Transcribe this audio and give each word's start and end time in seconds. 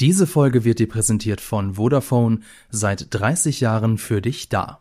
Diese 0.00 0.28
Folge 0.28 0.64
wird 0.64 0.78
dir 0.78 0.88
präsentiert 0.88 1.40
von 1.40 1.74
Vodafone, 1.74 2.40
seit 2.70 3.08
30 3.10 3.60
Jahren 3.60 3.98
für 3.98 4.22
dich 4.22 4.48
da. 4.48 4.78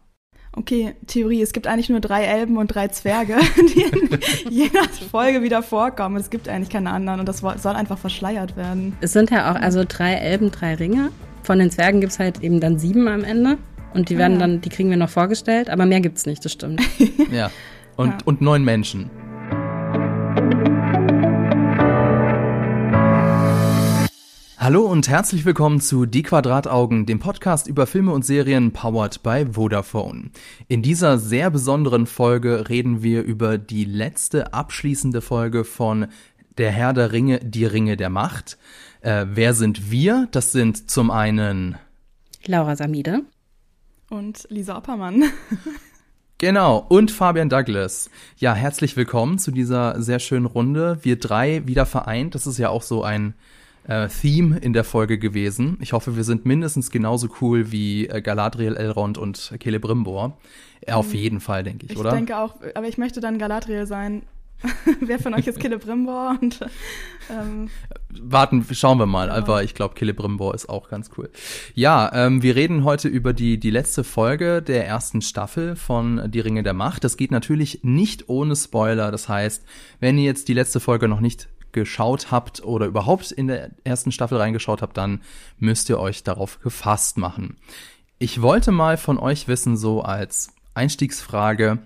Okay, 0.54 0.96
Theorie, 1.08 1.42
es 1.42 1.54
gibt 1.54 1.66
eigentlich 1.66 1.90
nur 1.90 2.00
drei 2.00 2.25
Elben 2.25 2.58
und 2.58 2.67
drei 2.67 2.88
Zwerge, 2.90 3.35
die 3.75 3.82
in 3.82 4.19
jeder 4.51 4.83
Folge 5.11 5.42
wieder 5.42 5.64
vorkommen. 5.64 6.17
Es 6.17 6.30
gibt 6.30 6.48
eigentlich 6.48 6.69
keine 6.69 6.92
anderen 6.92 7.19
und 7.19 7.27
das 7.27 7.40
soll 7.40 7.74
einfach 7.74 7.98
verschleiert 7.98 8.55
werden. 8.57 8.95
Es 9.02 9.14
sind 9.14 9.32
ja 9.32 9.52
auch 9.52 9.55
also 9.55 9.84
drei 9.88 10.14
Elben, 10.14 10.52
drei 10.52 10.75
Ringe. 10.75 11.12
Von 11.42 11.58
den 11.58 11.72
Zwergen 11.72 12.00
gibt 12.00 12.14
es 12.14 12.20
halt 12.20 12.44
eben 12.44 12.60
dann 12.60 12.78
sieben 12.78 13.08
am 13.08 13.24
Ende. 13.24 13.58
Und 13.96 14.10
die 14.10 14.18
werden 14.20 14.38
ah. 14.38 14.42
dann, 14.42 14.62
die 14.62 14.70
kriegen 14.70 14.92
wir 14.92 14.98
noch 14.98 15.10
vorgestellt, 15.10 15.70
aber 15.72 15.88
mehr 15.88 16.02
gibt's 16.02 16.28
nicht, 16.28 16.46
das 16.46 16.52
stimmt. 16.52 16.82
ja. 17.32 17.50
Und, 17.96 18.10
ja. 18.10 18.18
und 18.26 18.42
neun 18.42 18.64
Menschen. 18.64 19.10
Hallo 24.68 24.82
und 24.82 25.08
herzlich 25.08 25.46
willkommen 25.46 25.80
zu 25.80 26.06
Die 26.06 26.24
Quadrataugen, 26.24 27.06
dem 27.06 27.20
Podcast 27.20 27.68
über 27.68 27.88
Filme 27.88 28.12
und 28.12 28.25
Serien 28.25 28.74
powered 28.74 29.24
by 29.24 29.46
Vodafone. 29.54 30.32
In 30.68 30.82
dieser 30.82 31.20
sehr 31.20 31.50
besonderen 31.50 32.05
Folge 32.05 32.67
reden 32.67 33.02
wir 33.02 33.23
über 33.23 33.58
die 33.58 33.85
letzte 33.85 34.53
abschließende 34.53 35.22
Folge 35.22 35.63
von 35.63 36.08
Der 36.58 36.72
Herr 36.72 36.91
der 36.91 37.13
Ringe, 37.13 37.39
die 37.39 37.63
Ringe 37.63 37.95
der 37.95 38.09
Macht. 38.09 38.58
Äh, 38.99 39.27
wer 39.30 39.53
sind 39.53 39.89
wir? 39.89 40.27
Das 40.31 40.52
sind 40.52 40.91
zum 40.91 41.11
einen 41.11 41.77
Laura 42.45 42.75
Samide 42.75 43.22
und 44.09 44.47
Lisa 44.49 44.77
Oppermann. 44.77 45.23
Genau, 46.39 46.86
und 46.88 47.09
Fabian 47.09 47.49
Douglas. 47.49 48.11
Ja, 48.38 48.53
herzlich 48.53 48.95
willkommen 48.95 49.39
zu 49.39 49.49
dieser 49.49 49.99
sehr 49.99 50.20
schönen 50.20 50.45
Runde. 50.45 50.99
Wir 51.02 51.17
drei 51.17 51.66
wieder 51.66 51.88
vereint. 51.88 52.36
Das 52.36 52.45
ist 52.45 52.59
ja 52.59 52.70
auch 52.70 52.84
so 52.84 53.03
ein 53.03 53.34
äh, 53.87 54.07
Theme 54.07 54.57
in 54.57 54.73
der 54.73 54.83
Folge 54.83 55.17
gewesen. 55.17 55.77
Ich 55.81 55.93
hoffe, 55.93 56.15
wir 56.15 56.23
sind 56.23 56.45
mindestens 56.45 56.91
genauso 56.91 57.29
cool 57.41 57.71
wie 57.71 58.07
äh, 58.07 58.21
Galadriel, 58.21 58.75
Elrond 58.75 59.17
und 59.17 59.53
Celebrimbor. 59.61 60.38
Äh, 60.81 60.94
auf 60.94 61.09
mhm. 61.09 61.16
jeden 61.16 61.39
Fall, 61.39 61.63
denke 61.63 61.85
ich, 61.85 61.94
ich 61.94 61.97
oder? 61.97 62.09
Ich 62.09 62.16
denke 62.16 62.38
auch, 62.38 62.55
aber 62.75 62.88
ich 62.88 62.97
möchte 62.97 63.19
dann 63.19 63.39
Galadriel 63.39 63.88
sein. 63.88 64.23
Wer 65.02 65.19
von 65.19 65.35
euch 65.35 65.45
ist 65.45 65.61
Celebrimbor? 65.61 66.38
Und, 66.41 66.59
ähm, 67.29 67.69
Warten, 68.19 68.66
schauen 68.71 68.97
wir 68.97 69.05
mal. 69.05 69.27
Genau. 69.27 69.38
Aber 69.38 69.63
ich 69.63 69.75
glaube, 69.75 69.95
Celebrimbor 69.95 70.55
ist 70.55 70.67
auch 70.67 70.89
ganz 70.89 71.11
cool. 71.17 71.29
Ja, 71.75 72.11
ähm, 72.13 72.41
wir 72.41 72.55
reden 72.55 72.83
heute 72.83 73.07
über 73.07 73.33
die, 73.33 73.59
die 73.59 73.69
letzte 73.69 74.03
Folge 74.03 74.63
der 74.63 74.88
ersten 74.88 75.22
Staffel 75.22 75.75
von 75.75 76.31
Die 76.31 76.39
Ringe 76.39 76.63
der 76.63 76.73
Macht. 76.73 77.03
Das 77.03 77.17
geht 77.17 77.29
natürlich 77.29 77.81
nicht 77.83 78.29
ohne 78.29 78.55
Spoiler. 78.55 79.11
Das 79.11 79.29
heißt, 79.29 79.63
wenn 79.99 80.17
ihr 80.17 80.25
jetzt 80.25 80.47
die 80.47 80.55
letzte 80.55 80.79
Folge 80.79 81.07
noch 81.07 81.19
nicht 81.19 81.47
geschaut 81.78 82.31
habt 82.31 82.64
oder 82.64 82.88
überhaupt 82.88 83.31
in 83.31 83.47
der 83.47 83.70
ersten 83.83 84.11
Staffel 84.11 84.38
reingeschaut 84.38 84.81
habt, 84.81 84.97
dann 84.97 85.22
müsst 85.59 85.89
ihr 85.89 86.00
euch 86.00 86.23
darauf 86.23 86.59
gefasst 86.59 87.17
machen. 87.17 87.58
Ich 88.17 88.42
wollte 88.42 88.72
mal 88.72 88.97
von 88.97 89.19
euch 89.19 89.47
wissen, 89.47 89.78
so 89.78 90.02
als 90.02 90.50
Einstiegsfrage, 90.73 91.80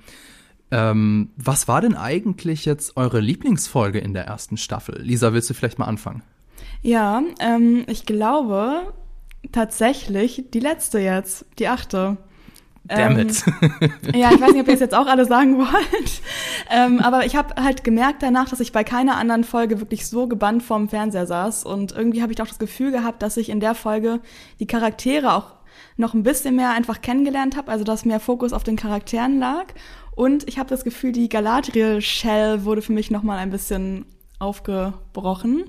ähm, 0.71 1.31
was 1.35 1.67
war 1.67 1.81
denn 1.81 1.95
eigentlich 1.95 2.63
jetzt 2.63 2.95
eure 2.95 3.19
Lieblingsfolge 3.19 3.99
in 3.99 4.13
der 4.13 4.25
ersten 4.25 4.55
Staffel? 4.55 5.01
Lisa, 5.01 5.33
willst 5.33 5.49
du 5.49 5.53
vielleicht 5.53 5.79
mal 5.79 5.85
anfangen? 5.85 6.23
Ja, 6.81 7.21
ähm, 7.39 7.83
ich 7.87 8.05
glaube 8.05 8.93
tatsächlich 9.51 10.45
die 10.53 10.61
letzte 10.61 10.99
jetzt, 10.99 11.45
die 11.59 11.67
achte. 11.67 12.17
Damn 12.83 13.19
it. 13.19 13.43
Ähm, 13.61 13.91
ja, 14.15 14.31
ich 14.31 14.41
weiß 14.41 14.51
nicht, 14.51 14.61
ob 14.61 14.67
ihr 14.67 14.73
es 14.73 14.79
jetzt 14.79 14.95
auch 14.95 15.07
alle 15.07 15.25
sagen 15.25 15.57
wollt. 15.57 16.21
Ähm, 16.73 16.99
aber 16.99 17.25
ich 17.25 17.35
habe 17.35 17.61
halt 17.61 17.83
gemerkt 17.83 18.23
danach, 18.23 18.47
dass 18.47 18.61
ich 18.61 18.71
bei 18.71 18.85
keiner 18.85 19.17
anderen 19.17 19.43
Folge 19.43 19.81
wirklich 19.81 20.07
so 20.07 20.27
gebannt 20.27 20.63
vorm 20.63 20.87
Fernseher 20.87 21.25
saß. 21.25 21.65
Und 21.65 21.91
irgendwie 21.91 22.21
habe 22.21 22.31
ich 22.31 22.41
auch 22.41 22.47
das 22.47 22.59
Gefühl 22.59 22.91
gehabt, 22.91 23.21
dass 23.21 23.35
ich 23.35 23.49
in 23.49 23.59
der 23.59 23.75
Folge 23.75 24.21
die 24.61 24.67
Charaktere 24.67 25.33
auch 25.33 25.55
noch 25.97 26.13
ein 26.13 26.23
bisschen 26.23 26.55
mehr 26.55 26.69
einfach 26.69 27.01
kennengelernt 27.01 27.57
habe. 27.57 27.69
Also 27.71 27.83
dass 27.83 28.05
mehr 28.05 28.21
Fokus 28.21 28.53
auf 28.53 28.63
den 28.63 28.77
Charakteren 28.77 29.37
lag. 29.37 29.65
Und 30.15 30.47
ich 30.47 30.59
habe 30.59 30.69
das 30.69 30.85
Gefühl, 30.85 31.11
die 31.11 31.27
Galadriel-Shell 31.27 32.63
wurde 32.63 32.81
für 32.81 32.93
mich 32.93 33.11
nochmal 33.11 33.39
ein 33.39 33.49
bisschen 33.49 34.05
aufgebrochen. 34.39 35.65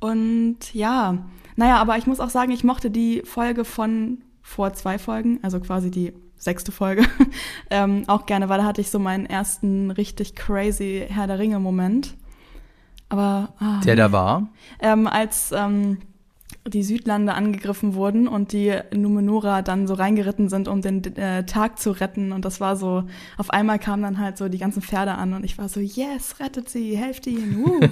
Und 0.00 0.72
ja, 0.72 1.18
naja, 1.56 1.76
aber 1.76 1.98
ich 1.98 2.06
muss 2.06 2.20
auch 2.20 2.30
sagen, 2.30 2.52
ich 2.52 2.64
mochte 2.64 2.90
die 2.90 3.20
Folge 3.26 3.66
von 3.66 4.22
vor 4.42 4.72
zwei 4.74 4.98
Folgen, 4.98 5.40
also 5.42 5.60
quasi 5.60 5.90
die 5.90 6.12
sechste 6.44 6.72
Folge, 6.72 7.04
ähm, 7.70 8.04
auch 8.06 8.26
gerne, 8.26 8.48
weil 8.48 8.58
da 8.58 8.64
hatte 8.64 8.80
ich 8.80 8.90
so 8.90 8.98
meinen 8.98 9.26
ersten 9.26 9.90
richtig 9.90 10.34
crazy 10.36 11.06
Herr 11.08 11.26
der 11.26 11.38
Ringe-Moment. 11.38 12.14
Aber. 13.08 13.54
Ah, 13.58 13.80
der 13.84 13.96
da 13.96 14.12
war? 14.12 14.48
Ähm, 14.80 15.06
als 15.06 15.52
ähm, 15.52 15.98
die 16.66 16.82
Südlande 16.82 17.34
angegriffen 17.34 17.94
wurden 17.94 18.26
und 18.28 18.52
die 18.52 18.74
Numenora 18.94 19.62
dann 19.62 19.86
so 19.86 19.94
reingeritten 19.94 20.48
sind, 20.48 20.68
um 20.68 20.80
den 20.80 21.04
äh, 21.16 21.44
Tag 21.44 21.78
zu 21.78 21.90
retten. 21.90 22.32
Und 22.32 22.44
das 22.44 22.60
war 22.60 22.76
so, 22.76 23.04
auf 23.36 23.50
einmal 23.50 23.78
kamen 23.78 24.02
dann 24.02 24.18
halt 24.18 24.38
so 24.38 24.48
die 24.48 24.58
ganzen 24.58 24.80
Pferde 24.80 25.12
an 25.12 25.34
und 25.34 25.44
ich 25.44 25.58
war 25.58 25.68
so, 25.68 25.80
yes, 25.80 26.40
rettet 26.40 26.68
sie, 26.68 26.96
helft 26.96 27.26
ihnen. 27.26 27.64
Uh. 27.64 27.80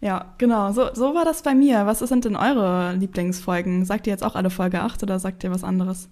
Ja, 0.00 0.34
genau. 0.38 0.72
So, 0.72 0.94
so 0.94 1.14
war 1.14 1.24
das 1.24 1.42
bei 1.42 1.54
mir. 1.54 1.86
Was 1.86 2.00
sind 2.00 2.24
denn 2.24 2.36
eure 2.36 2.94
Lieblingsfolgen? 2.94 3.84
Sagt 3.84 4.06
ihr 4.06 4.12
jetzt 4.12 4.22
auch 4.22 4.34
alle 4.34 4.50
Folge 4.50 4.82
8 4.82 5.02
oder 5.02 5.18
sagt 5.18 5.42
ihr 5.42 5.50
was 5.50 5.64
anderes? 5.64 6.10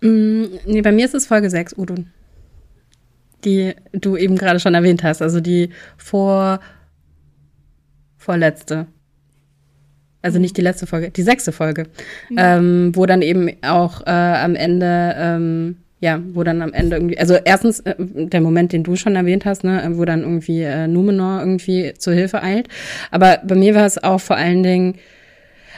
Mm, 0.00 0.44
nee, 0.66 0.82
bei 0.82 0.92
mir 0.92 1.04
ist 1.04 1.14
es 1.14 1.26
Folge 1.26 1.50
6, 1.50 1.76
Udun. 1.76 2.08
Die 3.44 3.74
du 3.92 4.16
eben 4.16 4.36
gerade 4.36 4.60
schon 4.60 4.74
erwähnt 4.74 5.02
hast. 5.02 5.22
Also 5.22 5.40
die 5.40 5.70
vor 5.96 6.60
vorletzte. 8.16 8.86
Also 10.22 10.40
nicht 10.40 10.56
die 10.56 10.62
letzte 10.62 10.86
Folge, 10.86 11.10
die 11.10 11.22
sechste 11.22 11.52
Folge. 11.52 11.84
Mhm. 12.30 12.36
Ähm, 12.38 12.92
wo 12.94 13.06
dann 13.06 13.22
eben 13.22 13.50
auch 13.62 14.04
äh, 14.06 14.10
am 14.10 14.56
Ende 14.56 15.14
ähm, 15.16 15.76
ja, 16.00 16.20
wo 16.34 16.42
dann 16.42 16.60
am 16.60 16.72
Ende 16.72 16.96
irgendwie, 16.96 17.18
also 17.18 17.36
erstens 17.42 17.80
äh, 17.80 17.94
der 17.98 18.40
Moment, 18.40 18.72
den 18.72 18.84
du 18.84 18.96
schon 18.96 19.16
erwähnt 19.16 19.44
hast, 19.44 19.64
ne, 19.64 19.82
wo 19.94 20.04
dann 20.04 20.22
irgendwie 20.22 20.62
äh, 20.62 20.86
Numenor 20.86 21.40
irgendwie 21.40 21.94
zur 21.94 22.12
Hilfe 22.12 22.42
eilt. 22.42 22.68
Aber 23.10 23.40
bei 23.44 23.54
mir 23.54 23.74
war 23.74 23.86
es 23.86 24.02
auch 24.02 24.20
vor 24.20 24.36
allen 24.36 24.62
Dingen, 24.62 24.96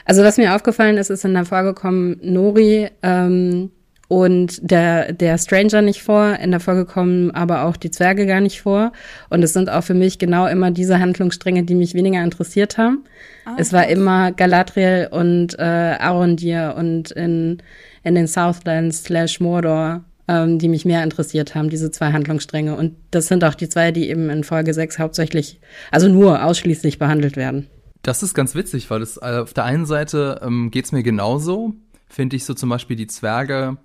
also 0.04 0.24
was 0.24 0.36
mir 0.36 0.54
aufgefallen 0.54 0.96
ist, 0.96 1.10
ist 1.10 1.24
in 1.24 1.34
der 1.34 1.44
Folge 1.44 1.72
kommen 1.72 2.16
Nori 2.22 2.88
ähm, 3.02 3.70
und 4.08 4.58
der, 4.62 5.12
der 5.12 5.36
Stranger 5.38 5.82
nicht 5.82 6.02
vor. 6.02 6.36
In 6.40 6.50
der 6.50 6.60
Folge 6.60 6.86
kommen 6.86 7.30
aber 7.30 7.64
auch 7.64 7.76
die 7.76 7.90
Zwerge 7.90 8.26
gar 8.26 8.40
nicht 8.40 8.62
vor. 8.62 8.92
Und 9.28 9.42
es 9.42 9.52
sind 9.52 9.70
auch 9.70 9.84
für 9.84 9.94
mich 9.94 10.18
genau 10.18 10.46
immer 10.46 10.70
diese 10.70 10.98
Handlungsstränge, 10.98 11.64
die 11.64 11.74
mich 11.74 11.94
weniger 11.94 12.22
interessiert 12.22 12.78
haben. 12.78 13.04
Ah, 13.44 13.56
es 13.58 13.72
war 13.72 13.86
immer 13.86 14.32
Galadriel 14.32 15.08
und 15.10 15.58
äh, 15.58 15.62
Arondir 15.62 16.74
und 16.76 17.10
in, 17.10 17.62
in 18.02 18.14
den 18.14 18.26
Southlands 18.26 19.04
slash 19.04 19.40
Mordor 19.40 20.04
ähm, 20.28 20.58
die 20.58 20.68
mich 20.68 20.84
mehr 20.84 21.02
interessiert 21.02 21.54
haben, 21.54 21.70
diese 21.70 21.90
zwei 21.90 22.12
Handlungsstränge. 22.12 22.76
Und 22.76 22.94
das 23.10 23.26
sind 23.26 23.42
auch 23.44 23.54
die 23.54 23.68
zwei, 23.68 23.92
die 23.92 24.10
eben 24.10 24.28
in 24.28 24.44
Folge 24.44 24.74
6 24.74 24.98
hauptsächlich, 24.98 25.58
also 25.90 26.08
nur 26.08 26.44
ausschließlich 26.44 26.98
behandelt 26.98 27.36
werden. 27.36 27.66
Das 28.02 28.22
ist 28.22 28.34
ganz 28.34 28.54
witzig, 28.54 28.90
weil 28.90 29.02
es 29.02 29.16
äh, 29.16 29.38
auf 29.40 29.54
der 29.54 29.64
einen 29.64 29.86
Seite 29.86 30.40
ähm, 30.44 30.70
geht 30.70 30.84
es 30.84 30.92
mir 30.92 31.02
genauso. 31.02 31.74
Finde 32.08 32.36
ich 32.36 32.44
so 32.44 32.54
zum 32.54 32.68
Beispiel 32.68 32.96
die 32.96 33.06
Zwerge 33.06 33.78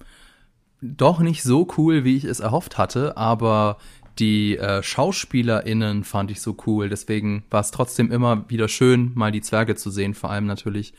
doch 0.82 1.20
nicht 1.20 1.44
so 1.44 1.68
cool, 1.78 2.04
wie 2.04 2.18
ich 2.18 2.26
es 2.26 2.40
erhofft 2.40 2.78
hatte, 2.78 3.16
aber 3.18 3.78
die 4.20 4.58
äh, 4.58 4.84
SchauspielerInnen 4.84 6.04
fand 6.04 6.30
ich 6.30 6.42
so 6.42 6.56
cool. 6.68 6.90
Deswegen 6.90 7.44
war 7.50 7.62
es 7.62 7.72
trotzdem 7.72 8.12
immer 8.12 8.50
wieder 8.50 8.68
schön, 8.68 9.12
mal 9.16 9.32
die 9.32 9.42
Zwerge 9.42 9.76
zu 9.76 9.90
sehen. 9.90 10.14
Vor 10.14 10.30
allem 10.30 10.46
natürlich 10.46 10.94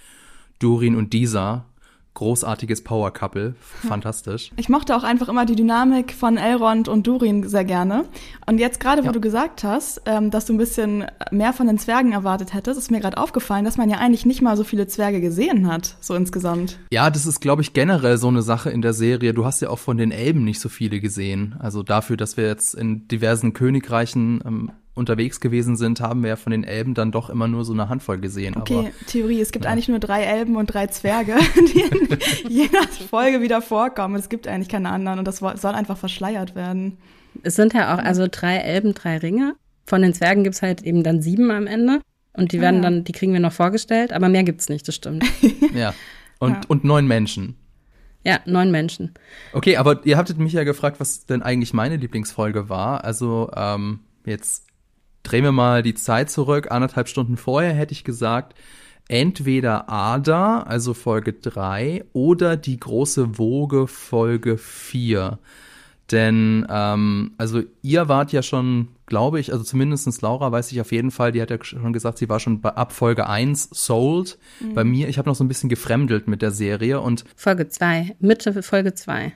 Durin 0.58 0.96
und 0.96 1.12
Disa, 1.12 1.66
großartiges 2.14 2.82
Power 2.84 3.12
Couple, 3.12 3.54
fantastisch. 3.60 4.50
Ich 4.56 4.68
mochte 4.68 4.96
auch 4.96 5.02
einfach 5.02 5.28
immer 5.28 5.46
die 5.46 5.56
Dynamik 5.56 6.12
von 6.12 6.36
Elrond 6.36 6.88
und 6.88 7.06
Durin 7.06 7.48
sehr 7.48 7.64
gerne. 7.64 8.04
Und 8.46 8.58
jetzt 8.58 8.80
gerade, 8.80 9.02
wo 9.02 9.06
ja. 9.06 9.12
du 9.12 9.20
gesagt 9.20 9.64
hast, 9.64 10.02
ähm, 10.06 10.30
dass 10.30 10.46
du 10.46 10.54
ein 10.54 10.58
bisschen 10.58 11.04
mehr 11.30 11.52
von 11.52 11.66
den 11.66 11.78
Zwergen 11.78 12.12
erwartet 12.12 12.54
hättest, 12.54 12.78
ist 12.78 12.90
mir 12.90 13.00
gerade 13.00 13.18
aufgefallen, 13.18 13.64
dass 13.64 13.76
man 13.76 13.90
ja 13.90 13.98
eigentlich 13.98 14.26
nicht 14.26 14.42
mal 14.42 14.56
so 14.56 14.64
viele 14.64 14.86
Zwerge 14.86 15.20
gesehen 15.20 15.66
hat, 15.66 15.96
so 16.00 16.14
insgesamt. 16.14 16.78
Ja, 16.90 17.10
das 17.10 17.26
ist, 17.26 17.40
glaube 17.40 17.62
ich, 17.62 17.72
generell 17.72 18.16
so 18.16 18.28
eine 18.28 18.42
Sache 18.42 18.70
in 18.70 18.80
der 18.80 18.92
Serie. 18.92 19.34
Du 19.34 19.44
hast 19.44 19.60
ja 19.60 19.68
auch 19.68 19.78
von 19.78 19.96
den 19.96 20.12
Elben 20.12 20.44
nicht 20.44 20.60
so 20.60 20.68
viele 20.68 21.00
gesehen. 21.00 21.56
Also 21.58 21.82
dafür, 21.82 22.16
dass 22.16 22.36
wir 22.36 22.46
jetzt 22.46 22.74
in 22.74 23.08
diversen 23.08 23.52
Königreichen 23.52 24.40
ähm, 24.46 24.70
unterwegs 24.94 25.40
gewesen 25.40 25.76
sind, 25.76 26.00
haben 26.00 26.22
wir 26.22 26.30
ja 26.30 26.36
von 26.36 26.52
den 26.52 26.64
Elben 26.64 26.94
dann 26.94 27.10
doch 27.10 27.28
immer 27.28 27.48
nur 27.48 27.64
so 27.64 27.72
eine 27.72 27.88
Handvoll 27.88 28.18
gesehen. 28.18 28.56
Okay, 28.56 28.78
aber, 28.78 28.90
Theorie, 29.06 29.40
es 29.40 29.50
gibt 29.50 29.64
ja. 29.64 29.70
eigentlich 29.70 29.88
nur 29.88 29.98
drei 29.98 30.22
Elben 30.22 30.56
und 30.56 30.66
drei 30.66 30.86
Zwerge, 30.86 31.36
die 31.74 31.80
in 31.80 32.18
jeder 32.48 32.82
Folge 33.10 33.40
wieder 33.40 33.60
vorkommen. 33.60 34.14
Es 34.14 34.28
gibt 34.28 34.46
eigentlich 34.46 34.68
keine 34.68 34.90
anderen 34.90 35.18
und 35.18 35.26
das 35.26 35.38
soll 35.38 35.72
einfach 35.72 35.98
verschleiert 35.98 36.54
werden. 36.54 36.98
Es 37.42 37.56
sind 37.56 37.74
ja 37.74 37.94
auch 37.94 37.98
also 37.98 38.28
drei 38.30 38.56
Elben, 38.56 38.94
drei 38.94 39.18
Ringe. 39.18 39.56
Von 39.86 40.02
den 40.02 40.14
Zwergen 40.14 40.44
gibt's 40.44 40.62
halt 40.62 40.82
eben 40.82 41.02
dann 41.02 41.20
sieben 41.20 41.50
am 41.50 41.66
Ende. 41.66 42.00
Und 42.32 42.52
die 42.52 42.60
werden 42.60 42.80
ah, 42.80 42.84
ja. 42.84 42.90
dann, 42.90 43.04
die 43.04 43.12
kriegen 43.12 43.32
wir 43.32 43.40
noch 43.40 43.52
vorgestellt, 43.52 44.12
aber 44.12 44.28
mehr 44.28 44.42
gibt's 44.42 44.68
nicht, 44.68 44.86
das 44.88 44.94
stimmt. 44.94 45.24
ja. 45.74 45.94
Und, 46.38 46.52
ja. 46.52 46.60
und 46.68 46.84
neun 46.84 47.06
Menschen. 47.06 47.56
Ja, 48.24 48.40
neun 48.46 48.70
Menschen. 48.70 49.12
Okay, 49.52 49.76
aber 49.76 50.04
ihr 50.04 50.16
habtet 50.16 50.38
mich 50.38 50.52
ja 50.52 50.64
gefragt, 50.64 50.98
was 50.98 51.26
denn 51.26 51.42
eigentlich 51.42 51.74
meine 51.74 51.96
Lieblingsfolge 51.96 52.68
war. 52.68 53.04
Also 53.04 53.50
ähm, 53.54 54.00
jetzt 54.24 54.63
drehen 55.24 55.42
wir 55.42 55.52
mal 55.52 55.82
die 55.82 55.94
Zeit 55.94 56.30
zurück, 56.30 56.70
anderthalb 56.70 57.08
Stunden 57.08 57.36
vorher 57.36 57.72
hätte 57.72 57.92
ich 57.92 58.04
gesagt, 58.04 58.54
entweder 59.08 59.88
Ada, 59.88 60.60
also 60.62 60.94
Folge 60.94 61.32
3, 61.32 62.04
oder 62.12 62.56
die 62.56 62.78
große 62.78 63.38
Woge 63.38 63.86
Folge 63.88 64.56
4. 64.56 65.38
Denn, 66.10 66.66
ähm, 66.68 67.32
also 67.38 67.62
ihr 67.80 68.08
wart 68.08 68.32
ja 68.32 68.42
schon, 68.42 68.88
glaube 69.06 69.40
ich, 69.40 69.52
also 69.52 69.64
zumindestens 69.64 70.20
Laura 70.20 70.52
weiß 70.52 70.70
ich 70.70 70.80
auf 70.80 70.92
jeden 70.92 71.10
Fall, 71.10 71.32
die 71.32 71.40
hat 71.40 71.50
ja 71.50 71.62
schon 71.62 71.94
gesagt, 71.94 72.18
sie 72.18 72.28
war 72.28 72.40
schon 72.40 72.60
bei, 72.60 72.70
ab 72.70 72.92
Folge 72.92 73.26
1 73.26 73.70
sold. 73.72 74.38
Mhm. 74.60 74.74
Bei 74.74 74.84
mir, 74.84 75.08
ich 75.08 75.16
habe 75.16 75.28
noch 75.28 75.34
so 75.34 75.44
ein 75.44 75.48
bisschen 75.48 75.70
gefremdelt 75.70 76.28
mit 76.28 76.42
der 76.42 76.50
Serie 76.50 77.00
und 77.00 77.24
Folge 77.36 77.68
2, 77.68 78.16
Mitte 78.20 78.62
Folge 78.62 78.92
2. 78.92 79.32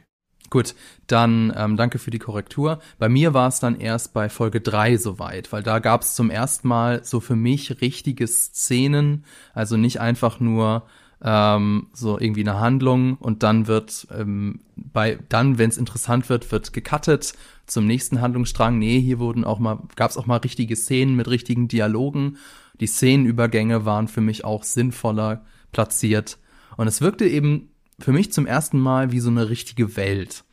Gut, 0.51 0.75
dann 1.07 1.53
ähm, 1.57 1.77
danke 1.77 1.99
für 1.99 2.11
die 2.11 2.19
Korrektur. 2.19 2.81
Bei 2.99 3.09
mir 3.09 3.35
war 3.35 3.49
es 3.49 3.61
dann 3.61 3.79
erst 3.79 4.15
bei 4.15 4.29
Folge 4.29 4.61
3 4.61 4.97
soweit, 4.97 5.53
weil 5.53 5.63
da 5.63 5.79
gab 5.79 6.03
es 6.03 6.15
zum 6.15 6.31
ersten 6.31 6.69
Mal 6.69 7.05
so 7.05 7.21
für 7.21 7.37
mich 7.37 7.83
richtige 7.83 8.27
Szenen, 8.27 9.25
also 9.53 9.77
nicht 9.77 10.01
einfach 10.01 10.41
nur 10.41 10.85
ähm, 11.23 11.89
so 11.93 12.19
irgendwie 12.19 12.49
eine 12.49 12.61
Handlung 12.61 13.17
und 13.17 13.43
dann 13.43 13.67
wird 13.67 14.07
ähm, 14.17 14.61
bei 14.77 15.19
dann, 15.29 15.59
wenn 15.59 15.69
es 15.69 15.77
interessant 15.77 16.29
wird, 16.29 16.51
wird 16.51 16.73
gecuttet 16.73 17.35
zum 17.67 17.87
nächsten 17.87 18.21
Handlungsstrang. 18.21 18.79
Nee, 18.79 19.01
hier 19.01 19.19
wurden 19.19 19.45
auch 19.45 19.59
mal, 19.59 19.81
gab 19.97 20.11
es 20.11 20.17
auch 20.17 20.27
mal 20.27 20.37
richtige 20.37 20.77
Szenen 20.77 21.17
mit 21.17 21.29
richtigen 21.29 21.69
Dialogen. 21.69 22.39
Die 22.81 22.87
Szenenübergänge 22.87 23.85
waren 23.85 24.09
für 24.09 24.21
mich 24.21 24.45
auch 24.45 24.63
sinnvoller 24.63 25.45
platziert. 25.73 26.39
Und 26.77 26.87
es 26.87 27.01
wirkte 27.01 27.27
eben 27.27 27.71
für 27.99 28.13
mich 28.13 28.33
zum 28.33 28.47
ersten 28.47 28.79
Mal 28.79 29.13
wie 29.13 29.21
so 29.21 29.31
eine 29.31 29.49
richtige 29.49 29.97
Welt. 29.97 30.45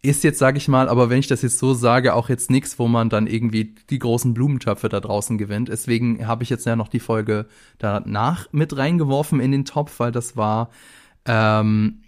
Ist 0.00 0.22
jetzt, 0.22 0.38
sage 0.38 0.58
ich 0.58 0.68
mal, 0.68 0.88
aber 0.88 1.10
wenn 1.10 1.18
ich 1.18 1.26
das 1.26 1.42
jetzt 1.42 1.58
so 1.58 1.74
sage, 1.74 2.14
auch 2.14 2.28
jetzt 2.28 2.50
nichts, 2.50 2.78
wo 2.78 2.86
man 2.86 3.10
dann 3.10 3.26
irgendwie 3.26 3.74
die 3.90 3.98
großen 3.98 4.32
Blumentöpfe 4.32 4.88
da 4.88 5.00
draußen 5.00 5.38
gewinnt. 5.38 5.68
Deswegen 5.68 6.26
habe 6.26 6.44
ich 6.44 6.50
jetzt 6.50 6.66
ja 6.66 6.76
noch 6.76 6.88
die 6.88 7.00
Folge 7.00 7.46
danach 7.78 8.46
mit 8.52 8.76
reingeworfen 8.76 9.40
in 9.40 9.50
den 9.50 9.64
Topf, 9.64 9.98
weil 9.98 10.12
das 10.12 10.36
war, 10.36 10.70
ähm, 11.24 12.02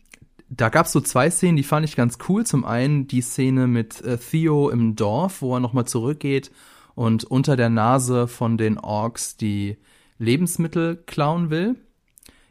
da 0.48 0.68
gab 0.68 0.86
es 0.86 0.92
so 0.92 1.00
zwei 1.00 1.30
Szenen, 1.30 1.56
die 1.56 1.64
fand 1.64 1.84
ich 1.84 1.96
ganz 1.96 2.18
cool. 2.28 2.46
Zum 2.46 2.64
einen 2.64 3.08
die 3.08 3.22
Szene 3.22 3.66
mit 3.66 4.00
äh, 4.02 4.18
Theo 4.18 4.70
im 4.70 4.94
Dorf, 4.94 5.42
wo 5.42 5.54
er 5.56 5.60
nochmal 5.60 5.86
zurückgeht 5.86 6.52
und 6.94 7.24
unter 7.24 7.56
der 7.56 7.70
Nase 7.70 8.28
von 8.28 8.56
den 8.56 8.78
Orks 8.78 9.36
die 9.36 9.78
Lebensmittel 10.18 10.96
klauen 11.06 11.50
will. 11.50 11.76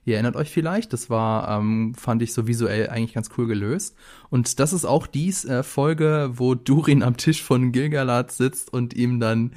Ihr 0.05 0.15
erinnert 0.15 0.35
euch 0.35 0.49
vielleicht, 0.49 0.93
das 0.93 1.09
war, 1.09 1.59
ähm, 1.59 1.93
fand 1.95 2.21
ich 2.21 2.33
so 2.33 2.47
visuell 2.47 2.89
eigentlich 2.89 3.13
ganz 3.13 3.29
cool 3.37 3.47
gelöst. 3.47 3.95
Und 4.29 4.59
das 4.59 4.73
ist 4.73 4.85
auch 4.85 5.07
die 5.07 5.29
äh, 5.29 5.63
Folge, 5.63 6.31
wo 6.33 6.55
Durin 6.55 7.03
am 7.03 7.17
Tisch 7.17 7.43
von 7.43 7.71
Gilgalad 7.71 8.31
sitzt 8.31 8.73
und 8.73 8.93
ihm 8.93 9.19
dann 9.19 9.53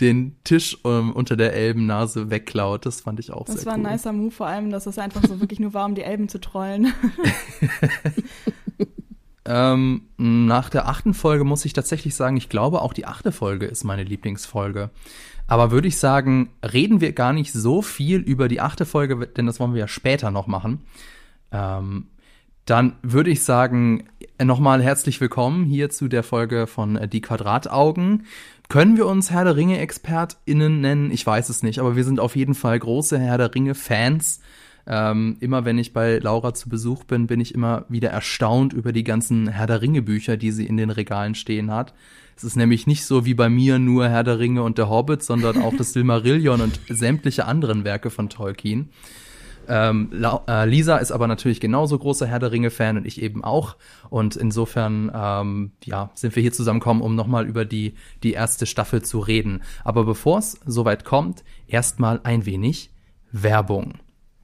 den 0.00 0.36
Tisch 0.44 0.78
ähm, 0.84 1.12
unter 1.12 1.36
der 1.36 1.54
Elbennase 1.54 2.30
wegklaut. 2.30 2.86
Das 2.86 3.02
fand 3.02 3.20
ich 3.20 3.32
auch 3.32 3.44
das 3.44 3.56
sehr 3.56 3.72
cool. 3.72 3.82
Das 3.82 3.84
war 3.84 3.90
ein 3.90 3.94
nicer 3.94 4.12
Move, 4.12 4.30
vor 4.30 4.46
allem, 4.46 4.70
dass 4.70 4.86
es 4.86 4.98
einfach 4.98 5.22
so 5.26 5.40
wirklich 5.40 5.60
nur 5.60 5.74
war, 5.74 5.86
um 5.86 5.94
die 5.94 6.02
Elben 6.02 6.28
zu 6.28 6.40
trollen. 6.40 6.92
ähm, 9.44 10.02
nach 10.16 10.70
der 10.70 10.88
achten 10.88 11.14
Folge 11.14 11.44
muss 11.44 11.64
ich 11.64 11.72
tatsächlich 11.72 12.14
sagen, 12.14 12.36
ich 12.36 12.48
glaube, 12.48 12.82
auch 12.82 12.92
die 12.92 13.06
achte 13.06 13.32
Folge 13.32 13.66
ist 13.66 13.84
meine 13.84 14.04
Lieblingsfolge. 14.04 14.90
Aber 15.52 15.70
würde 15.70 15.86
ich 15.86 15.98
sagen, 15.98 16.48
reden 16.64 17.02
wir 17.02 17.12
gar 17.12 17.34
nicht 17.34 17.52
so 17.52 17.82
viel 17.82 18.20
über 18.20 18.48
die 18.48 18.62
achte 18.62 18.86
Folge, 18.86 19.26
denn 19.26 19.44
das 19.44 19.60
wollen 19.60 19.74
wir 19.74 19.80
ja 19.80 19.86
später 19.86 20.30
noch 20.30 20.46
machen. 20.46 20.80
Ähm, 21.50 22.06
dann 22.64 22.96
würde 23.02 23.28
ich 23.28 23.42
sagen, 23.42 24.08
nochmal 24.42 24.82
herzlich 24.82 25.20
willkommen 25.20 25.66
hier 25.66 25.90
zu 25.90 26.08
der 26.08 26.22
Folge 26.22 26.66
von 26.66 26.96
äh, 26.96 27.06
Die 27.06 27.20
Quadrataugen. 27.20 28.24
Können 28.70 28.96
wir 28.96 29.04
uns 29.04 29.30
Herr 29.30 29.44
der 29.44 29.56
Ringe-ExpertInnen 29.56 30.80
nennen? 30.80 31.10
Ich 31.10 31.26
weiß 31.26 31.50
es 31.50 31.62
nicht, 31.62 31.80
aber 31.80 31.96
wir 31.96 32.04
sind 32.04 32.18
auf 32.18 32.34
jeden 32.34 32.54
Fall 32.54 32.78
große 32.78 33.18
Herr 33.18 33.36
der 33.36 33.54
Ringe-Fans. 33.54 34.40
Ähm, 34.86 35.36
immer 35.40 35.64
wenn 35.64 35.78
ich 35.78 35.92
bei 35.92 36.18
Laura 36.18 36.54
zu 36.54 36.68
Besuch 36.68 37.04
bin, 37.04 37.26
bin 37.26 37.40
ich 37.40 37.54
immer 37.54 37.84
wieder 37.88 38.10
erstaunt 38.10 38.72
über 38.72 38.92
die 38.92 39.04
ganzen 39.04 39.48
Herr 39.48 39.66
der 39.66 39.80
Ringe-Bücher, 39.82 40.36
die 40.36 40.50
sie 40.50 40.66
in 40.66 40.76
den 40.76 40.90
Regalen 40.90 41.34
stehen 41.34 41.70
hat. 41.70 41.94
Es 42.36 42.44
ist 42.44 42.56
nämlich 42.56 42.86
nicht 42.86 43.04
so 43.04 43.24
wie 43.24 43.34
bei 43.34 43.48
mir 43.48 43.78
nur 43.78 44.08
Herr 44.08 44.24
der 44.24 44.38
Ringe 44.38 44.62
und 44.62 44.78
der 44.78 44.88
Hobbit, 44.88 45.22
sondern 45.22 45.62
auch 45.62 45.74
das 45.76 45.92
Silmarillion 45.92 46.60
und 46.60 46.80
sämtliche 46.88 47.44
anderen 47.46 47.84
Werke 47.84 48.10
von 48.10 48.28
Tolkien. 48.28 48.90
Ähm, 49.68 50.10
äh, 50.48 50.66
Lisa 50.66 50.96
ist 50.96 51.12
aber 51.12 51.28
natürlich 51.28 51.60
genauso 51.60 51.98
großer 51.98 52.26
Herr 52.26 52.40
der 52.40 52.50
Ringe-Fan 52.50 52.96
und 52.96 53.06
ich 53.06 53.22
eben 53.22 53.44
auch. 53.44 53.76
Und 54.10 54.34
insofern, 54.34 55.12
ähm, 55.14 55.72
ja, 55.84 56.10
sind 56.14 56.34
wir 56.34 56.42
hier 56.42 56.52
zusammengekommen, 56.52 57.02
um 57.02 57.14
nochmal 57.14 57.46
über 57.46 57.64
die, 57.64 57.94
die 58.22 58.32
erste 58.32 58.66
Staffel 58.66 59.02
zu 59.02 59.20
reden. 59.20 59.62
Aber 59.84 60.04
bevor 60.04 60.38
es 60.38 60.58
soweit 60.66 61.04
kommt, 61.04 61.44
erstmal 61.68 62.20
ein 62.24 62.44
wenig 62.44 62.90
Werbung. 63.30 63.94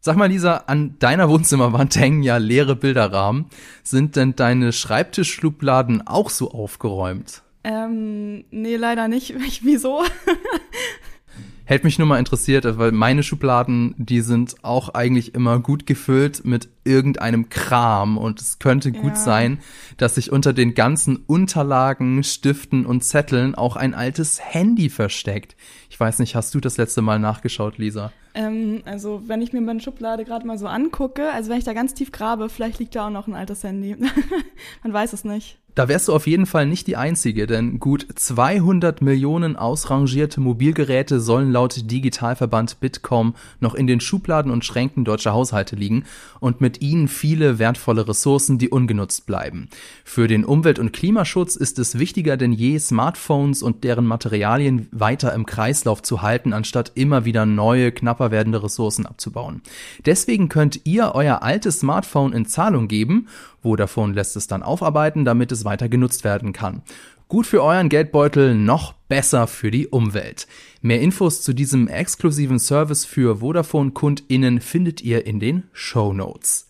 Sag 0.00 0.16
mal, 0.16 0.26
Lisa, 0.26 0.64
an 0.66 0.96
deiner 0.98 1.28
Wohnzimmerwand 1.28 1.96
hängen 2.00 2.22
ja 2.22 2.36
leere 2.36 2.76
Bilderrahmen. 2.76 3.46
Sind 3.82 4.16
denn 4.16 4.36
deine 4.36 4.72
Schreibtischschubladen 4.72 6.06
auch 6.06 6.30
so 6.30 6.50
aufgeräumt? 6.52 7.42
Ähm, 7.64 8.44
nee, 8.50 8.76
leider 8.76 9.08
nicht. 9.08 9.34
Wieso? 9.62 10.04
Hätte 11.64 11.84
mich 11.84 11.98
nur 11.98 12.08
mal 12.08 12.18
interessiert, 12.18 12.64
weil 12.78 12.92
meine 12.92 13.22
Schubladen, 13.22 13.94
die 13.98 14.22
sind 14.22 14.54
auch 14.64 14.94
eigentlich 14.94 15.34
immer 15.34 15.58
gut 15.58 15.84
gefüllt 15.84 16.42
mit 16.46 16.70
irgendeinem 16.84 17.50
Kram 17.50 18.16
und 18.16 18.40
es 18.40 18.58
könnte 18.58 18.90
gut 18.90 19.12
ja. 19.12 19.16
sein, 19.16 19.58
dass 19.98 20.14
sich 20.14 20.32
unter 20.32 20.54
den 20.54 20.72
ganzen 20.72 21.16
Unterlagen, 21.16 22.24
Stiften 22.24 22.86
und 22.86 23.04
Zetteln 23.04 23.54
auch 23.54 23.76
ein 23.76 23.92
altes 23.92 24.40
Handy 24.42 24.88
versteckt. 24.88 25.56
Ich 25.90 26.00
weiß 26.00 26.20
nicht, 26.20 26.34
hast 26.34 26.54
du 26.54 26.60
das 26.60 26.78
letzte 26.78 27.02
Mal 27.02 27.18
nachgeschaut, 27.18 27.76
Lisa? 27.76 28.12
Ähm, 28.38 28.82
also 28.84 29.22
wenn 29.26 29.42
ich 29.42 29.52
mir 29.52 29.60
meine 29.60 29.80
Schublade 29.80 30.24
gerade 30.24 30.46
mal 30.46 30.58
so 30.58 30.68
angucke, 30.68 31.32
also 31.32 31.50
wenn 31.50 31.58
ich 31.58 31.64
da 31.64 31.72
ganz 31.72 31.92
tief 31.92 32.12
grabe, 32.12 32.48
vielleicht 32.48 32.78
liegt 32.78 32.94
da 32.94 33.06
auch 33.06 33.10
noch 33.10 33.26
ein 33.26 33.34
altes 33.34 33.64
Handy. 33.64 33.96
Man 34.84 34.92
weiß 34.92 35.12
es 35.12 35.24
nicht. 35.24 35.58
Da 35.78 35.86
wärst 35.86 36.08
du 36.08 36.12
auf 36.12 36.26
jeden 36.26 36.46
Fall 36.46 36.66
nicht 36.66 36.88
die 36.88 36.96
Einzige, 36.96 37.46
denn 37.46 37.78
gut 37.78 38.04
200 38.12 39.00
Millionen 39.00 39.54
ausrangierte 39.54 40.40
Mobilgeräte 40.40 41.20
sollen 41.20 41.52
laut 41.52 41.88
Digitalverband 41.88 42.80
Bitkom 42.80 43.36
noch 43.60 43.76
in 43.76 43.86
den 43.86 44.00
Schubladen 44.00 44.50
und 44.50 44.64
Schränken 44.64 45.04
deutscher 45.04 45.34
Haushalte 45.34 45.76
liegen 45.76 46.02
und 46.40 46.60
mit 46.60 46.82
ihnen 46.82 47.06
viele 47.06 47.60
wertvolle 47.60 48.08
Ressourcen, 48.08 48.58
die 48.58 48.70
ungenutzt 48.70 49.24
bleiben. 49.26 49.68
Für 50.02 50.26
den 50.26 50.44
Umwelt- 50.44 50.80
und 50.80 50.92
Klimaschutz 50.92 51.54
ist 51.54 51.78
es 51.78 51.96
wichtiger 51.96 52.36
denn 52.36 52.50
je, 52.50 52.80
Smartphones 52.80 53.62
und 53.62 53.84
deren 53.84 54.04
Materialien 54.04 54.88
weiter 54.90 55.32
im 55.32 55.46
Kreislauf 55.46 56.02
zu 56.02 56.22
halten, 56.22 56.54
anstatt 56.54 56.90
immer 56.96 57.24
wieder 57.24 57.46
neue, 57.46 57.92
knapper 57.92 58.32
werdende 58.32 58.64
Ressourcen 58.64 59.06
abzubauen. 59.06 59.62
Deswegen 60.04 60.48
könnt 60.48 60.80
ihr 60.86 61.12
euer 61.14 61.44
altes 61.44 61.78
Smartphone 61.78 62.32
in 62.32 62.46
Zahlung 62.46 62.88
geben 62.88 63.28
Vodafone 63.62 64.14
lässt 64.14 64.36
es 64.36 64.46
dann 64.46 64.62
aufarbeiten, 64.62 65.24
damit 65.24 65.52
es 65.52 65.64
weiter 65.64 65.88
genutzt 65.88 66.24
werden 66.24 66.52
kann. 66.52 66.82
Gut 67.28 67.46
für 67.46 67.62
euren 67.62 67.90
Geldbeutel, 67.90 68.54
noch 68.54 68.94
besser 68.94 69.46
für 69.46 69.70
die 69.70 69.88
Umwelt. 69.88 70.46
Mehr 70.80 71.00
Infos 71.00 71.42
zu 71.42 71.52
diesem 71.52 71.86
exklusiven 71.86 72.58
Service 72.58 73.04
für 73.04 73.40
Vodafone-KundInnen 73.40 74.60
findet 74.60 75.02
ihr 75.02 75.26
in 75.26 75.38
den 75.38 75.64
Show 75.72 76.14
Notes. 76.14 76.68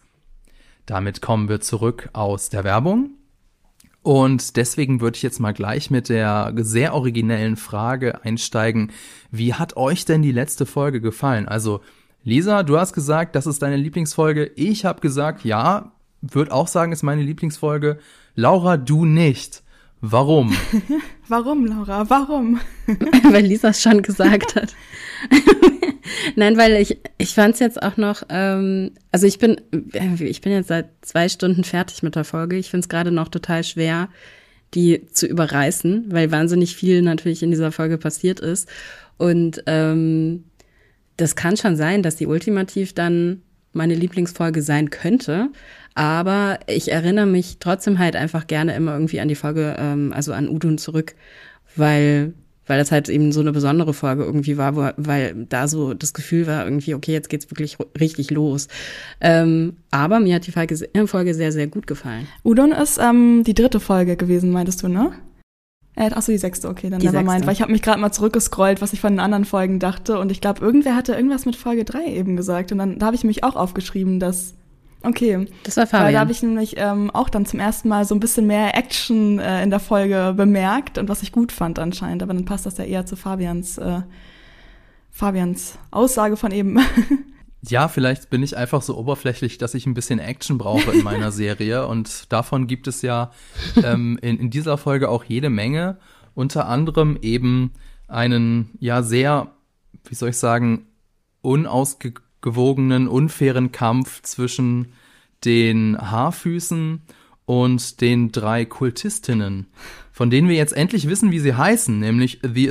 Damit 0.85 1.23
kommen 1.23 1.49
wir 1.49 1.61
zurück 1.61 2.09
aus 2.13 2.49
der 2.49 2.65
Werbung. 2.65 3.11
Und 4.03 4.57
deswegen 4.57 5.01
würde 5.01 5.17
ich 5.17 5.23
jetzt 5.23 5.39
mal 5.39 5.53
gleich 5.53 5.91
mit 5.91 6.09
der 6.09 6.53
sehr 6.57 6.95
originellen 6.95 7.57
Frage 7.57 8.25
einsteigen. 8.25 8.91
Wie 9.31 9.55
hat 9.55 9.77
euch 9.77 10.07
denn 10.07 10.23
die 10.23 10.33
letzte 10.33 10.67
Folge 10.67 11.01
gefallen? 11.01 11.47
Also, 11.47 11.83
Lisa, 12.25 12.63
du 12.63 12.79
hast 12.79 12.95
gesagt, 12.95 13.37
das 13.37 13.47
ist 13.47 13.63
deine 13.63 13.77
Lieblingsfolge. 13.77 14.51
Ich 14.57 14.85
habe 14.85 15.01
gesagt, 15.01 15.45
ja, 15.45 15.93
würde 16.21 16.53
auch 16.53 16.69
sagen, 16.69 16.93
ist 16.93 17.03
meine 17.03 17.23
Lieblingsfolge. 17.23 17.99
Laura, 18.35 18.77
du 18.77 19.05
nicht. 19.05 19.63
Warum? 20.01 20.57
Warum, 21.29 21.67
Laura? 21.67 22.09
Warum? 22.09 22.61
weil 23.31 23.47
Lisa 23.47 23.71
es 23.71 23.83
schon 23.83 24.03
gesagt 24.03 24.55
hat. 24.55 24.75
Nein, 26.37 26.57
weil 26.57 26.81
ich, 26.81 26.99
ich 27.19 27.35
fand 27.35 27.55
es 27.55 27.61
jetzt 27.61 27.83
auch 27.83 27.97
noch, 27.97 28.23
ähm, 28.29 28.93
also 29.11 29.27
ich 29.27 29.39
bin, 29.39 29.61
ich 30.21 30.41
bin 30.41 30.53
jetzt 30.53 30.69
seit 30.69 30.91
zwei 31.03 31.29
Stunden 31.29 31.65
fertig 31.65 32.03
mit 32.03 32.15
der 32.15 32.25
Folge. 32.25 32.57
Ich 32.57 32.71
finde 32.71 32.85
es 32.85 32.89
gerade 32.89 33.11
noch 33.11 33.29
total 33.29 33.65
schwer, 33.65 34.09
die 34.75 35.07
zu 35.09 35.27
überreißen, 35.27 36.07
weil 36.11 36.31
wahnsinnig 36.31 36.77
viel 36.77 37.03
natürlich 37.03 37.43
in 37.43 37.51
dieser 37.51 37.73
Folge 37.73 37.99
passiert 37.99 38.41
ist. 38.41 38.69
Und 39.17 39.63
ähm, 39.67 40.45
das 41.17 41.35
kann 41.35 41.57
schon 41.57 41.77
sein, 41.77 42.03
dass 42.03 42.17
die 42.17 42.27
ultimativ 42.27 42.93
dann 42.93 43.43
meine 43.73 43.95
Lieblingsfolge 43.95 44.63
sein 44.63 44.91
könnte. 44.91 45.51
Aber 45.99 46.61
ich 46.69 46.93
erinnere 46.93 47.27
mich 47.27 47.57
trotzdem 47.59 47.99
halt 47.99 48.15
einfach 48.15 48.47
gerne 48.47 48.77
immer 48.77 48.93
irgendwie 48.93 49.19
an 49.19 49.27
die 49.27 49.35
Folge, 49.35 49.75
ähm, 49.81 50.13
also 50.15 50.33
an 50.33 50.49
Udun 50.49 50.79
zurück, 50.79 51.17
weil 51.75 52.35
weil 52.69 52.79
das 52.79 52.93
halt 52.93 53.09
eben 53.09 53.33
so 53.33 53.41
eine 53.41 53.51
besondere 53.51 53.95
Folge 53.95 54.25
irgendwie 54.25 54.59
war, 54.59 54.77
wo, 54.77 54.91
weil 54.97 55.47
da 55.49 55.67
so 55.67 55.95
das 55.95 56.13
Gefühl 56.13 56.47
war 56.47 56.65
irgendwie, 56.65 56.95
okay, 56.95 57.13
jetzt 57.13 57.31
geht's 57.31 57.51
wirklich 57.51 57.79
richtig 57.99 58.31
los. 58.31 58.69
Ähm, 59.21 59.79
aber 59.91 60.21
mir 60.21 60.35
hat 60.35 60.47
die 60.47 60.53
Folge, 60.53 60.77
Folge 61.07 61.35
sehr, 61.35 61.51
sehr 61.51 61.67
gut 61.67 61.87
gefallen. 61.87 62.29
Udon 62.45 62.73
ist 62.73 62.99
ähm, 62.99 63.43
die 63.43 63.55
dritte 63.55 63.81
Folge 63.81 64.17
gewesen, 64.17 64.53
meintest 64.53 64.83
du, 64.83 64.89
ne? 64.89 65.13
Äh, 65.97 66.13
achso, 66.13 66.31
die 66.31 66.39
sechste, 66.39 66.69
okay, 66.69 66.91
dann 66.91 67.01
nevermind. 67.01 67.47
Weil 67.47 67.55
ich 67.55 67.63
habe 67.63 67.73
mich 67.73 67.83
gerade 67.83 68.01
mal 68.01 68.13
zurückgescrollt, 68.13 68.83
was 68.83 68.93
ich 68.93 69.01
von 69.01 69.15
den 69.15 69.21
anderen 69.21 69.47
Folgen 69.47 69.81
dachte. 69.81 70.19
Und 70.19 70.31
ich 70.31 70.43
glaube, 70.43 70.61
irgendwer 70.61 70.95
hatte 70.95 71.15
irgendwas 71.15 71.47
mit 71.47 71.57
Folge 71.57 71.85
3 71.85 72.07
eben 72.07 72.37
gesagt. 72.37 72.71
Und 72.71 72.79
dann 72.79 72.99
da 72.99 73.07
habe 73.07 73.17
ich 73.17 73.25
mich 73.25 73.43
auch 73.43 73.57
aufgeschrieben, 73.57 74.21
dass. 74.21 74.55
Okay. 75.03 75.47
Das 75.63 75.77
war 75.77 75.85
Weil 75.85 75.91
da 75.91 75.99
Fabian. 75.99 76.21
habe 76.21 76.33
ich 76.33 76.43
nämlich 76.43 76.75
ähm, 76.77 77.11
auch 77.11 77.29
dann 77.29 77.47
zum 77.47 77.61
ersten 77.61 77.89
Mal 77.89 78.05
so 78.05 78.15
ein 78.15 78.21
bisschen 78.21 78.47
mehr 78.47 78.77
Action 78.77 79.39
äh, 79.39 79.63
in 79.63 79.71
der 79.71 79.81
Folge 79.81 80.35
bemerkt 80.37 80.99
und 80.99 81.09
was 81.09 81.23
ich 81.23 81.31
gut 81.33 81.53
fand 81.53 81.79
anscheinend. 81.79 82.23
Aber 82.23 82.35
dann 82.35 82.45
passt 82.45 82.67
das 82.67 82.79
ja 82.79 82.85
eher 82.85 83.07
zu 83.07 83.15
Fabians, 83.17 83.79
äh, 83.79 84.01
Fabians 85.11 85.79
Aussage 85.91 86.37
von 86.37 86.53
eben. 86.53 86.79
Ja, 87.63 87.89
vielleicht 87.89 88.31
bin 88.31 88.45
ich 88.45 88.57
einfach 88.57 88.83
so 88.83 88.97
oberflächlich, 88.97 89.59
dass 89.59 89.75
ich 89.75 89.85
ein 89.85 89.95
bisschen 89.95 90.21
Action 90.21 90.59
brauche 90.59 90.93
in 90.93 91.03
meiner 91.03 91.33
Serie. 91.33 91.87
Und 91.89 92.33
davon 92.33 92.69
gibt 92.69 92.87
es 92.87 93.03
ja 93.03 93.33
ähm, 93.83 94.17
in, 94.23 94.39
in 94.39 94.51
dieser 94.51 94.79
Folge 94.79 95.09
auch 95.09 95.25
jede 95.25 95.51
Menge. 95.51 95.99
Unter 96.35 96.69
anderem 96.69 97.19
eben 97.21 97.73
einen, 98.07 98.71
ja, 98.79 99.03
sehr, 99.03 99.51
wie 100.05 100.15
soll 100.15 100.29
ich 100.29 100.39
sagen, 100.39 100.87
unausgewogenen, 102.39 103.09
unfairen 103.09 103.73
Kampf 103.73 104.23
zwischen 104.23 104.93
den 105.45 105.97
Haarfüßen 105.99 107.03
und 107.47 108.01
den 108.01 108.33
drei 108.33 108.65
Kultistinnen, 108.65 109.67
von 110.13 110.31
denen 110.31 110.49
wir 110.49 110.57
jetzt 110.57 110.77
endlich 110.77 111.09
wissen, 111.09 111.31
wie 111.31 111.39
sie 111.39 111.55
heißen, 111.55 111.99
nämlich 111.99 112.41
The 112.43 112.71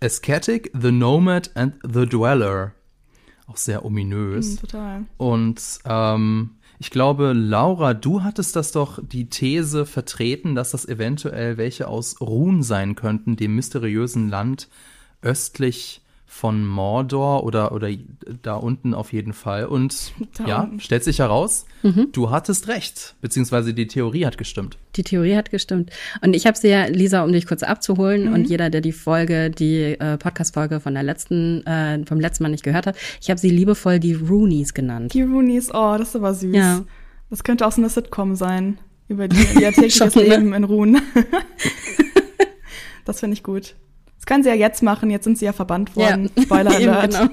Ascetic, 0.00 0.70
The 0.78 0.92
Nomad 0.92 1.50
and 1.54 1.74
The 1.82 2.06
Dweller. 2.06 2.72
Auch 3.46 3.56
sehr 3.56 3.84
ominös. 3.84 4.52
Hm, 4.52 4.56
Total. 4.58 5.04
Und 5.16 5.62
ähm, 5.84 6.50
ich 6.78 6.90
glaube, 6.90 7.32
Laura, 7.32 7.94
du 7.94 8.22
hattest 8.22 8.56
das 8.56 8.72
doch 8.72 8.98
die 9.02 9.30
These 9.30 9.86
vertreten, 9.86 10.54
dass 10.54 10.72
das 10.72 10.86
eventuell 10.86 11.56
welche 11.56 11.86
aus 11.86 12.20
Run 12.20 12.62
sein 12.62 12.96
könnten, 12.96 13.36
dem 13.36 13.54
mysteriösen 13.54 14.28
Land 14.28 14.68
östlich 15.22 16.02
von 16.28 16.66
Mordor 16.66 17.44
oder, 17.44 17.70
oder 17.72 17.88
da 18.42 18.56
unten 18.56 18.92
auf 18.94 19.12
jeden 19.12 19.32
Fall. 19.32 19.64
Und 19.66 20.12
Da 20.38 20.44
ja, 20.46 20.60
unten. 20.62 20.80
stellt 20.80 21.04
sich 21.04 21.20
heraus, 21.20 21.66
du 22.12 22.30
hattest 22.30 22.66
recht, 22.68 23.14
beziehungsweise 23.20 23.72
die 23.72 23.86
Theorie 23.86 24.26
hat 24.26 24.36
gestimmt. 24.36 24.76
Die 24.96 25.04
Theorie 25.04 25.36
hat 25.36 25.50
gestimmt. 25.50 25.90
Und 26.22 26.34
ich 26.34 26.46
habe 26.46 26.58
sie 26.58 26.68
ja, 26.68 26.86
Lisa, 26.86 27.22
um 27.22 27.32
dich 27.32 27.46
kurz 27.46 27.62
abzuholen 27.62 28.26
Mhm. 28.28 28.34
und 28.34 28.44
jeder, 28.48 28.70
der 28.70 28.80
die 28.80 28.92
Folge, 28.92 29.50
die 29.50 29.98
äh, 29.98 30.18
Podcast-Folge 30.18 30.80
von 30.80 30.94
der 30.94 31.04
letzten, 31.04 31.64
äh, 31.66 32.04
vom 32.04 32.18
letzten 32.20 32.42
Mal 32.42 32.48
nicht 32.50 32.64
gehört 32.64 32.86
hat, 32.86 32.96
ich 33.20 33.30
habe 33.30 33.38
sie 33.40 33.50
liebevoll 33.50 34.00
die 34.00 34.14
Roonies 34.14 34.74
genannt. 34.74 35.14
Die 35.14 35.22
Roonies, 35.22 35.70
oh, 35.72 35.96
das 35.96 36.08
ist 36.10 36.16
aber 36.16 36.34
süß. 36.34 36.54
Ja. 36.56 36.82
Das 37.30 37.44
könnte 37.44 37.66
auch 37.66 37.72
so 37.72 37.80
eine 37.80 37.88
Sitcom 37.88 38.34
sein. 38.34 38.78
Über 39.08 39.28
die, 39.28 39.36
ihr 39.60 39.70
tägliches 39.72 40.14
ne? 40.16 40.22
Leben 40.24 40.52
in 40.54 40.64
Ruhen. 40.64 41.00
das 43.04 43.20
finde 43.20 43.34
ich 43.34 43.42
gut. 43.42 43.76
Das 44.16 44.26
können 44.26 44.42
sie 44.42 44.48
ja 44.48 44.54
jetzt 44.54 44.82
machen, 44.82 45.10
jetzt 45.10 45.24
sind 45.24 45.38
sie 45.38 45.44
ja 45.44 45.52
verbannt 45.52 45.94
worden. 45.96 46.30
Spoiler 46.42 46.78
Eben, 46.80 46.92
Alert. 46.92 47.12
genau. 47.12 47.30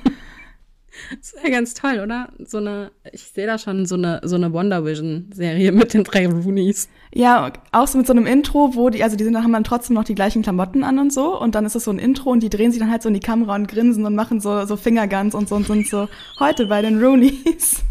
Das 1.20 1.34
wäre 1.36 1.52
ganz 1.52 1.74
toll, 1.74 2.00
oder? 2.04 2.30
So 2.46 2.60
eine, 2.60 2.92
ich 3.12 3.24
sehe 3.24 3.48
da 3.48 3.58
schon 3.58 3.86
so 3.86 3.96
eine, 3.96 4.22
so 4.24 4.36
eine 4.36 4.54
Wonder 4.54 4.86
Vision-Serie 4.86 5.72
mit 5.72 5.94
den 5.94 6.04
drei 6.04 6.28
Roonies. 6.28 6.88
Ja, 7.14 7.52
auch 7.72 7.88
so 7.88 7.98
mit 7.98 8.08
so 8.08 8.14
einem 8.14 8.28
Intro, 8.28 8.76
wo 8.76 8.90
die, 8.90 9.04
also 9.04 9.16
die 9.16 9.24
sind, 9.24 9.36
haben 9.36 9.54
dann 9.54 9.64
trotzdem 9.64 9.96
noch 9.96 10.04
die 10.04 10.16
gleichen 10.16 10.44
Klamotten 10.44 10.84
an 10.84 11.00
und 11.00 11.12
so. 11.12 11.40
Und 11.40 11.56
dann 11.56 11.66
ist 11.66 11.76
es 11.76 11.86
so 11.86 11.92
ein 11.92 12.00
Intro 12.00 12.30
und 12.32 12.44
die 12.44 12.50
drehen 12.50 12.72
sich 12.72 12.80
dann 12.80 12.92
halt 12.92 13.02
so 13.02 13.08
in 13.08 13.14
die 13.16 13.20
Kamera 13.20 13.56
und 13.56 13.68
grinsen 13.68 14.06
und 14.06 14.16
machen 14.16 14.40
so, 14.40 14.66
so 14.66 14.76
Fingerguns 14.76 15.34
und 15.36 15.50
so 15.50 15.56
und 15.56 15.66
sind 15.66 15.88
so, 15.88 16.08
heute 16.40 16.68
bei 16.68 16.82
den 16.82 17.04
Roonies. 17.04 17.84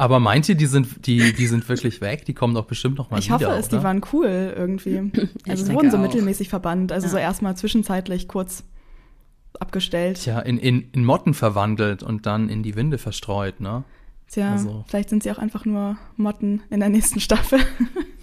Aber 0.00 0.20
meint 0.20 0.48
ihr, 0.48 0.54
die 0.54 0.66
sind, 0.66 1.06
die, 1.06 1.32
die 1.32 1.46
sind 1.48 1.68
wirklich 1.68 2.00
weg? 2.00 2.24
Die 2.24 2.32
kommen 2.32 2.54
doch 2.54 2.66
bestimmt 2.66 2.96
noch 2.98 3.10
mal 3.10 3.18
Ich 3.18 3.26
wieder, 3.26 3.48
hoffe 3.50 3.58
es, 3.58 3.66
oder? 3.68 3.78
die 3.78 3.84
waren 3.84 4.00
cool 4.12 4.54
irgendwie. 4.56 5.10
Also 5.48 5.64
sie 5.64 5.72
wurden 5.74 5.90
so 5.90 5.96
auch. 5.96 6.02
mittelmäßig 6.02 6.48
verbannt, 6.48 6.92
also 6.92 7.06
Ja. 7.06 7.10
so 7.10 7.16
erstmal 7.18 7.56
zwischenzeitlich 7.56 8.28
kurz 8.28 8.62
abgestellt. 9.58 10.20
Tja, 10.22 10.38
in, 10.40 10.56
in, 10.58 10.90
in 10.92 11.04
Motten 11.04 11.34
verwandelt 11.34 12.02
und 12.04 12.26
dann 12.26 12.48
in 12.48 12.62
die 12.62 12.76
Winde 12.76 12.98
verstreut, 12.98 13.60
ne? 13.60 13.82
Tja, 14.28 14.52
Also- 14.52 14.84
vielleicht 14.86 15.08
sind 15.08 15.22
sie 15.24 15.32
auch 15.32 15.38
einfach 15.38 15.64
nur 15.64 15.96
Motten 16.16 16.62
in 16.70 16.80
der 16.80 16.90
nächsten 16.90 17.18
Staffel. 17.20 17.58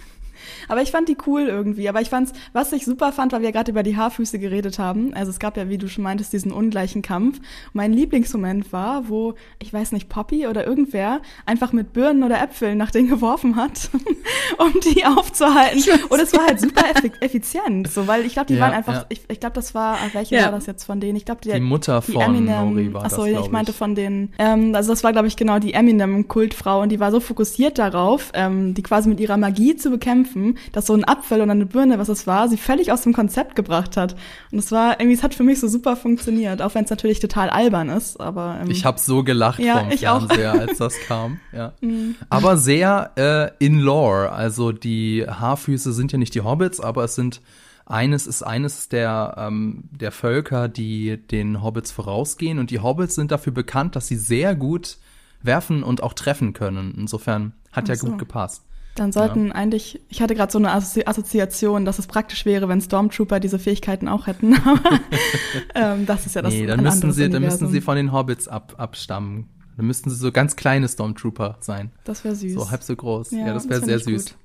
Aber 0.67 0.81
ich 0.81 0.91
fand 0.91 1.07
die 1.09 1.17
cool 1.27 1.43
irgendwie. 1.43 1.87
Aber 1.89 2.01
ich 2.01 2.09
fand's, 2.09 2.33
was 2.53 2.71
ich 2.73 2.85
super 2.85 3.11
fand, 3.11 3.31
weil 3.33 3.41
wir 3.41 3.51
gerade 3.51 3.71
über 3.71 3.83
die 3.83 3.95
Haarfüße 3.97 4.39
geredet 4.39 4.79
haben. 4.79 5.13
Also 5.13 5.29
es 5.31 5.39
gab 5.39 5.57
ja, 5.57 5.69
wie 5.69 5.77
du 5.77 5.87
schon 5.87 6.03
meintest, 6.03 6.33
diesen 6.33 6.51
ungleichen 6.51 7.01
Kampf. 7.01 7.39
Mein 7.73 7.93
Lieblingsmoment 7.93 8.71
war, 8.73 9.09
wo, 9.09 9.33
ich 9.59 9.71
weiß 9.73 9.91
nicht, 9.91 10.09
Poppy 10.09 10.47
oder 10.47 10.65
irgendwer 10.65 11.21
einfach 11.45 11.71
mit 11.73 11.93
Birnen 11.93 12.23
oder 12.23 12.41
Äpfeln 12.41 12.77
nach 12.77 12.91
denen 12.91 13.07
geworfen 13.09 13.55
hat, 13.55 13.89
um 14.57 14.73
die 14.81 15.05
aufzuhalten. 15.05 15.83
Und 16.09 16.19
es 16.19 16.33
war 16.33 16.45
halt 16.45 16.59
super 16.59 16.83
effi 16.89 17.11
effizient, 17.21 17.87
so, 17.89 18.07
weil 18.07 18.25
ich 18.25 18.33
glaube, 18.33 18.47
die 18.47 18.55
Ja, 18.55 18.61
waren 18.61 18.73
einfach, 18.73 18.93
ja. 18.93 19.05
ich, 19.09 19.21
ich 19.27 19.39
glaube, 19.39 19.53
das 19.55 19.73
war, 19.75 19.97
ah, 19.97 20.09
welche 20.13 20.35
Ja. 20.35 20.43
war 20.45 20.51
das 20.51 20.65
jetzt 20.65 20.83
von 20.83 20.99
denen? 20.99 21.15
Ich 21.15 21.25
glaube, 21.25 21.41
Die 21.43 21.59
Mutter 21.59 22.01
von 22.01 22.45
Nori 22.45 22.93
war 22.93 23.05
achso, 23.05 23.17
das, 23.17 23.25
ja, 23.27 23.31
glaub 23.33 23.45
ich 23.45 23.51
meinte 23.51 23.71
ich. 23.71 23.77
von 23.77 23.95
den, 23.95 24.33
ähm, 24.39 24.73
also 24.75 24.91
das 24.91 25.03
war, 25.03 25.11
glaube 25.11 25.27
ich, 25.27 25.35
genau 25.37 25.59
die 25.59 25.73
Eminem-Kultfrau 25.73 26.81
und 26.81 26.89
die 26.89 26.99
war 26.99 27.11
so 27.11 27.19
fokussiert 27.19 27.77
darauf, 27.77 28.31
ähm, 28.33 28.73
die 28.73 28.83
quasi 28.83 29.09
mit 29.09 29.19
ihrer 29.19 29.37
Magie 29.37 29.75
zu 29.75 29.89
bekämpfen, 29.89 30.54
dass 30.71 30.85
so 30.87 30.93
ein 30.93 31.07
Apfel 31.07 31.41
oder 31.41 31.51
eine 31.51 31.65
Birne, 31.65 31.99
was 31.99 32.09
es 32.09 32.27
war, 32.27 32.47
sie 32.49 32.57
völlig 32.57 32.91
aus 32.91 33.01
dem 33.01 33.13
Konzept 33.13 33.55
gebracht 33.55 33.97
hat. 33.97 34.15
Und 34.51 34.59
es 34.59 34.71
war 34.71 34.99
irgendwie, 34.99 35.15
es 35.15 35.23
hat 35.23 35.33
für 35.33 35.43
mich 35.43 35.59
so 35.59 35.67
super 35.67 35.95
funktioniert, 35.95 36.61
auch 36.61 36.75
wenn 36.75 36.83
es 36.83 36.89
natürlich 36.89 37.19
total 37.19 37.49
albern 37.49 37.89
ist, 37.89 38.19
aber 38.19 38.59
ähm, 38.61 38.69
Ich 38.69 38.85
habe 38.85 38.99
so 38.99 39.23
gelacht 39.23 39.59
Ja, 39.59 39.79
vom 39.79 39.91
ich 39.91 40.07
auch. 40.07 40.21
Mhm. 40.21 40.27
Fernseher, 40.27 40.53
als 40.53 40.77
das 40.77 40.99
kam. 41.07 41.39
Ja. 41.53 41.73
Aber 42.29 42.57
sehr 42.57 43.11
äh, 43.15 43.63
in 43.63 43.79
Lore. 43.79 44.31
Also 44.31 44.71
die 44.71 45.25
Haarfüße 45.27 45.93
sind 45.93 46.11
ja 46.11 46.17
nicht 46.17 46.35
die 46.35 46.41
Hobbits, 46.41 46.79
aber 46.79 47.03
es 47.03 47.15
sind 47.15 47.41
eines 47.85 48.25
ist 48.25 48.41
eines 48.41 48.89
der 48.89 49.35
ähm, 49.37 49.83
der 49.91 50.11
Völker, 50.11 50.67
die 50.67 51.17
den 51.17 51.61
Hobbits 51.61 51.91
vorausgehen. 51.91 52.59
Und 52.59 52.71
die 52.71 52.79
Hobbits 52.79 53.15
sind 53.15 53.31
dafür 53.31 53.53
bekannt, 53.53 53.95
dass 53.95 54.07
sie 54.07 54.15
sehr 54.15 54.55
gut 54.55 54.97
werfen 55.41 55.83
und 55.83 56.01
auch 56.01 56.13
treffen 56.13 56.53
können. 56.53 56.95
Insofern 56.97 57.53
hat 57.71 57.87
ja 57.87 57.95
Ach 57.95 57.99
so. 57.99 58.07
gut 58.07 58.17
gepasst. 58.19 58.63
Dann 58.95 59.11
sollten 59.11 59.51
eigentlich, 59.51 60.01
ich 60.09 60.21
hatte 60.21 60.35
gerade 60.35 60.51
so 60.51 60.57
eine 60.57 60.71
Assozi 60.71 61.03
Assoziation, 61.05 61.83
dass 61.83 61.99
es 61.99 62.07
praktisch 62.07 62.45
wäre, 62.45 62.69
wenn 62.69 62.79
Stormtrooper 62.79 63.41
diese 63.41 63.59
Fähigkeiten 63.59 64.07
auch 64.07 64.27
hätten. 64.27 64.53
Aber 64.65 64.99
ähm, 65.75 66.05
das 66.05 66.25
ist 66.25 66.35
ja 66.35 66.41
das 66.41 66.53
nee, 66.53 66.65
dann 66.65 66.81
müssten 66.81 67.11
sie, 67.11 67.29
dann 67.29 67.43
müssten 67.43 67.67
sie 67.67 67.81
von 67.81 67.97
den 67.97 68.13
Hobbits 68.13 68.47
ab, 68.47 68.75
abstammen. 68.77 69.49
Dann 69.75 69.87
müssten 69.87 70.09
sie 70.09 70.15
so 70.15 70.31
ganz 70.31 70.55
kleine 70.55 70.87
Stormtrooper 70.87 71.57
sein. 71.59 71.91
Das 72.05 72.23
wäre 72.23 72.35
süß. 72.35 72.53
So 72.53 72.71
halb 72.71 72.83
so 72.83 72.95
groß. 72.95 73.31
Ja, 73.31 73.47
Ja, 73.47 73.53
das 73.53 73.67
wäre 73.67 73.81
find 73.81 73.85
sehr 73.85 73.99
süß. 73.99 74.35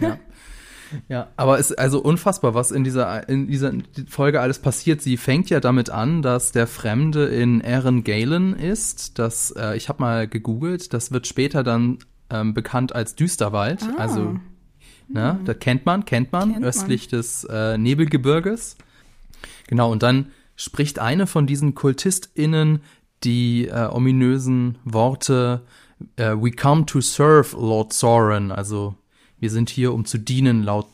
ja. 0.00 0.18
ja, 1.08 1.28
aber 1.36 1.58
es 1.58 1.70
ist 1.70 1.78
also 1.78 2.00
unfassbar, 2.00 2.54
was 2.54 2.70
in 2.70 2.82
dieser, 2.82 3.28
in 3.28 3.48
dieser 3.48 3.72
Folge 4.08 4.40
alles 4.40 4.58
passiert. 4.58 5.02
Sie 5.02 5.18
fängt 5.18 5.50
ja 5.50 5.60
damit 5.60 5.90
an, 5.90 6.22
dass 6.22 6.52
der 6.52 6.66
Fremde 6.66 7.26
in 7.26 7.60
Erin 7.60 8.02
Galen 8.02 8.54
ist. 8.54 9.18
Das, 9.18 9.50
äh, 9.50 9.76
ich 9.76 9.90
habe 9.90 10.02
mal 10.02 10.26
gegoogelt, 10.26 10.94
das 10.94 11.12
wird 11.12 11.26
später 11.26 11.62
dann 11.62 11.98
ähm, 12.30 12.54
bekannt 12.54 12.94
als 12.94 13.14
Düsterwald. 13.14 13.82
Ah. 13.82 13.94
Also, 13.98 14.36
ne, 15.08 15.38
das 15.44 15.58
kennt 15.58 15.86
man, 15.86 16.04
kennt 16.04 16.32
man, 16.32 16.50
Kennt 16.50 16.60
man. 16.60 16.64
östlich 16.68 17.08
des 17.08 17.44
äh, 17.44 17.76
Nebelgebirges. 17.78 18.76
Genau, 19.66 19.90
und 19.90 20.02
dann 20.02 20.26
spricht 20.56 20.98
eine 20.98 21.26
von 21.26 21.46
diesen 21.46 21.74
KultistInnen 21.74 22.80
die 23.24 23.68
äh, 23.68 23.86
ominösen 23.90 24.78
Worte 24.84 25.62
äh, 26.16 26.34
We 26.34 26.50
come 26.50 26.86
to 26.86 27.00
serve 27.00 27.54
Lord 27.56 27.92
Sauron, 27.92 28.50
also 28.50 28.94
wir 29.38 29.50
sind 29.50 29.70
hier, 29.70 29.92
um 29.94 30.04
zu 30.04 30.18
dienen, 30.18 30.62
laut 30.62 30.86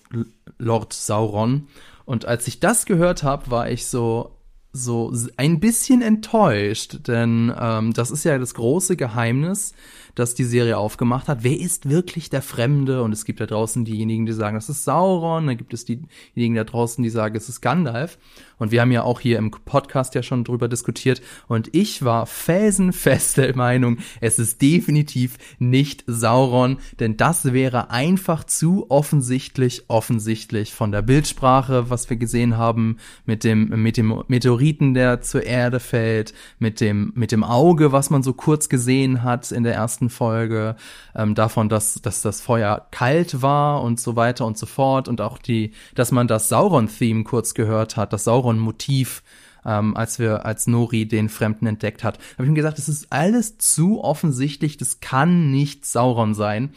Lord 0.59 0.93
Sauron. 0.93 1.67
Und 2.05 2.25
als 2.27 2.47
ich 2.47 2.61
das 2.61 2.87
gehört 2.87 3.23
habe, 3.25 3.51
war 3.51 3.71
ich 3.71 3.87
so 3.87 4.33
so 4.73 5.13
ein 5.39 5.59
bisschen 5.59 6.03
enttäuscht, 6.03 7.09
denn 7.09 7.53
ähm, 7.59 7.95
das 7.95 8.11
ist 8.11 8.25
ja 8.25 8.37
das 8.39 8.53
große 8.55 8.97
Geheimnis, 8.97 9.73
das 10.17 10.35
die 10.35 10.45
Serie 10.45 10.79
aufgemacht 10.79 11.29
hat. 11.29 11.45
Wer 11.45 11.61
ist 11.61 11.89
wirklich 11.89 12.31
der 12.31 12.43
Fremde? 12.43 13.03
Und 13.03 13.13
es 13.13 13.25
gibt 13.25 13.39
da 13.39 13.47
draußen 13.47 13.85
diejenigen, 13.85 14.27
die 14.27 14.33
sagen, 14.33 14.57
das 14.57 14.69
ist 14.69 14.85
Sauron. 14.85 15.47
Dann 15.47 15.57
gibt 15.57 15.75
es 15.75 15.85
diejenigen 15.85 16.57
da 16.57 16.65
draußen, 16.65 17.05
die 17.05 17.11
sagen, 17.11 17.37
es 17.37 17.49
ist 17.49 17.61
Gandalf. 17.61 18.19
Und 18.59 18.71
wir 18.71 18.81
haben 18.81 18.93
ja 18.93 19.03
auch 19.03 19.21
hier 19.21 19.39
im 19.39 19.51
Podcast 19.51 20.15
ja 20.15 20.23
schon 20.23 20.45
drüber 20.45 20.69
diskutiert. 20.69 21.21
Und 21.47 21.75
ich 21.75 22.05
war 22.05 22.27
felsenfest 22.27 23.37
der 23.37 23.57
Meinung, 23.67 23.99
es 24.21 24.39
ist 24.39 24.63
definitiv 24.63 25.37
nicht 25.59 26.05
Sauron, 26.07 26.79
denn 27.01 27.17
das 27.17 27.53
wäre 27.53 27.91
einfach 27.91 28.45
zu 28.45 28.87
offensichtlich, 28.91 29.85
offensichtlich 29.89 30.73
von 30.73 30.93
der 30.93 31.03
Bildsprache, 31.03 31.91
was 31.91 32.09
wir 32.09 32.17
gesehen 32.17 32.57
haben, 32.57 32.99
mit 33.25 33.45
dem, 33.45 33.69
mit 33.83 33.97
dem 33.97 34.23
Meteoriten, 34.29 34.95
der 34.95 35.21
zur 35.21 35.45
Erde 35.45 35.81
fällt, 35.81 36.33
mit 36.59 36.81
dem, 36.81 37.13
mit 37.15 37.33
dem 37.33 37.45
Auge, 37.45 37.93
was 37.93 38.11
man 38.11 38.23
so 38.23 38.33
kurz 38.33 38.69
gesehen 38.69 39.23
hat 39.23 39.53
in 39.53 39.63
der 39.63 39.75
ersten 39.75 40.11
Folge, 40.11 40.77
ähm, 41.15 41.35
davon, 41.35 41.69
dass, 41.69 41.95
dass 41.95 42.23
das 42.23 42.41
Feuer 42.41 42.87
kalt 42.91 43.43
war 43.43 43.83
und 43.83 44.01
so 44.01 44.17
weiter 44.17 44.47
und 44.47 44.59
so 44.59 44.67
fort 44.67 45.09
und 45.09 45.21
auch 45.21 45.39
die, 45.39 45.73
dass 45.95 46.13
man 46.13 46.29
das 46.29 46.49
Sauron-Theme 46.49 47.25
kurz 47.25 47.55
gehört 47.55 47.97
hat, 47.97 48.13
das 48.13 48.25
Sauron-Motiv, 48.47 49.23
ähm, 49.65 49.97
als 49.97 50.19
wir, 50.19 50.47
als 50.47 50.67
Nori 50.67 51.07
den 51.07 51.29
Fremden 51.29 51.67
entdeckt 51.67 52.05
hat. 52.05 52.19
Habe 52.35 52.45
ich 52.45 52.49
mir 52.49 52.55
gesagt, 52.55 52.79
das 52.79 52.89
ist 52.89 53.09
alles 53.11 53.59
zu 53.59 54.03
offensichtlich, 54.03 54.77
das 54.77 55.01
kann 55.01 55.51
nicht 55.51 55.85
Sauron 55.85 56.35
sein. 56.35 56.71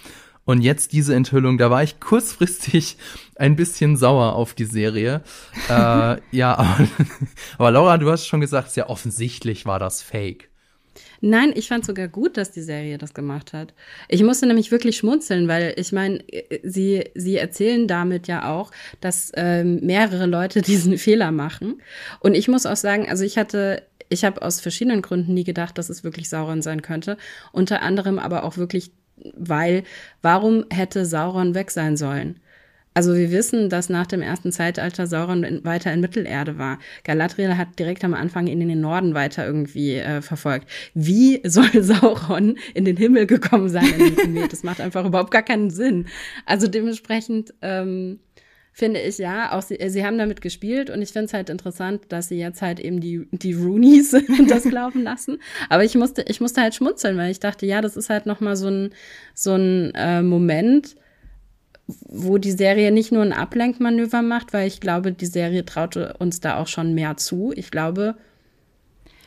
Und 0.45 0.61
jetzt 0.61 0.93
diese 0.93 1.13
Enthüllung, 1.13 1.59
da 1.59 1.69
war 1.69 1.83
ich 1.83 1.99
kurzfristig 1.99 2.97
ein 3.35 3.55
bisschen 3.55 3.97
sauer 3.97 4.33
auf 4.33 4.55
die 4.55 4.65
Serie. 4.65 5.21
äh, 5.69 6.17
ja, 6.31 6.57
aber, 6.57 6.87
aber 7.57 7.71
Laura, 7.71 7.97
du 7.97 8.09
hast 8.09 8.25
schon 8.25 8.41
gesagt, 8.41 8.71
sehr 8.71 8.89
offensichtlich 8.89 9.65
war 9.65 9.77
das 9.79 10.01
Fake. 10.01 10.48
Nein, 11.21 11.51
ich 11.55 11.67
fand 11.67 11.85
sogar 11.85 12.07
gut, 12.07 12.37
dass 12.37 12.51
die 12.51 12.61
Serie 12.61 12.97
das 12.97 13.13
gemacht 13.13 13.51
hat. 13.53 13.73
Ich 14.07 14.23
musste 14.23 14.45
nämlich 14.45 14.71
wirklich 14.71 14.97
schmunzeln, 14.97 15.47
weil 15.47 15.73
ich 15.77 15.91
meine, 15.91 16.23
sie, 16.63 17.03
sie 17.13 17.35
erzählen 17.35 17.87
damit 17.87 18.27
ja 18.27 18.49
auch, 18.49 18.71
dass 19.01 19.31
ähm, 19.35 19.79
mehrere 19.81 20.25
Leute 20.25 20.61
diesen 20.63 20.97
Fehler 20.97 21.31
machen. 21.31 21.81
Und 22.19 22.35
ich 22.35 22.47
muss 22.47 22.65
auch 22.65 22.77
sagen, 22.77 23.09
also 23.09 23.23
ich 23.23 23.37
hatte, 23.37 23.83
ich 24.07 24.23
habe 24.23 24.41
aus 24.41 24.61
verschiedenen 24.61 25.01
Gründen 25.01 25.33
nie 25.33 25.43
gedacht, 25.43 25.77
dass 25.77 25.89
es 25.89 26.03
wirklich 26.03 26.29
Sauron 26.29 26.61
sein 26.61 26.81
könnte. 26.81 27.17
Unter 27.51 27.81
anderem 27.81 28.17
aber 28.17 28.43
auch 28.43 28.57
wirklich, 28.57 28.91
weil, 29.35 29.83
warum 30.21 30.65
hätte 30.69 31.05
Sauron 31.05 31.53
weg 31.53 31.71
sein 31.71 31.97
sollen? 31.97 32.39
Also 32.99 33.15
wir 33.15 33.31
wissen, 33.31 33.69
dass 33.69 33.87
nach 33.87 34.07
dem 34.07 34.21
ersten 34.21 34.51
Zeitalter 34.51 35.07
Sauron 35.07 35.45
in, 35.45 35.63
weiter 35.63 35.93
in 35.93 36.01
Mittelerde 36.01 36.57
war. 36.57 36.79
Galadriel 37.05 37.55
hat 37.55 37.79
direkt 37.79 38.03
am 38.03 38.13
Anfang 38.13 38.47
ihn 38.47 38.59
in 38.59 38.67
den 38.67 38.81
Norden 38.81 39.13
weiter 39.13 39.45
irgendwie 39.45 39.95
äh, 39.95 40.21
verfolgt. 40.21 40.67
Wie 40.93 41.39
soll 41.47 41.81
Sauron 41.81 42.57
in 42.73 42.83
den 42.83 42.97
Himmel 42.97 43.25
gekommen 43.25 43.69
sein? 43.69 43.85
das 44.51 44.63
macht 44.63 44.81
einfach 44.81 45.05
überhaupt 45.05 45.31
gar 45.31 45.43
keinen 45.43 45.69
Sinn. 45.69 46.07
Also 46.45 46.67
dementsprechend 46.67 47.53
ähm, 47.61 48.19
finde 48.73 48.99
ich 48.99 49.17
ja, 49.17 49.53
auch 49.53 49.61
sie, 49.61 49.77
sie 49.87 50.05
haben 50.05 50.17
damit 50.17 50.41
gespielt 50.41 50.89
und 50.89 51.01
ich 51.01 51.13
finde 51.13 51.27
es 51.27 51.33
halt 51.33 51.49
interessant, 51.49 52.01
dass 52.09 52.27
sie 52.27 52.37
jetzt 52.37 52.61
halt 52.61 52.81
eben 52.81 52.99
die, 52.99 53.29
die 53.31 53.53
Roonies 53.53 54.11
das 54.49 54.63
glauben 54.63 55.03
lassen. 55.03 55.37
Aber 55.69 55.85
ich 55.85 55.95
musste, 55.95 56.25
ich 56.27 56.41
musste 56.41 56.59
halt 56.59 56.75
schmunzeln, 56.75 57.15
weil 57.15 57.31
ich 57.31 57.39
dachte, 57.39 57.65
ja, 57.65 57.79
das 57.79 57.95
ist 57.95 58.09
halt 58.09 58.25
nochmal 58.25 58.57
so 58.57 58.67
ein, 58.67 58.89
so 59.33 59.53
ein 59.53 59.93
äh, 59.95 60.21
Moment, 60.21 60.97
wo 62.07 62.37
die 62.37 62.51
Serie 62.51 62.91
nicht 62.91 63.11
nur 63.11 63.23
ein 63.23 63.33
Ablenkmanöver 63.33 64.21
macht, 64.21 64.53
weil 64.53 64.67
ich 64.67 64.79
glaube, 64.79 65.11
die 65.11 65.25
Serie 65.25 65.65
traute 65.65 66.15
uns 66.19 66.39
da 66.39 66.57
auch 66.57 66.67
schon 66.67 66.93
mehr 66.93 67.17
zu. 67.17 67.51
Ich 67.55 67.71
glaube, 67.71 68.15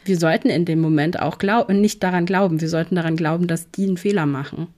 wir 0.04 0.19
sollten 0.19 0.49
in 0.49 0.64
dem 0.64 0.81
Moment 0.81 1.21
auch 1.21 1.38
glauben, 1.38 1.81
nicht 1.81 2.02
daran 2.02 2.26
glauben, 2.26 2.61
wir 2.61 2.69
sollten 2.69 2.97
daran 2.97 3.16
glauben, 3.16 3.47
dass 3.47 3.71
die 3.71 3.87
einen 3.87 3.97
Fehler 3.97 4.26
machen. 4.26 4.69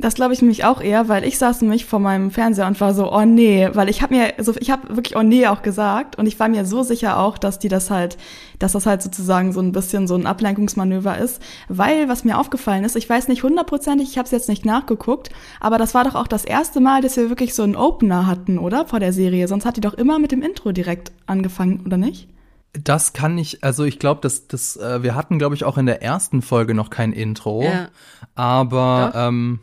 Das 0.00 0.14
glaube 0.14 0.32
ich 0.32 0.40
nämlich 0.40 0.64
auch 0.64 0.80
eher, 0.80 1.08
weil 1.08 1.24
ich 1.24 1.38
saß 1.38 1.62
nämlich 1.62 1.84
vor 1.84 1.98
meinem 1.98 2.30
Fernseher 2.30 2.68
und 2.68 2.80
war 2.80 2.94
so, 2.94 3.12
oh 3.12 3.24
nee, 3.24 3.68
weil 3.72 3.88
ich 3.88 4.00
habe 4.00 4.14
mir 4.14 4.34
so, 4.38 4.54
ich 4.60 4.70
habe 4.70 4.94
wirklich 4.94 5.16
oh 5.16 5.22
nee 5.22 5.48
auch 5.48 5.62
gesagt 5.62 6.16
und 6.16 6.26
ich 6.26 6.38
war 6.38 6.48
mir 6.48 6.64
so 6.64 6.84
sicher 6.84 7.18
auch, 7.18 7.36
dass 7.36 7.58
die 7.58 7.68
das 7.68 7.90
halt, 7.90 8.16
dass 8.60 8.72
das 8.72 8.86
halt 8.86 9.02
sozusagen 9.02 9.52
so 9.52 9.60
ein 9.60 9.72
bisschen 9.72 10.06
so 10.06 10.14
ein 10.14 10.26
Ablenkungsmanöver 10.26 11.18
ist, 11.18 11.42
weil 11.68 12.08
was 12.08 12.22
mir 12.22 12.38
aufgefallen 12.38 12.84
ist, 12.84 12.94
ich 12.94 13.10
weiß 13.10 13.26
nicht 13.26 13.42
hundertprozentig, 13.42 14.08
ich 14.08 14.18
habe 14.18 14.26
es 14.26 14.30
jetzt 14.30 14.48
nicht 14.48 14.64
nachgeguckt, 14.64 15.30
aber 15.58 15.78
das 15.78 15.94
war 15.94 16.04
doch 16.04 16.14
auch 16.14 16.28
das 16.28 16.44
erste 16.44 16.78
Mal, 16.78 17.02
dass 17.02 17.16
wir 17.16 17.28
wirklich 17.28 17.54
so 17.54 17.64
einen 17.64 17.74
Opener 17.76 18.26
hatten, 18.28 18.58
oder 18.58 18.86
vor 18.86 19.00
der 19.00 19.12
Serie. 19.12 19.48
Sonst 19.48 19.64
hat 19.64 19.76
die 19.76 19.80
doch 19.80 19.94
immer 19.94 20.18
mit 20.18 20.32
dem 20.32 20.42
Intro 20.42 20.72
direkt 20.72 21.12
angefangen, 21.26 21.82
oder 21.84 21.96
nicht? 21.96 22.28
Das 22.72 23.12
kann 23.12 23.38
ich, 23.38 23.64
also 23.64 23.84
ich 23.84 23.98
glaube, 23.98 24.20
dass 24.20 24.46
das, 24.46 24.76
äh, 24.76 25.02
wir 25.02 25.14
hatten, 25.14 25.38
glaube 25.38 25.54
ich, 25.54 25.64
auch 25.64 25.78
in 25.78 25.86
der 25.86 26.02
ersten 26.02 26.42
Folge 26.42 26.74
noch 26.74 26.90
kein 26.90 27.12
Intro, 27.12 27.62
ja. 27.62 27.88
aber 28.34 29.12
ähm, 29.14 29.60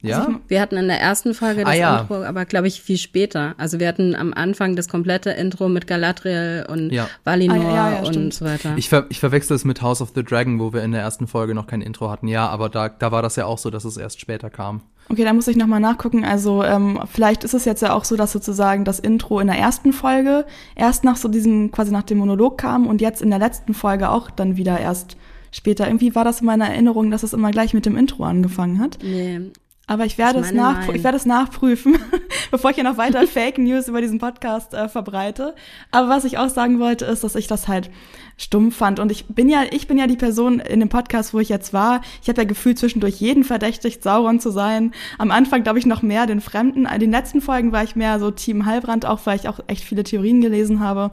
ja? 0.00 0.20
Also 0.20 0.38
wir 0.46 0.60
hatten 0.60 0.76
in 0.76 0.86
der 0.86 1.00
ersten 1.00 1.34
Folge 1.34 1.64
das 1.64 1.70
ah, 1.70 1.76
ja. 1.76 2.00
Intro, 2.00 2.22
aber 2.22 2.44
glaube 2.44 2.68
ich 2.68 2.80
viel 2.80 2.98
später. 2.98 3.54
Also 3.58 3.80
wir 3.80 3.88
hatten 3.88 4.14
am 4.14 4.32
Anfang 4.32 4.76
das 4.76 4.88
komplette 4.88 5.30
Intro 5.30 5.68
mit 5.68 5.86
Galadriel 5.86 6.66
und 6.68 6.90
ja. 6.90 7.08
Valinor 7.24 7.56
ah, 7.56 7.74
ja, 7.74 8.02
ja, 8.02 8.08
und 8.08 8.32
so 8.32 8.44
weiter. 8.44 8.74
Ich, 8.76 8.88
ver 8.88 9.06
ich 9.08 9.18
verwechsel 9.18 9.56
es 9.56 9.64
mit 9.64 9.82
House 9.82 10.00
of 10.00 10.12
the 10.14 10.22
Dragon, 10.22 10.60
wo 10.60 10.72
wir 10.72 10.82
in 10.82 10.92
der 10.92 11.00
ersten 11.00 11.26
Folge 11.26 11.54
noch 11.54 11.66
kein 11.66 11.80
Intro 11.80 12.10
hatten. 12.10 12.28
Ja, 12.28 12.48
aber 12.48 12.68
da, 12.68 12.88
da 12.88 13.10
war 13.10 13.22
das 13.22 13.36
ja 13.36 13.46
auch 13.46 13.58
so, 13.58 13.70
dass 13.70 13.84
es 13.84 13.96
erst 13.96 14.20
später 14.20 14.50
kam. 14.50 14.82
Okay, 15.10 15.24
da 15.24 15.32
muss 15.32 15.48
ich 15.48 15.56
nochmal 15.56 15.80
nachgucken. 15.80 16.24
Also 16.24 16.62
ähm, 16.62 17.00
vielleicht 17.10 17.42
ist 17.42 17.54
es 17.54 17.64
jetzt 17.64 17.82
ja 17.82 17.94
auch 17.94 18.04
so, 18.04 18.16
dass 18.16 18.30
sozusagen 18.30 18.84
das 18.84 19.00
Intro 19.00 19.40
in 19.40 19.46
der 19.46 19.56
ersten 19.56 19.92
Folge 19.92 20.44
erst 20.76 21.02
nach 21.02 21.16
so 21.16 21.28
diesem, 21.28 21.72
quasi 21.72 21.90
nach 21.90 22.02
dem 22.02 22.18
Monolog 22.18 22.58
kam 22.58 22.86
und 22.86 23.00
jetzt 23.00 23.22
in 23.22 23.30
der 23.30 23.38
letzten 23.38 23.74
Folge 23.74 24.10
auch 24.10 24.30
dann 24.30 24.56
wieder 24.56 24.78
erst 24.78 25.16
später. 25.50 25.86
Irgendwie 25.86 26.14
war 26.14 26.24
das 26.24 26.40
in 26.40 26.46
meiner 26.46 26.68
Erinnerung, 26.68 27.10
dass 27.10 27.22
es 27.22 27.32
immer 27.32 27.50
gleich 27.50 27.72
mit 27.72 27.86
dem 27.86 27.96
Intro 27.96 28.24
angefangen 28.24 28.80
hat. 28.80 28.98
Nee, 29.02 29.50
aber 29.88 30.04
ich 30.04 30.18
werde, 30.18 30.40
es, 30.40 30.52
nach, 30.52 30.86
ich 30.90 31.02
werde 31.02 31.16
es 31.16 31.24
nachprüfen, 31.24 31.98
bevor 32.50 32.70
ich 32.70 32.74
hier 32.74 32.84
noch 32.84 32.98
weiter 32.98 33.26
Fake 33.26 33.56
News 33.56 33.88
über 33.88 34.02
diesen 34.02 34.18
Podcast 34.18 34.74
äh, 34.74 34.86
verbreite. 34.86 35.54
Aber 35.90 36.10
was 36.10 36.26
ich 36.26 36.36
auch 36.36 36.50
sagen 36.50 36.78
wollte, 36.78 37.06
ist, 37.06 37.24
dass 37.24 37.34
ich 37.34 37.46
das 37.46 37.68
halt 37.68 37.90
stumm 38.36 38.70
fand. 38.70 39.00
Und 39.00 39.10
ich 39.10 39.26
bin 39.28 39.48
ja, 39.48 39.62
ich 39.70 39.88
bin 39.88 39.96
ja 39.96 40.06
die 40.06 40.16
Person 40.16 40.60
in 40.60 40.80
dem 40.80 40.90
Podcast, 40.90 41.32
wo 41.32 41.40
ich 41.40 41.48
jetzt 41.48 41.72
war. 41.72 42.02
Ich 42.22 42.28
habe 42.28 42.42
ja 42.42 42.46
gefühlt 42.46 42.78
zwischendurch 42.78 43.14
jeden 43.14 43.44
verdächtigt, 43.44 44.02
Sauron 44.02 44.40
zu 44.40 44.50
sein. 44.50 44.92
Am 45.16 45.30
Anfang 45.30 45.62
glaube 45.62 45.78
ich 45.78 45.86
noch 45.86 46.02
mehr 46.02 46.26
den 46.26 46.42
Fremden. 46.42 46.84
In 46.84 47.00
den 47.00 47.10
letzten 47.10 47.40
Folgen 47.40 47.72
war 47.72 47.82
ich 47.82 47.96
mehr 47.96 48.20
so 48.20 48.30
Team 48.30 48.66
Heilbrand, 48.66 49.06
auch 49.06 49.20
weil 49.24 49.36
ich 49.36 49.48
auch 49.48 49.60
echt 49.68 49.84
viele 49.84 50.04
Theorien 50.04 50.42
gelesen 50.42 50.80
habe. 50.80 51.12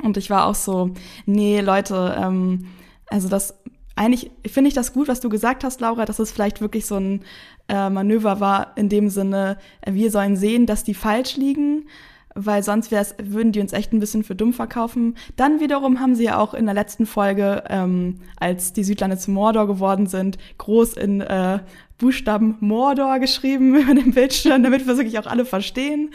Und 0.00 0.16
ich 0.16 0.30
war 0.30 0.46
auch 0.46 0.54
so, 0.54 0.92
nee, 1.24 1.60
Leute, 1.60 2.16
ähm, 2.22 2.68
also 3.08 3.28
das 3.28 3.54
eigentlich 3.96 4.30
finde 4.46 4.68
ich 4.68 4.74
das 4.74 4.92
gut, 4.92 5.08
was 5.08 5.20
du 5.20 5.30
gesagt 5.30 5.64
hast, 5.64 5.80
Laura, 5.80 6.04
dass 6.04 6.18
es 6.18 6.30
vielleicht 6.30 6.60
wirklich 6.60 6.84
so 6.84 6.96
ein 6.96 7.22
äh, 7.68 7.90
Manöver 7.90 8.40
war 8.40 8.72
in 8.76 8.88
dem 8.88 9.08
Sinne, 9.08 9.58
wir 9.84 10.10
sollen 10.10 10.36
sehen, 10.36 10.66
dass 10.66 10.84
die 10.84 10.94
falsch 10.94 11.36
liegen, 11.36 11.86
weil 12.34 12.62
sonst 12.62 12.92
würden 12.92 13.52
die 13.52 13.60
uns 13.60 13.72
echt 13.72 13.92
ein 13.92 13.98
bisschen 13.98 14.22
für 14.22 14.34
dumm 14.34 14.52
verkaufen. 14.52 15.16
Dann 15.36 15.58
wiederum 15.58 16.00
haben 16.00 16.14
sie 16.14 16.24
ja 16.24 16.38
auch 16.38 16.52
in 16.52 16.66
der 16.66 16.74
letzten 16.74 17.06
Folge, 17.06 17.64
ähm, 17.68 18.20
als 18.36 18.74
die 18.74 18.84
Südlande 18.84 19.16
zu 19.16 19.30
Mordor 19.30 19.66
geworden 19.66 20.06
sind, 20.06 20.36
groß 20.58 20.94
in 20.94 21.22
äh, 21.22 21.60
Buchstaben 21.98 22.56
Mordor 22.60 23.18
geschrieben 23.18 23.74
über 23.80 23.94
dem 23.94 24.12
Bildschirm, 24.12 24.62
damit 24.62 24.86
wir 24.86 24.96
wirklich 24.96 25.18
auch 25.18 25.26
alle 25.26 25.46
verstehen. 25.46 26.10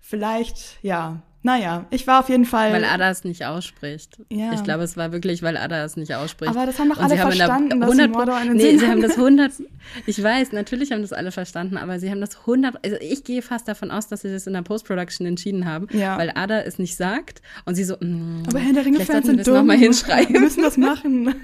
Vielleicht, 0.00 0.78
ja, 0.82 1.22
naja, 1.44 1.84
ich 1.90 2.06
war 2.06 2.20
auf 2.20 2.30
jeden 2.30 2.46
Fall. 2.46 2.72
Weil 2.72 2.86
Ada 2.86 3.10
es 3.10 3.22
nicht 3.22 3.44
ausspricht. 3.44 4.16
Ja. 4.30 4.54
Ich 4.54 4.64
glaube, 4.64 4.82
es 4.82 4.96
war 4.96 5.12
wirklich, 5.12 5.42
weil 5.42 5.58
Ada 5.58 5.84
es 5.84 5.94
nicht 5.94 6.14
ausspricht. 6.14 6.50
Aber 6.50 6.64
das 6.64 6.78
haben 6.78 6.88
doch 6.88 6.98
alle 6.98 7.18
verstanden, 7.18 7.80
dass 7.80 7.90
100, 7.90 8.12
Mordor 8.12 8.36
einen 8.36 8.56
Nee, 8.56 8.70
Sinn 8.70 8.78
sie 8.78 8.88
haben 8.88 9.02
das 9.02 9.18
100. 9.18 9.52
Ich 10.06 10.22
weiß, 10.22 10.52
natürlich 10.52 10.90
haben 10.90 11.02
das 11.02 11.12
alle 11.12 11.32
verstanden, 11.32 11.76
aber 11.76 11.98
sie 11.98 12.10
haben 12.10 12.22
das 12.22 12.38
100. 12.40 12.82
Also 12.82 12.96
ich 12.98 13.24
gehe 13.24 13.42
fast 13.42 13.68
davon 13.68 13.90
aus, 13.90 14.08
dass 14.08 14.22
sie 14.22 14.32
das 14.32 14.46
in 14.46 14.54
der 14.54 14.62
Post-Production 14.62 15.26
entschieden 15.26 15.66
haben, 15.66 15.86
ja. 15.92 16.16
weil 16.16 16.32
Ada 16.34 16.62
es 16.62 16.78
nicht 16.78 16.96
sagt 16.96 17.42
und 17.66 17.74
sie 17.74 17.84
so. 17.84 17.96
Mm, 18.00 18.44
aber 18.48 18.58
Herr 18.60 18.72
der 18.72 18.86
Ringe-Fans 18.86 19.26
sind 19.26 19.46
dumm. 19.46 19.66
Mal 19.66 19.76
hinschreiben. 19.76 20.32
Wir 20.32 20.40
müssen 20.40 20.62
das 20.62 20.78
machen. 20.78 21.34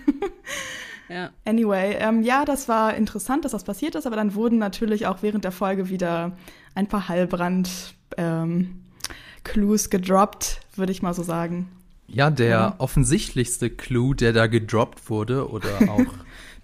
ja. 1.11 1.29
Anyway, 1.45 1.99
ähm, 2.01 2.23
ja, 2.23 2.47
das 2.47 2.69
war 2.69 2.95
interessant, 2.95 3.45
dass 3.45 3.53
das 3.53 3.65
passiert 3.65 3.97
ist, 3.97 4.07
aber 4.07 4.17
dann 4.17 4.35
wurden 4.35 4.57
natürlich 4.57 5.07
auch 5.07 5.19
während 5.21 5.45
der 5.45 5.53
Folge 5.53 5.91
wieder 5.91 6.39
ein 6.75 6.87
paar 6.87 7.07
Heilbrand. 7.11 7.69
Ähm, 8.17 8.81
Clues 9.45 9.91
gedroppt, 9.91 10.61
würde 10.77 10.93
ich 10.93 11.03
mal 11.03 11.15
so 11.15 11.23
sagen. 11.23 11.69
Ja, 12.09 12.31
der 12.31 12.49
ja. 12.49 12.75
offensichtlichste 12.79 13.71
Clue, 13.71 14.15
der 14.15 14.33
da 14.33 14.47
gedroppt 14.47 15.09
wurde, 15.11 15.49
oder 15.49 15.69
auch 15.89 16.13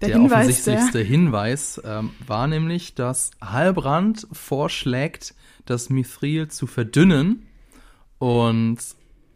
der, 0.01 0.09
der 0.09 0.17
Hinweis, 0.17 0.31
offensichtlichste 0.31 0.97
der. 0.99 1.07
Hinweis, 1.07 1.81
ähm, 1.85 2.11
war 2.25 2.47
nämlich, 2.47 2.95
dass 2.95 3.31
Halbrand 3.41 4.27
vorschlägt, 4.31 5.33
das 5.65 5.89
Mithril 5.89 6.49
zu 6.49 6.67
verdünnen. 6.67 7.47
Und 8.19 8.79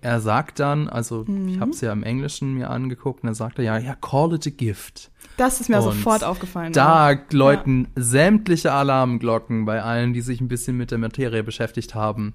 er 0.01 0.19
sagt 0.19 0.59
dann, 0.59 0.89
also 0.89 1.23
mhm. 1.27 1.47
ich 1.47 1.59
habe 1.59 1.71
es 1.71 1.81
ja 1.81 1.93
im 1.93 2.03
Englischen 2.03 2.55
mir 2.55 2.69
angeguckt, 2.69 3.23
und 3.23 3.29
er 3.29 3.35
sagte 3.35 3.63
ja, 3.63 3.77
ja, 3.77 3.95
call 3.95 4.33
it 4.33 4.47
a 4.47 4.49
gift. 4.49 5.11
Das 5.37 5.61
ist 5.61 5.69
mir 5.69 5.77
und 5.77 5.83
sofort 5.83 6.23
aufgefallen. 6.23 6.73
Da 6.73 7.11
ja. 7.11 7.19
läuten 7.31 7.87
sämtliche 7.95 8.73
Alarmglocken 8.73 9.65
bei 9.65 9.81
allen, 9.81 10.13
die 10.13 10.21
sich 10.21 10.41
ein 10.41 10.47
bisschen 10.47 10.75
mit 10.75 10.91
der 10.91 10.97
Materie 10.97 11.43
beschäftigt 11.43 11.95
haben. 11.95 12.33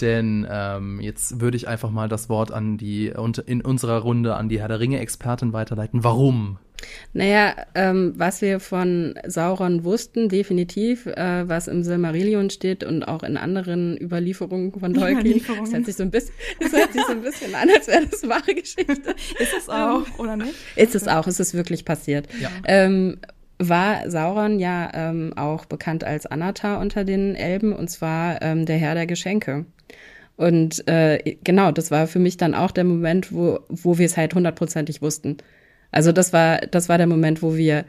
Denn 0.00 0.46
ähm, 0.50 1.00
jetzt 1.00 1.40
würde 1.40 1.56
ich 1.56 1.68
einfach 1.68 1.90
mal 1.90 2.08
das 2.08 2.28
Wort 2.28 2.52
an 2.52 2.78
die 2.78 3.12
in 3.46 3.60
unserer 3.60 3.98
Runde 3.98 4.36
an 4.36 4.48
die 4.48 4.60
Herr 4.60 4.68
der 4.68 4.80
Ringe-Expertin 4.80 5.52
weiterleiten. 5.52 6.04
Warum? 6.04 6.58
Naja, 7.12 7.56
ähm, 7.74 8.14
was 8.16 8.40
wir 8.40 8.60
von 8.60 9.18
Sauron 9.26 9.84
wussten, 9.84 10.28
definitiv, 10.28 11.06
äh, 11.06 11.48
was 11.48 11.66
im 11.66 11.82
Silmarillion 11.82 12.50
steht 12.50 12.84
und 12.84 13.02
auch 13.02 13.22
in 13.22 13.36
anderen 13.36 14.00
Überlieferungen 14.00 14.72
von 14.78 14.94
Tolkien. 14.94 15.42
Das 15.44 15.72
hört 15.72 15.86
sich 15.86 15.96
so 15.96 16.02
ein 16.04 16.10
bisschen, 16.10 16.34
das 16.60 16.72
hört 16.72 16.92
sich 16.92 17.02
so 17.02 17.12
ein 17.12 17.22
bisschen 17.22 17.54
an, 17.54 17.68
als 17.74 17.88
wäre 17.88 18.06
das 18.06 18.28
wahre 18.28 18.54
Geschichte. 18.54 19.14
Ist 19.38 19.54
es 19.58 19.68
auch, 19.68 20.06
ähm, 20.06 20.12
oder 20.18 20.36
nicht? 20.36 20.54
Ist 20.76 20.94
es 20.94 21.08
auch, 21.08 21.26
ist 21.26 21.40
es 21.40 21.54
wirklich 21.54 21.84
passiert. 21.84 22.28
Ja. 22.40 22.50
Ähm, 22.64 23.18
war 23.58 24.08
Sauron 24.10 24.58
ja 24.58 24.90
ähm, 24.94 25.32
auch 25.36 25.64
bekannt 25.64 26.04
als 26.04 26.26
Anatar 26.26 26.80
unter 26.80 27.04
den 27.04 27.34
Elben, 27.34 27.72
und 27.72 27.88
zwar 27.88 28.40
ähm, 28.42 28.66
der 28.66 28.78
Herr 28.78 28.94
der 28.94 29.06
Geschenke. 29.06 29.66
Und 30.36 30.86
äh, 30.86 31.36
genau, 31.42 31.72
das 31.72 31.90
war 31.90 32.06
für 32.06 32.20
mich 32.20 32.36
dann 32.36 32.54
auch 32.54 32.70
der 32.70 32.84
Moment, 32.84 33.32
wo, 33.32 33.58
wo 33.68 33.98
wir 33.98 34.06
es 34.06 34.16
halt 34.16 34.34
hundertprozentig 34.34 35.02
wussten. 35.02 35.38
Also 35.90 36.12
das 36.12 36.32
war, 36.32 36.58
das 36.58 36.88
war 36.88 36.98
der 36.98 37.08
Moment, 37.08 37.42
wo 37.42 37.56
wir, 37.56 37.84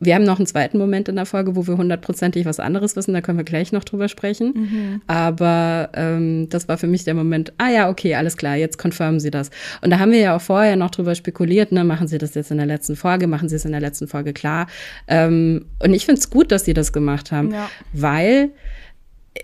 Wir 0.00 0.14
haben 0.14 0.24
noch 0.24 0.38
einen 0.38 0.46
zweiten 0.46 0.78
Moment 0.78 1.08
in 1.08 1.16
der 1.16 1.26
Folge, 1.26 1.54
wo 1.56 1.66
wir 1.66 1.76
hundertprozentig 1.76 2.46
was 2.46 2.58
anderes 2.58 2.96
wissen, 2.96 3.12
da 3.12 3.20
können 3.20 3.38
wir 3.38 3.44
gleich 3.44 3.70
noch 3.70 3.84
drüber 3.84 4.08
sprechen. 4.08 4.52
Mhm. 4.54 5.02
Aber 5.06 5.90
ähm, 5.94 6.48
das 6.48 6.68
war 6.68 6.78
für 6.78 6.86
mich 6.86 7.04
der 7.04 7.14
Moment, 7.14 7.52
ah 7.58 7.68
ja, 7.68 7.88
okay, 7.88 8.14
alles 8.14 8.36
klar, 8.36 8.56
jetzt 8.56 8.78
confirmen 8.78 9.20
sie 9.20 9.30
das. 9.30 9.50
Und 9.82 9.90
da 9.90 9.98
haben 9.98 10.10
wir 10.10 10.18
ja 10.18 10.36
auch 10.36 10.40
vorher 10.40 10.76
noch 10.76 10.90
drüber 10.90 11.14
spekuliert, 11.14 11.70
ne, 11.70 11.84
machen 11.84 12.08
sie 12.08 12.18
das 12.18 12.34
jetzt 12.34 12.50
in 12.50 12.56
der 12.56 12.66
letzten 12.66 12.96
Folge, 12.96 13.26
machen 13.26 13.48
sie 13.48 13.56
es 13.56 13.64
in 13.64 13.72
der 13.72 13.80
letzten 13.80 14.08
Folge 14.08 14.32
klar. 14.32 14.66
Ähm, 15.06 15.66
und 15.82 15.92
ich 15.92 16.06
finde 16.06 16.18
es 16.18 16.30
gut, 16.30 16.50
dass 16.50 16.64
sie 16.64 16.74
das 16.74 16.92
gemacht 16.92 17.30
haben, 17.30 17.52
ja. 17.52 17.68
weil 17.92 18.50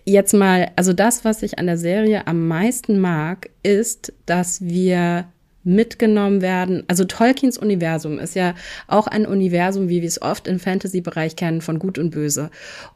jetzt 0.05 0.33
mal, 0.33 0.71
also 0.77 0.93
das, 0.93 1.25
was 1.25 1.43
ich 1.43 1.59
an 1.59 1.67
der 1.67 1.79
Serie 1.79 2.27
am 2.27 2.49
meisten 2.49 2.99
mag, 2.99 3.51
ist, 3.63 4.13
dass 4.27 4.63
wir 4.63 5.27
mitgenommen 5.67 6.41
werden. 6.41 6.85
Also 6.89 7.05
Tolkiens 7.05 7.59
Universum 7.59 8.19
ist 8.19 8.35
ja 8.35 8.55
auch 8.87 9.07
ein 9.07 9.27
Universum, 9.27 9.89
wie 9.89 10.01
wir 10.01 10.09
es 10.09 10.23
oft 10.23 10.47
im 10.47 10.59
Fantasy-Bereich 10.59 11.37
kennen, 11.37 11.61
von 11.61 11.79
Gut 11.79 11.99
und 11.99 12.11
Böse. 12.11 12.51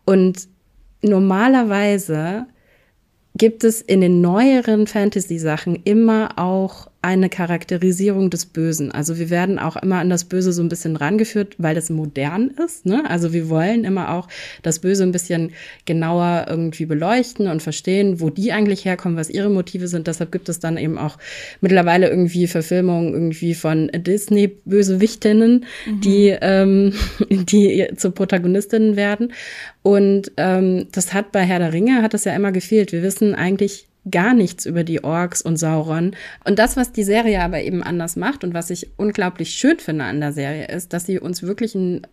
Und 0.04 0.48
normalerweise 1.02 2.46
gibt 3.36 3.64
es 3.64 3.80
in 3.80 4.00
den 4.00 4.20
neueren 4.20 4.86
Fantasy-Sachen 4.86 5.76
immer 5.84 6.38
auch 6.38 6.90
eine 7.02 7.30
Charakterisierung 7.30 8.28
des 8.28 8.44
Bösen. 8.44 8.92
Also 8.92 9.18
wir 9.18 9.30
werden 9.30 9.58
auch 9.58 9.76
immer 9.76 9.96
an 9.96 10.10
das 10.10 10.24
Böse 10.24 10.52
so 10.52 10.62
ein 10.62 10.68
bisschen 10.68 10.96
rangeführt, 10.96 11.54
weil 11.56 11.74
das 11.74 11.88
modern 11.88 12.50
ist. 12.62 12.84
Ne? 12.84 13.08
Also 13.08 13.32
wir 13.32 13.48
wollen 13.48 13.84
immer 13.84 14.12
auch 14.12 14.28
das 14.62 14.80
Böse 14.80 15.04
ein 15.04 15.12
bisschen 15.12 15.52
genauer 15.86 16.46
irgendwie 16.50 16.84
beleuchten 16.84 17.46
und 17.46 17.62
verstehen, 17.62 18.20
wo 18.20 18.28
die 18.28 18.52
eigentlich 18.52 18.84
herkommen, 18.84 19.16
was 19.16 19.30
ihre 19.30 19.48
Motive 19.48 19.88
sind. 19.88 20.08
Deshalb 20.08 20.30
gibt 20.30 20.50
es 20.50 20.60
dann 20.60 20.76
eben 20.76 20.98
auch 20.98 21.16
mittlerweile 21.62 22.10
irgendwie 22.10 22.46
Verfilmungen 22.46 23.14
irgendwie 23.14 23.54
von 23.54 23.90
Disney-Bösewichtinnen, 23.94 25.64
mhm. 25.86 26.00
die, 26.02 26.36
ähm, 26.38 26.92
die 27.30 27.88
zu 27.96 28.10
Protagonistinnen 28.10 28.96
werden. 28.96 29.32
Und 29.82 30.32
ähm, 30.36 30.88
das 30.92 31.14
hat 31.14 31.32
bei 31.32 31.40
Herr 31.44 31.60
der 31.60 31.72
Ringe, 31.72 32.02
hat 32.02 32.12
das 32.12 32.24
ja 32.24 32.36
immer 32.36 32.52
gefehlt. 32.52 32.92
Wir 32.92 33.02
wissen 33.02 33.34
eigentlich 33.34 33.86
gar 34.10 34.34
nichts 34.34 34.66
über 34.66 34.84
die 34.84 35.04
Orks 35.04 35.42
und 35.42 35.56
Sauron. 35.56 36.16
Und 36.44 36.58
das, 36.58 36.76
was 36.76 36.92
die 36.92 37.02
Serie 37.02 37.42
aber 37.42 37.60
eben 37.62 37.82
anders 37.82 38.16
macht 38.16 38.44
und 38.44 38.54
was 38.54 38.70
ich 38.70 38.90
unglaublich 38.96 39.50
schön 39.50 39.78
finde 39.78 40.04
an 40.04 40.20
der 40.20 40.32
Serie, 40.32 40.68
ist, 40.68 40.92
dass 40.92 41.06
sie 41.06 41.18
uns 41.18 41.42
wirklich 41.42 41.74
ein 41.74 42.06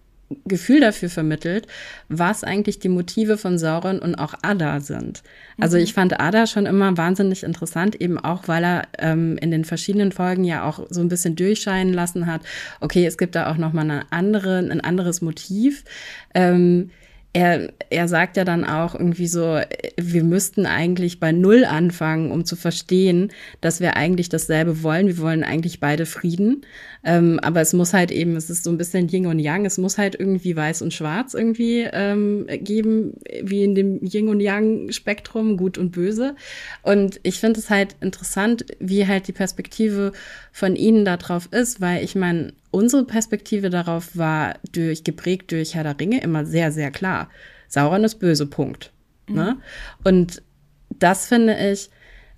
Gefühl 0.46 0.82
dafür 0.82 1.10
vermittelt, 1.10 1.68
was 2.10 2.44
eigentlich 2.44 2.80
die 2.80 2.90
Motive 2.90 3.38
von 3.38 3.58
Sauron 3.58 4.00
und 4.00 4.16
auch 4.16 4.34
Ada 4.42 4.82
sind. 4.82 5.24
Also 5.58 5.78
mhm. 5.78 5.84
ich 5.84 5.94
fand 5.94 6.20
Ada 6.20 6.48
schon 6.48 6.66
immer 6.66 6.98
wahnsinnig 6.98 7.44
interessant, 7.44 8.02
eben 8.02 8.20
auch, 8.20 8.48
weil 8.48 8.66
er 8.66 8.88
ähm, 9.00 9.38
in 9.38 9.52
den 9.52 9.64
verschiedenen 9.64 10.12
Folgen 10.12 10.44
ja 10.44 10.66
auch 10.66 10.86
so 10.90 11.00
ein 11.00 11.08
bisschen 11.08 11.38
durchscheinen 11.38 11.94
lassen 11.94 12.26
hat. 12.26 12.42
Okay, 12.82 13.06
es 13.06 13.18
gibt 13.18 13.36
da 13.36 13.50
auch 13.50 13.58
noch 13.58 13.72
mal 13.72 13.84
eine 13.84 14.12
andere, 14.12 14.58
ein 14.58 14.82
anderes 14.82 15.22
Motiv. 15.22 15.86
Ähm, 16.34 16.90
er, 17.38 17.72
er 17.92 18.08
sagt 18.08 18.36
ja 18.36 18.44
dann 18.44 18.66
auch 18.66 18.96
irgendwie 18.96 19.28
so, 19.28 19.60
wir 19.96 20.24
müssten 20.24 20.66
eigentlich 20.66 21.20
bei 21.20 21.32
Null 21.32 21.66
anfangen, 21.66 22.32
um 22.32 22.46
zu 22.46 22.56
verstehen, 22.56 23.32
dass 23.62 23.80
wir 23.80 23.96
eigentlich 23.96 24.30
dasselbe 24.30 24.82
wollen. 24.82 25.06
Wir 25.06 25.20
wollen 25.20 25.44
eigentlich 25.44 25.80
beide 25.80 26.08
Frieden. 26.08 26.66
Ähm, 27.04 27.40
aber 27.44 27.62
es 27.62 27.74
muss 27.74 27.94
halt 27.94 28.10
eben, 28.10 28.36
es 28.36 28.50
ist 28.50 28.64
so 28.64 28.72
ein 28.72 28.80
bisschen 28.80 29.08
Yin 29.08 29.28
und 29.28 29.38
Yang, 29.38 29.68
es 29.68 29.78
muss 29.78 30.00
halt 30.00 30.20
irgendwie 30.20 30.56
weiß 30.56 30.82
und 30.82 30.96
schwarz 30.96 31.36
irgendwie 31.36 31.88
ähm, 31.94 32.48
geben, 32.50 33.14
wie 33.44 33.64
in 33.64 33.76
dem 33.76 34.04
Yin 34.04 34.30
und 34.30 34.40
Yang-Spektrum, 34.40 35.58
gut 35.58 35.78
und 35.78 35.92
böse. 35.92 36.36
Und 36.82 37.20
ich 37.22 37.40
finde 37.40 37.60
es 37.60 37.70
halt 37.70 37.96
interessant, 38.02 38.66
wie 38.80 39.06
halt 39.06 39.28
die 39.28 39.34
Perspektive 39.34 40.12
von 40.58 40.76
ihnen 40.76 41.06
darauf 41.06 41.50
ist, 41.52 41.82
weil 41.82 42.04
ich 42.04 42.16
meine, 42.16 42.52
unsere 42.72 43.06
Perspektive 43.06 43.70
darauf 43.70 44.18
war 44.18 44.56
durch, 44.72 45.04
geprägt 45.04 45.52
durch 45.52 45.76
Herr 45.76 45.84
der 45.84 46.00
Ringe 46.00 46.20
immer 46.22 46.48
sehr, 46.48 46.72
sehr 46.72 46.90
klar. 46.90 47.30
Sauron 47.68 48.04
ist 48.04 48.16
böse, 48.16 48.48
Punkt. 48.48 48.92
Mhm. 49.28 49.36
Ne? 49.36 49.58
Und 50.04 50.42
das 50.90 51.28
finde 51.28 51.56
ich 51.72 51.92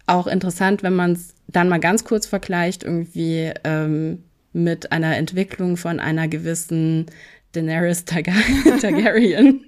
auch 0.05 0.27
interessant, 0.27 0.83
wenn 0.83 0.95
man 0.95 1.13
es 1.13 1.33
dann 1.47 1.69
mal 1.69 1.79
ganz 1.79 2.03
kurz 2.03 2.27
vergleicht, 2.27 2.83
irgendwie 2.83 3.53
ähm, 3.63 4.25
mit 4.51 4.91
einer 4.91 5.15
Entwicklung 5.15 5.77
von 5.77 6.01
einer 6.01 6.27
gewissen 6.27 7.05
Daenerys 7.53 8.03
Targaryen. 8.81 9.63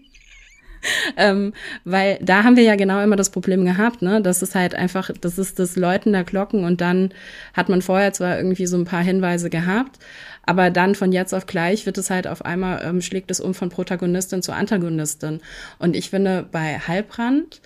ähm, 1.17 1.54
weil 1.84 2.20
da 2.22 2.44
haben 2.44 2.56
wir 2.56 2.63
ja 2.63 2.76
genau 2.76 3.02
immer 3.02 3.15
das 3.15 3.30
Problem 3.30 3.65
gehabt, 3.65 4.02
ne? 4.02 4.22
Das 4.22 4.41
ist 4.41 4.56
halt 4.56 4.76
einfach, 4.76 5.12
das 5.22 5.38
ist 5.38 5.60
das 5.60 5.76
Läuten 5.76 6.13
der 6.13 6.24
Glocken 6.24 6.63
und 6.63 6.82
dann 6.82 7.13
hat 7.54 7.70
man 7.70 7.82
vorher 7.82 8.13
zwar 8.13 8.38
irgendwie 8.38 8.65
so 8.65 8.78
ein 8.78 8.86
paar 8.86 9.04
Hinweise 9.04 9.50
gehabt, 9.50 10.00
aber 10.44 10.70
dann 10.70 10.96
von 10.96 11.12
jetzt 11.12 11.34
auf 11.34 11.46
gleich 11.46 11.86
wird 11.86 11.98
es 11.98 12.10
halt 12.10 12.28
auf 12.28 12.44
einmal, 12.46 12.82
ähm, 12.84 13.02
schlägt 13.02 13.32
es 13.32 13.39
um 13.39 13.54
von 13.54 13.70
Protagonistin 13.70 14.41
zu 14.41 14.54
Antagonistin. 14.54 15.39
Und 15.80 15.96
ich 15.96 16.10
finde, 16.10 16.48
bei 16.52 16.80
Halbrand, 16.80 17.62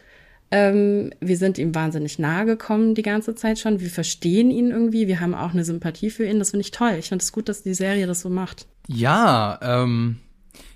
ähm, 0.52 1.12
wir 1.20 1.38
sind 1.38 1.58
ihm 1.58 1.74
wahnsinnig 1.74 2.20
nahe 2.20 2.46
gekommen 2.46 2.96
die 2.96 3.02
ganze 3.02 3.36
Zeit 3.36 3.60
schon. 3.60 3.80
Wir 3.80 3.90
verstehen 3.90 4.52
ihn 4.52 4.72
irgendwie. 4.72 5.08
Wir 5.08 5.20
haben 5.20 5.34
auch 5.34 5.54
eine 5.54 5.66
Sympathie 5.66 6.10
für 6.10 6.26
ihn. 6.26 6.40
Das 6.40 6.52
finde 6.52 6.62
ich 6.62 6.72
toll. 6.72 6.96
Ich 7.00 7.10
finde 7.10 7.24
es 7.24 7.32
gut, 7.32 7.50
dass 7.50 7.64
die 7.64 7.74
Serie 7.74 8.08
das 8.08 8.22
so 8.22 8.30
macht. 8.30 8.68
Ja, 8.88 9.60
ähm, 9.62 10.18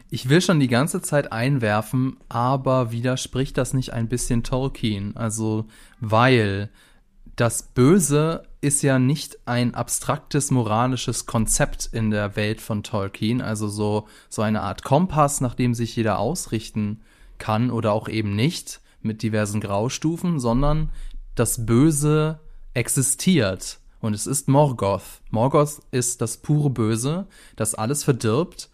ich 0.10 0.30
will 0.30 0.42
schon 0.42 0.60
die 0.60 0.68
ganze 0.68 1.02
Zeit 1.02 1.32
einwerfen, 1.32 2.18
aber 2.30 2.92
widerspricht 2.92 3.58
das 3.58 3.74
nicht 3.74 3.94
ein 3.94 4.10
bisschen 4.10 4.44
Tolkien? 4.44 5.16
Also, 5.16 5.66
weil 6.00 6.70
das 7.36 7.64
Böse 7.64 8.44
ist 8.60 8.82
ja 8.82 9.00
nicht 9.00 9.40
ein 9.46 9.76
abstraktes 9.76 10.52
moralisches 10.52 11.26
Konzept 11.26 11.86
in 11.92 12.12
der 12.12 12.36
Welt 12.36 12.60
von 12.60 12.84
Tolkien, 12.84 13.42
also 13.42 13.68
so, 13.68 14.08
so 14.28 14.42
eine 14.42 14.62
Art 14.62 14.84
Kompass, 14.84 15.40
nach 15.42 15.56
dem 15.56 15.74
sich 15.74 15.96
jeder 15.96 16.20
ausrichten 16.20 17.02
kann 17.38 17.72
oder 17.72 17.94
auch 17.94 18.10
eben 18.10 18.36
nicht 18.36 18.82
mit 19.02 19.24
diversen 19.24 19.62
Graustufen, 19.62 20.40
sondern 20.40 20.90
das 21.36 21.66
Böse 21.66 22.40
existiert 22.74 23.80
und 24.02 24.14
es 24.14 24.28
ist 24.28 24.48
Morgoth. 24.48 25.22
Morgoth 25.30 25.82
ist 25.92 26.22
das 26.22 26.38
pure 26.38 26.70
Böse, 26.70 27.28
das 27.56 27.76
alles 27.76 28.04
verdirbt 28.04 28.69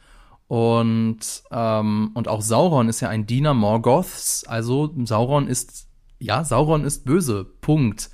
und, 0.47 1.43
ähm, 1.51 2.12
und 2.13 2.27
auch 2.27 2.41
Sauron 2.41 2.89
ist 2.89 3.01
ja 3.01 3.10
ein 3.10 3.25
Diener 3.25 3.53
Morgoths, 3.53 4.45
also 4.45 4.93
Sauron 5.03 5.47
ist, 5.47 5.88
ja, 6.19 6.43
Sauron 6.43 6.84
ist 6.84 7.05
böse, 7.05 7.45
Punkt. 7.45 8.10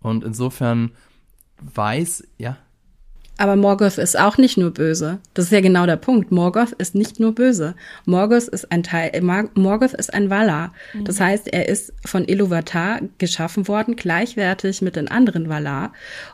Und 0.00 0.22
insofern 0.22 0.92
weiß, 1.60 2.28
ja. 2.38 2.58
Aber 3.36 3.56
Morgoth 3.56 3.98
ist 3.98 4.18
auch 4.18 4.38
nicht 4.38 4.56
nur 4.56 4.70
böse. 4.70 5.18
Das 5.34 5.46
ist 5.46 5.50
ja 5.50 5.60
genau 5.60 5.86
der 5.86 5.96
Punkt. 5.96 6.30
Morgoth 6.30 6.72
ist 6.72 6.94
nicht 6.94 7.18
nur 7.18 7.34
böse. 7.34 7.74
Morgoth 8.04 8.46
ist 8.48 8.70
ein 8.70 8.84
Teil, 8.84 9.10
Morgoth 9.22 9.92
ist 9.92 10.14
ein 10.14 10.30
Valar. 10.30 10.72
Mhm. 10.92 11.04
Das 11.04 11.20
heißt, 11.20 11.52
er 11.52 11.68
ist 11.68 11.92
von 12.04 12.24
Iluvatar 12.24 13.00
geschaffen 13.18 13.66
worden, 13.66 13.96
gleichwertig 13.96 14.82
mit 14.82 14.94
den 14.94 15.08
anderen 15.08 15.48
Valar. 15.48 15.92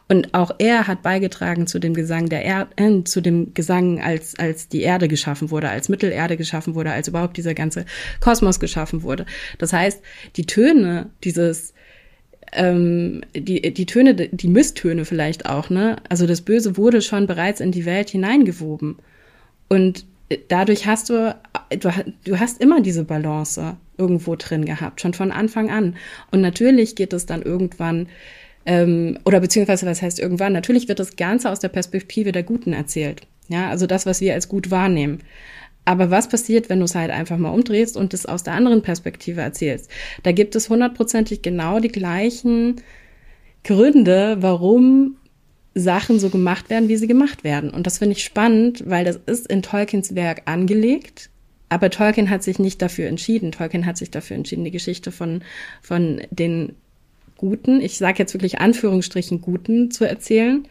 Und 0.09 0.35
auch 0.35 0.51
er 0.59 0.87
hat 0.87 1.03
beigetragen 1.03 1.67
zu 1.67 1.79
dem 1.79 1.95
Gesang 1.95 2.29
der 2.29 2.43
Erde, 2.43 2.71
äh, 2.77 3.03
zu 3.05 3.23
dem 3.23 3.55
Gesang, 3.55 4.03
als, 4.03 4.39
als 4.39 4.69
die 4.69 4.83
Erde 4.83 5.09
geschaffen 5.09 5.51
wurde, 5.51 5.71
als 5.71 5.89
Mittelerde 5.89 6.37
geschaffen 6.37 6.75
wurde, 6.75 6.93
als 6.93 7.09
überhaupt 7.09 7.39
dieser 7.39 7.55
ganze 7.55 7.87
Kosmos 8.21 8.61
geschaffen 8.61 9.03
wurde. 9.03 9.25
Das 9.57 9.73
heißt, 9.73 10.03
die 10.37 10.45
Töne 10.45 11.09
dieses, 11.25 11.73
ähm, 12.53 13.23
die, 13.35 13.73
die 13.73 13.87
Töne, 13.87 14.15
die 14.15 14.49
Misstöne 14.49 15.05
vielleicht 15.05 15.47
auch, 15.47 15.71
ne? 15.71 15.97
Also 16.09 16.27
das 16.27 16.41
Böse 16.41 16.77
wurde 16.77 17.03
schon 17.03 17.27
bereits 17.27 17.61
in 17.61 17.73
die 17.73 17.85
Welt 17.87 18.11
hineingewoben. 18.11 18.97
Und 19.69 20.05
dadurch 20.49 20.87
hast 20.87 21.11
du, 21.11 21.37
du, 21.71 21.91
du 22.25 22.39
hast 22.39 22.61
immer 22.61 22.81
diese 22.81 23.05
Balance 23.05 23.77
irgendwo 23.99 24.37
drin 24.37 24.65
gehabt, 24.65 25.01
schon 25.01 25.15
von 25.15 25.31
Anfang 25.33 25.71
an. 25.71 25.97
Und 26.31 26.41
natürlich 26.41 26.97
geht 26.97 27.13
es 27.13 27.27
dann 27.27 27.43
irgendwann, 27.43 28.09
ähm, 28.67 29.19
oder 29.25 29.41
beziehungsweise 29.41 29.87
was 29.87 30.03
heißt 30.03 30.19
irgendwann, 30.19 30.53
natürlich 30.53 30.89
wird 30.89 30.99
das 30.99 31.17
Ganze 31.17 31.51
aus 31.51 31.61
der 31.61 31.69
Perspektive 31.69 32.33
der 32.33 32.43
Guten 32.43 32.73
erzählt. 32.73 33.23
Ja, 33.49 33.69
also 33.69 33.87
das, 33.87 34.07
was 34.07 34.21
wir 34.21 34.35
als 34.35 34.49
gut 34.49 34.71
wahrnehmen. 34.71 35.21
Aber 35.91 36.13
was 36.13 36.29
passiert, 36.29 36.69
wenn 36.69 36.79
du 36.79 36.85
es 36.85 36.95
halt 36.95 37.11
einfach 37.11 37.37
mal 37.37 37.51
umdrehst 37.51 37.97
und 37.97 38.15
es 38.15 38.25
aus 38.25 38.45
der 38.45 38.53
anderen 38.53 38.81
Perspektive 38.81 39.41
erzählst? 39.41 39.91
Da 40.23 40.31
gibt 40.31 40.55
es 40.55 40.71
hundertprozentig 40.71 41.43
genau 41.43 41.81
die 41.81 41.89
gleichen 41.89 42.77
Gründe, 43.65 44.37
warum 44.39 45.17
Sachen 45.75 46.21
so 46.21 46.31
gemacht 46.31 46.71
werden, 46.71 46.89
wie 46.89 46.97
sie 46.97 47.09
gemacht 47.09 47.43
werden. 47.43 47.71
Und 47.71 47.89
das 47.89 47.99
finde 47.99 48.13
ich 48.13 48.23
spannend, 48.23 48.85
weil 48.87 49.05
das 49.05 49.19
ist 49.27 49.49
in 49.49 49.63
Tolkiens 49.63 50.15
Werk 50.15 50.43
angelegt. 50.45 51.29
Aber 51.71 51.91
Tolkien 51.91 52.31
hat 52.31 52.45
sich 52.45 52.61
nicht 52.61 52.81
dafür 52.81 53.09
entschieden. 53.09 53.51
Tolkien 53.51 53.85
hat 53.85 53.97
sich 53.97 54.13
dafür 54.13 54.37
entschieden, 54.37 54.63
die 54.63 54.71
Geschichte 54.71 55.11
von, 55.11 55.43
von 55.83 56.21
den 56.31 56.77
Guten, 57.37 57.81
ich 57.81 57.99
sage 57.99 58.21
jetzt 58.21 58.33
wirklich 58.33 58.61
Anführungsstrichen 58.61 59.41
Guten 59.41 59.91
zu 59.91 60.05
erzählen. 60.05 60.69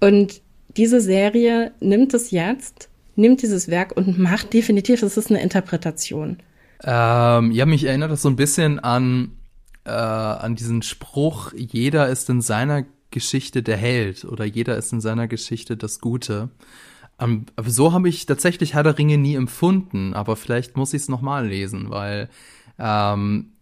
Und 0.00 0.42
diese 0.76 1.00
Serie 1.00 1.70
nimmt 1.78 2.12
es 2.12 2.32
jetzt 2.32 2.88
nimmt 3.18 3.42
dieses 3.42 3.68
Werk 3.68 3.96
und 3.96 4.18
macht 4.18 4.54
definitiv, 4.54 5.00
das 5.00 5.16
ist 5.16 5.30
eine 5.30 5.42
Interpretation. 5.42 6.38
Ähm, 6.84 7.50
ja, 7.50 7.66
mich 7.66 7.84
erinnert 7.84 8.10
das 8.10 8.22
so 8.22 8.28
ein 8.28 8.36
bisschen 8.36 8.78
an, 8.78 9.32
äh, 9.84 9.90
an 9.90 10.54
diesen 10.54 10.82
Spruch, 10.82 11.52
jeder 11.54 12.08
ist 12.08 12.30
in 12.30 12.40
seiner 12.40 12.84
Geschichte 13.10 13.62
der 13.62 13.76
Held 13.76 14.24
oder 14.24 14.44
jeder 14.44 14.76
ist 14.76 14.92
in 14.92 15.00
seiner 15.00 15.28
Geschichte 15.28 15.76
das 15.76 16.00
Gute. 16.00 16.50
Um, 17.20 17.46
so 17.66 17.92
habe 17.92 18.08
ich 18.08 18.26
tatsächlich 18.26 18.74
Herr 18.74 18.84
der 18.84 18.96
Ringe 18.96 19.18
nie 19.18 19.34
empfunden, 19.34 20.14
aber 20.14 20.36
vielleicht 20.36 20.76
muss 20.76 20.94
ich 20.94 21.02
es 21.02 21.08
nochmal 21.08 21.48
lesen, 21.48 21.90
weil 21.90 22.28
ähm, 22.78 23.54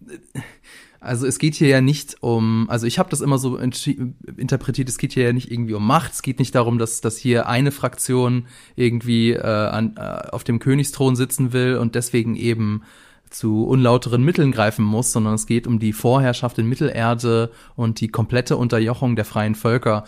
also 1.06 1.26
es 1.26 1.38
geht 1.38 1.54
hier 1.54 1.68
ja 1.68 1.80
nicht 1.80 2.16
um, 2.20 2.66
also 2.68 2.86
ich 2.86 2.98
habe 2.98 3.08
das 3.10 3.20
immer 3.20 3.38
so 3.38 3.56
interpretiert, 3.56 4.88
es 4.88 4.98
geht 4.98 5.12
hier 5.12 5.24
ja 5.24 5.32
nicht 5.32 5.50
irgendwie 5.50 5.74
um 5.74 5.86
Macht, 5.86 6.12
es 6.12 6.22
geht 6.22 6.40
nicht 6.40 6.54
darum, 6.54 6.78
dass, 6.78 7.00
dass 7.00 7.16
hier 7.16 7.48
eine 7.48 7.70
Fraktion 7.70 8.46
irgendwie 8.74 9.32
äh, 9.32 9.40
an, 9.40 9.94
äh, 9.96 10.00
auf 10.00 10.42
dem 10.42 10.58
Königsthron 10.58 11.14
sitzen 11.14 11.52
will 11.52 11.76
und 11.76 11.94
deswegen 11.94 12.34
eben 12.34 12.82
zu 13.30 13.66
unlauteren 13.66 14.24
Mitteln 14.24 14.50
greifen 14.50 14.84
muss, 14.84 15.12
sondern 15.12 15.34
es 15.34 15.46
geht 15.46 15.66
um 15.66 15.78
die 15.78 15.92
Vorherrschaft 15.92 16.58
in 16.58 16.68
Mittelerde 16.68 17.52
und 17.76 18.00
die 18.00 18.08
komplette 18.08 18.56
Unterjochung 18.56 19.14
der 19.14 19.24
freien 19.24 19.54
Völker 19.54 20.04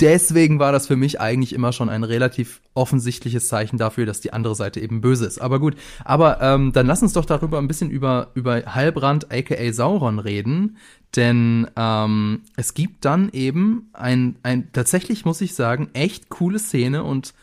deswegen 0.00 0.58
war 0.58 0.72
das 0.72 0.86
für 0.86 0.96
mich 0.96 1.20
eigentlich 1.20 1.52
immer 1.52 1.72
schon 1.72 1.88
ein 1.88 2.04
relativ 2.04 2.60
offensichtliches 2.74 3.48
Zeichen 3.48 3.78
dafür, 3.78 4.06
dass 4.06 4.20
die 4.20 4.32
andere 4.32 4.54
Seite 4.54 4.80
eben 4.80 5.00
böse 5.00 5.26
ist. 5.26 5.40
Aber 5.40 5.60
gut, 5.60 5.76
aber 6.04 6.40
ähm, 6.40 6.72
dann 6.72 6.86
lass 6.86 7.02
uns 7.02 7.12
doch 7.12 7.24
darüber 7.24 7.58
ein 7.58 7.68
bisschen 7.68 7.90
über, 7.90 8.30
über 8.34 8.62
Heilbrand 8.74 9.32
aka 9.32 9.72
Sauron 9.72 10.18
reden. 10.18 10.76
Denn 11.16 11.68
ähm, 11.76 12.42
es 12.56 12.74
gibt 12.74 13.04
dann 13.04 13.30
eben 13.32 13.90
ein, 13.92 14.36
ein, 14.42 14.72
tatsächlich 14.72 15.24
muss 15.24 15.40
ich 15.40 15.54
sagen, 15.54 15.90
echt 15.92 16.28
coole 16.28 16.58
Szene 16.58 17.02
und 17.02 17.34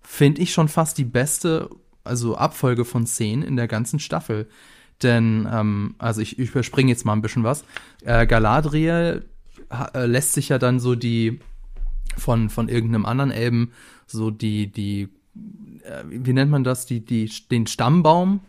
finde 0.00 0.40
ich 0.42 0.52
schon 0.52 0.68
fast 0.68 0.98
die 0.98 1.04
beste, 1.04 1.68
also 2.04 2.36
Abfolge 2.36 2.84
von 2.84 3.06
Szenen 3.06 3.42
in 3.42 3.56
der 3.56 3.66
ganzen 3.66 3.98
Staffel. 3.98 4.46
Denn, 5.02 5.48
ähm, 5.52 5.96
also 5.98 6.20
ich, 6.20 6.38
ich 6.38 6.50
überspringe 6.50 6.90
jetzt 6.90 7.04
mal 7.04 7.12
ein 7.12 7.22
bisschen 7.22 7.44
was. 7.44 7.64
Äh, 8.04 8.26
Galadriel 8.26 9.26
äh, 9.92 10.06
lässt 10.06 10.32
sich 10.32 10.48
ja 10.48 10.58
dann 10.58 10.80
so 10.80 10.94
die 10.94 11.40
von, 12.16 12.50
von 12.50 12.68
irgendeinem 12.68 13.06
anderen 13.06 13.30
Elben 13.30 13.72
so 14.06 14.30
die, 14.30 14.70
die, 14.70 15.08
äh, 15.84 16.04
wie 16.08 16.32
nennt 16.32 16.50
man 16.50 16.64
das, 16.64 16.86
die, 16.86 17.04
die, 17.04 17.30
den 17.50 17.66
Stammbaum, 17.66 18.40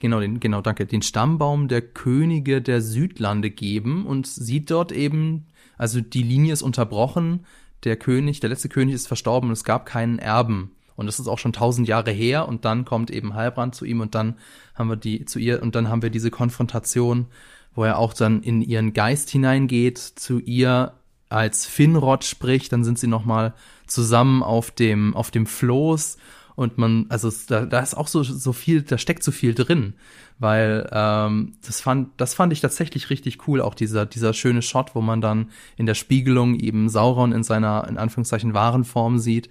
genau, 0.00 0.20
den, 0.20 0.40
genau, 0.40 0.60
danke, 0.60 0.86
den 0.86 1.02
Stammbaum 1.02 1.68
der 1.68 1.82
Könige 1.82 2.62
der 2.62 2.80
Südlande 2.80 3.50
geben 3.50 4.06
und 4.06 4.26
sieht 4.26 4.70
dort 4.70 4.92
eben, 4.92 5.46
also 5.76 6.00
die 6.00 6.22
Linie 6.22 6.52
ist 6.52 6.62
unterbrochen, 6.62 7.46
der 7.84 7.96
König, 7.96 8.40
der 8.40 8.50
letzte 8.50 8.68
König 8.68 8.94
ist 8.94 9.06
verstorben 9.06 9.50
und 9.50 9.52
es 9.52 9.64
gab 9.64 9.86
keinen 9.86 10.18
Erben. 10.18 10.70
Und 10.96 11.06
das 11.06 11.18
ist 11.18 11.26
auch 11.26 11.38
schon 11.38 11.52
tausend 11.52 11.88
Jahre 11.88 12.12
her 12.12 12.46
und 12.46 12.64
dann 12.64 12.84
kommt 12.84 13.10
eben 13.10 13.34
Heilbrand 13.34 13.74
zu 13.74 13.84
ihm 13.84 14.00
und 14.00 14.14
dann 14.14 14.36
haben 14.74 14.88
wir 14.88 14.96
die 14.96 15.24
zu 15.24 15.38
ihr 15.38 15.60
und 15.60 15.74
dann 15.74 15.88
haben 15.88 16.02
wir 16.02 16.10
diese 16.10 16.30
Konfrontation, 16.30 17.26
wo 17.74 17.84
er 17.84 17.98
auch 17.98 18.14
dann 18.14 18.42
in 18.42 18.62
ihren 18.62 18.92
Geist 18.92 19.28
hineingeht, 19.30 19.98
zu 19.98 20.38
ihr 20.38 20.92
als 21.34 21.66
Finrod 21.66 22.24
spricht, 22.24 22.72
dann 22.72 22.84
sind 22.84 22.98
sie 22.98 23.08
noch 23.08 23.24
mal 23.24 23.54
zusammen 23.86 24.42
auf 24.42 24.70
dem 24.70 25.14
auf 25.14 25.30
dem 25.30 25.46
Floß 25.46 26.16
und 26.56 26.78
man 26.78 27.06
also 27.08 27.30
da, 27.48 27.66
da 27.66 27.80
ist 27.80 27.96
auch 27.96 28.06
so 28.06 28.22
so 28.22 28.52
viel, 28.52 28.82
da 28.82 28.96
steckt 28.98 29.24
so 29.24 29.32
viel 29.32 29.54
drin, 29.54 29.94
weil 30.38 30.88
ähm, 30.92 31.54
das 31.66 31.80
fand 31.80 32.10
das 32.16 32.34
fand 32.34 32.52
ich 32.52 32.60
tatsächlich 32.60 33.10
richtig 33.10 33.48
cool, 33.48 33.60
auch 33.60 33.74
dieser 33.74 34.06
dieser 34.06 34.32
schöne 34.32 34.62
Shot, 34.62 34.94
wo 34.94 35.00
man 35.00 35.20
dann 35.20 35.50
in 35.76 35.86
der 35.86 35.94
Spiegelung 35.94 36.54
eben 36.54 36.88
Sauron 36.88 37.32
in 37.32 37.42
seiner 37.42 37.88
in 37.88 37.98
Anführungszeichen 37.98 38.54
wahren 38.54 38.84
Form 38.84 39.18
sieht. 39.18 39.50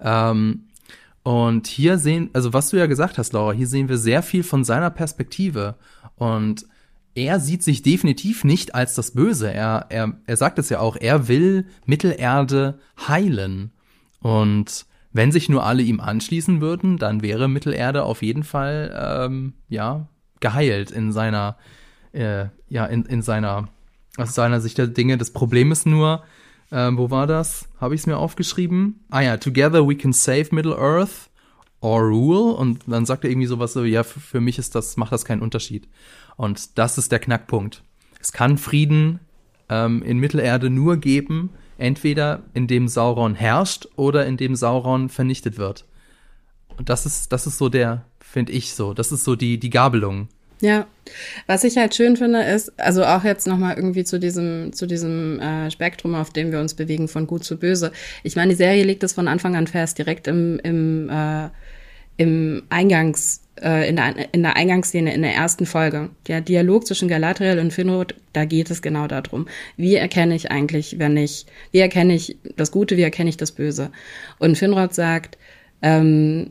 Ähm, 0.00 0.64
und 1.22 1.66
hier 1.68 1.98
sehen, 1.98 2.30
also 2.32 2.52
was 2.52 2.70
du 2.70 2.78
ja 2.78 2.86
gesagt 2.86 3.18
hast, 3.18 3.32
Laura, 3.32 3.52
hier 3.52 3.66
sehen 3.66 3.88
wir 3.88 3.98
sehr 3.98 4.22
viel 4.22 4.42
von 4.42 4.64
seiner 4.64 4.90
Perspektive 4.90 5.76
und 6.16 6.64
er 7.14 7.40
sieht 7.40 7.62
sich 7.62 7.82
definitiv 7.82 8.44
nicht 8.44 8.74
als 8.74 8.94
das 8.94 9.12
Böse. 9.12 9.52
Er, 9.52 9.86
er, 9.88 10.16
er 10.26 10.36
sagt 10.36 10.58
es 10.58 10.68
ja 10.68 10.80
auch, 10.80 10.96
er 10.96 11.28
will 11.28 11.66
Mittelerde 11.84 12.78
heilen. 13.08 13.72
Und 14.20 14.86
wenn 15.12 15.32
sich 15.32 15.48
nur 15.48 15.64
alle 15.64 15.82
ihm 15.82 16.00
anschließen 16.00 16.60
würden, 16.60 16.98
dann 16.98 17.22
wäre 17.22 17.48
Mittelerde 17.48 18.04
auf 18.04 18.22
jeden 18.22 18.44
Fall 18.44 18.96
ähm, 18.96 19.54
ja 19.68 20.08
geheilt 20.40 20.90
in 20.90 21.12
seiner 21.12 21.56
äh, 22.12 22.46
ja 22.68 22.86
in, 22.86 23.04
in 23.04 23.22
seiner 23.22 23.68
aus 24.16 24.34
seiner 24.34 24.60
Sicht 24.60 24.78
der 24.78 24.86
Dinge. 24.86 25.18
Das 25.18 25.32
Problem 25.32 25.72
ist 25.72 25.86
nur, 25.86 26.22
äh, 26.70 26.90
wo 26.92 27.10
war 27.10 27.26
das? 27.26 27.68
Habe 27.80 27.94
ich 27.94 28.02
es 28.02 28.06
mir 28.06 28.18
aufgeschrieben? 28.18 29.00
Ah 29.10 29.20
ja, 29.20 29.36
Together 29.36 29.86
we 29.88 29.96
can 29.96 30.12
save 30.12 30.48
Middle 30.52 30.76
Earth 30.76 31.30
or 31.80 32.02
rule. 32.02 32.54
Und 32.54 32.82
dann 32.86 33.06
sagt 33.06 33.24
er 33.24 33.30
irgendwie 33.30 33.46
sowas 33.46 33.72
so, 33.72 33.84
ja, 33.84 34.02
für 34.02 34.40
mich 34.40 34.58
ist 34.58 34.74
das 34.74 34.96
macht 34.96 35.12
das 35.12 35.24
keinen 35.24 35.42
Unterschied. 35.42 35.88
Und 36.40 36.78
das 36.78 36.96
ist 36.96 37.12
der 37.12 37.18
Knackpunkt. 37.18 37.82
Es 38.18 38.32
kann 38.32 38.56
Frieden 38.56 39.20
ähm, 39.68 40.02
in 40.02 40.16
Mittelerde 40.16 40.70
nur 40.70 40.96
geben, 40.96 41.50
entweder 41.76 42.44
indem 42.54 42.88
Sauron 42.88 43.34
herrscht 43.34 43.88
oder 43.96 44.24
indem 44.24 44.56
Sauron 44.56 45.10
vernichtet 45.10 45.58
wird. 45.58 45.84
Und 46.78 46.88
das 46.88 47.04
ist, 47.04 47.30
das 47.30 47.46
ist 47.46 47.58
so 47.58 47.68
der, 47.68 48.06
finde 48.20 48.52
ich 48.52 48.72
so, 48.72 48.94
das 48.94 49.12
ist 49.12 49.24
so 49.24 49.36
die, 49.36 49.60
die 49.60 49.68
Gabelung. 49.68 50.28
Ja, 50.62 50.86
was 51.46 51.62
ich 51.64 51.76
halt 51.76 51.94
schön 51.94 52.16
finde, 52.16 52.42
ist, 52.42 52.72
also 52.80 53.04
auch 53.04 53.24
jetzt 53.24 53.46
nochmal 53.46 53.76
irgendwie 53.76 54.04
zu 54.04 54.18
diesem, 54.18 54.72
zu 54.72 54.86
diesem 54.86 55.40
äh, 55.40 55.70
Spektrum, 55.70 56.14
auf 56.14 56.30
dem 56.30 56.52
wir 56.52 56.60
uns 56.60 56.72
bewegen, 56.72 57.06
von 57.06 57.26
gut 57.26 57.44
zu 57.44 57.58
böse. 57.58 57.92
Ich 58.22 58.34
meine, 58.34 58.52
die 58.52 58.56
Serie 58.56 58.84
legt 58.84 59.02
es 59.02 59.12
von 59.12 59.28
Anfang 59.28 59.56
an 59.56 59.66
fest, 59.66 59.98
direkt 59.98 60.26
im, 60.26 60.58
im, 60.60 61.10
äh, 61.10 61.50
im 62.16 62.62
Eingangs, 62.70 63.42
äh, 63.62 63.88
in, 63.88 63.96
der, 63.96 64.32
in 64.32 64.42
der 64.42 64.56
Eingangsszene 64.56 65.14
in 65.14 65.22
der 65.22 65.34
ersten 65.34 65.66
Folge, 65.66 66.10
der 66.26 66.40
Dialog 66.40 66.86
zwischen 66.86 67.08
Galadriel 67.08 67.58
und 67.58 67.72
Finrod, 67.72 68.14
da 68.32 68.44
geht 68.44 68.70
es 68.70 68.82
genau 68.82 69.06
darum. 69.06 69.46
Wie 69.76 69.94
erkenne 69.94 70.34
ich 70.34 70.50
eigentlich, 70.50 70.98
wenn 70.98 71.16
ich, 71.16 71.46
wie 71.72 71.78
erkenne 71.78 72.14
ich 72.14 72.36
das 72.56 72.70
Gute, 72.70 72.96
wie 72.96 73.02
erkenne 73.02 73.30
ich 73.30 73.36
das 73.36 73.52
Böse? 73.52 73.90
Und 74.38 74.58
Finrod 74.58 74.94
sagt, 74.94 75.38
ähm, 75.82 76.50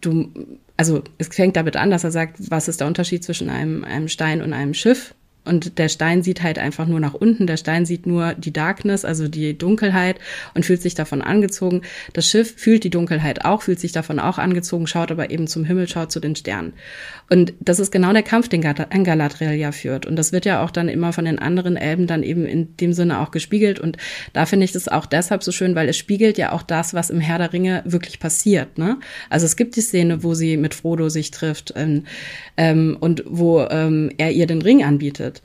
du, 0.00 0.28
also 0.76 1.02
es 1.18 1.28
fängt 1.28 1.56
damit 1.56 1.76
an, 1.76 1.90
dass 1.90 2.04
er 2.04 2.10
sagt, 2.10 2.50
was 2.50 2.68
ist 2.68 2.80
der 2.80 2.86
Unterschied 2.86 3.24
zwischen 3.24 3.48
einem, 3.48 3.84
einem 3.84 4.08
Stein 4.08 4.42
und 4.42 4.52
einem 4.52 4.74
Schiff? 4.74 5.14
Und 5.46 5.78
der 5.78 5.88
Stein 5.88 6.22
sieht 6.22 6.42
halt 6.42 6.58
einfach 6.58 6.86
nur 6.86 7.00
nach 7.00 7.14
unten. 7.14 7.46
Der 7.46 7.56
Stein 7.56 7.86
sieht 7.86 8.06
nur 8.06 8.34
die 8.34 8.52
Darkness, 8.52 9.04
also 9.04 9.28
die 9.28 9.56
Dunkelheit 9.56 10.18
und 10.54 10.66
fühlt 10.66 10.82
sich 10.82 10.94
davon 10.94 11.22
angezogen. 11.22 11.82
Das 12.12 12.28
Schiff 12.28 12.54
fühlt 12.56 12.84
die 12.84 12.90
Dunkelheit 12.90 13.44
auch, 13.44 13.62
fühlt 13.62 13.80
sich 13.80 13.92
davon 13.92 14.18
auch 14.18 14.38
angezogen, 14.38 14.86
schaut 14.86 15.10
aber 15.10 15.30
eben 15.30 15.46
zum 15.46 15.64
Himmel, 15.64 15.88
schaut 15.88 16.12
zu 16.12 16.20
den 16.20 16.36
Sternen. 16.36 16.72
Und 17.28 17.54
das 17.60 17.80
ist 17.80 17.90
genau 17.90 18.12
der 18.12 18.22
Kampf, 18.22 18.48
den 18.48 18.60
Galadriel 18.60 19.52
ja 19.52 19.72
führt. 19.72 20.06
Und 20.06 20.16
das 20.16 20.32
wird 20.32 20.44
ja 20.44 20.62
auch 20.62 20.70
dann 20.70 20.88
immer 20.88 21.12
von 21.12 21.24
den 21.24 21.38
anderen 21.38 21.76
Elben 21.76 22.06
dann 22.06 22.22
eben 22.22 22.46
in 22.46 22.76
dem 22.76 22.92
Sinne 22.92 23.20
auch 23.20 23.30
gespiegelt. 23.30 23.80
Und 23.80 23.96
da 24.32 24.46
finde 24.46 24.64
ich 24.64 24.72
das 24.72 24.88
auch 24.88 25.06
deshalb 25.06 25.42
so 25.42 25.50
schön, 25.50 25.74
weil 25.74 25.88
es 25.88 25.96
spiegelt 25.96 26.38
ja 26.38 26.52
auch 26.52 26.62
das, 26.62 26.94
was 26.94 27.10
im 27.10 27.20
Herr 27.20 27.38
der 27.38 27.52
Ringe 27.52 27.82
wirklich 27.84 28.20
passiert. 28.20 28.78
Ne? 28.78 28.98
Also 29.28 29.46
es 29.46 29.56
gibt 29.56 29.76
die 29.76 29.80
Szene, 29.80 30.22
wo 30.22 30.34
sie 30.34 30.56
mit 30.56 30.74
Frodo 30.74 31.08
sich 31.08 31.30
trifft 31.32 31.72
ähm, 31.76 32.04
ähm, 32.56 32.96
und 33.00 33.24
wo 33.26 33.62
ähm, 33.62 34.10
er 34.18 34.30
ihr 34.30 34.46
den 34.46 34.62
Ring 34.62 34.84
anbietet. 34.84 35.35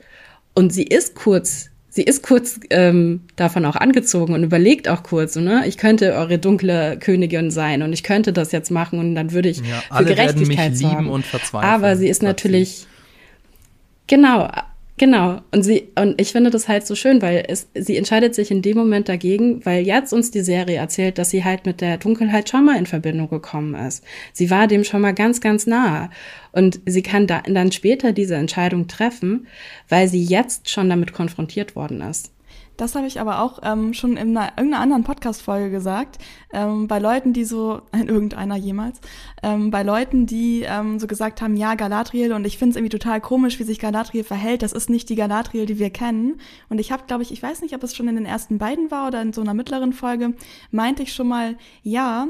Und 0.54 0.72
sie 0.72 0.82
ist 0.82 1.14
kurz, 1.14 1.70
sie 1.88 2.02
ist 2.02 2.22
kurz 2.22 2.60
ähm, 2.70 3.22
davon 3.36 3.64
auch 3.64 3.76
angezogen 3.76 4.34
und 4.34 4.42
überlegt 4.42 4.88
auch 4.88 5.02
kurz, 5.02 5.36
ne, 5.36 5.64
ich 5.66 5.78
könnte 5.78 6.14
eure 6.14 6.38
dunkle 6.38 6.98
Königin 6.98 7.50
sein 7.50 7.82
und 7.82 7.92
ich 7.92 8.02
könnte 8.02 8.32
das 8.32 8.52
jetzt 8.52 8.70
machen 8.70 8.98
und 8.98 9.14
dann 9.14 9.32
würde 9.32 9.48
ich 9.48 9.58
ja, 9.58 9.82
für 9.96 10.04
Gerechtigkeit 10.04 10.76
sorgen. 10.76 11.08
Aber 11.52 11.96
sie 11.96 12.08
ist 12.08 12.22
natürlich 12.22 12.86
genau, 14.06 14.50
Genau. 15.02 15.40
Und 15.50 15.64
sie, 15.64 15.88
und 15.96 16.20
ich 16.20 16.30
finde 16.30 16.50
das 16.50 16.68
halt 16.68 16.86
so 16.86 16.94
schön, 16.94 17.22
weil 17.22 17.44
es, 17.48 17.66
sie 17.74 17.96
entscheidet 17.96 18.36
sich 18.36 18.52
in 18.52 18.62
dem 18.62 18.76
Moment 18.76 19.08
dagegen, 19.08 19.66
weil 19.66 19.84
jetzt 19.84 20.12
uns 20.12 20.30
die 20.30 20.42
Serie 20.42 20.76
erzählt, 20.76 21.18
dass 21.18 21.30
sie 21.30 21.42
halt 21.42 21.66
mit 21.66 21.80
der 21.80 21.96
Dunkelheit 21.96 22.48
schon 22.48 22.64
mal 22.64 22.78
in 22.78 22.86
Verbindung 22.86 23.28
gekommen 23.28 23.74
ist. 23.74 24.04
Sie 24.32 24.48
war 24.48 24.68
dem 24.68 24.84
schon 24.84 25.00
mal 25.00 25.12
ganz, 25.12 25.40
ganz 25.40 25.66
nahe. 25.66 26.08
Und 26.52 26.78
sie 26.86 27.02
kann 27.02 27.26
da, 27.26 27.40
dann 27.40 27.72
später 27.72 28.12
diese 28.12 28.36
Entscheidung 28.36 28.86
treffen, 28.86 29.48
weil 29.88 30.06
sie 30.06 30.22
jetzt 30.22 30.70
schon 30.70 30.88
damit 30.88 31.12
konfrontiert 31.12 31.74
worden 31.74 32.00
ist. 32.02 32.30
Das 32.76 32.94
habe 32.94 33.06
ich 33.06 33.20
aber 33.20 33.40
auch 33.40 33.60
ähm, 33.62 33.94
schon 33.94 34.16
in 34.16 34.36
einer, 34.36 34.52
irgendeiner 34.56 34.82
anderen 34.82 35.04
Podcast-Folge 35.04 35.70
gesagt. 35.70 36.18
Ähm, 36.52 36.88
bei 36.88 36.98
Leuten, 36.98 37.32
die 37.32 37.44
so, 37.44 37.82
in 37.92 38.08
irgendeiner 38.08 38.56
jemals, 38.56 39.00
ähm, 39.42 39.70
bei 39.70 39.82
Leuten, 39.82 40.26
die 40.26 40.62
ähm, 40.66 40.98
so 40.98 41.06
gesagt 41.06 41.42
haben, 41.42 41.56
ja, 41.56 41.74
Galadriel, 41.74 42.32
und 42.32 42.46
ich 42.46 42.58
finde 42.58 42.70
es 42.70 42.76
irgendwie 42.76 42.96
total 42.96 43.20
komisch, 43.20 43.58
wie 43.58 43.64
sich 43.64 43.78
Galadriel 43.78 44.24
verhält. 44.24 44.62
Das 44.62 44.72
ist 44.72 44.90
nicht 44.90 45.08
die 45.08 45.16
Galadriel, 45.16 45.66
die 45.66 45.78
wir 45.78 45.90
kennen. 45.90 46.40
Und 46.68 46.78
ich 46.78 46.92
habe, 46.92 47.04
glaube 47.06 47.22
ich, 47.22 47.32
ich 47.32 47.42
weiß 47.42 47.62
nicht, 47.62 47.74
ob 47.74 47.82
es 47.82 47.94
schon 47.94 48.08
in 48.08 48.16
den 48.16 48.26
ersten 48.26 48.58
beiden 48.58 48.90
war 48.90 49.08
oder 49.08 49.22
in 49.22 49.32
so 49.32 49.40
einer 49.40 49.54
mittleren 49.54 49.92
Folge, 49.92 50.34
meinte 50.70 51.02
ich 51.02 51.12
schon 51.12 51.28
mal, 51.28 51.56
ja, 51.82 52.28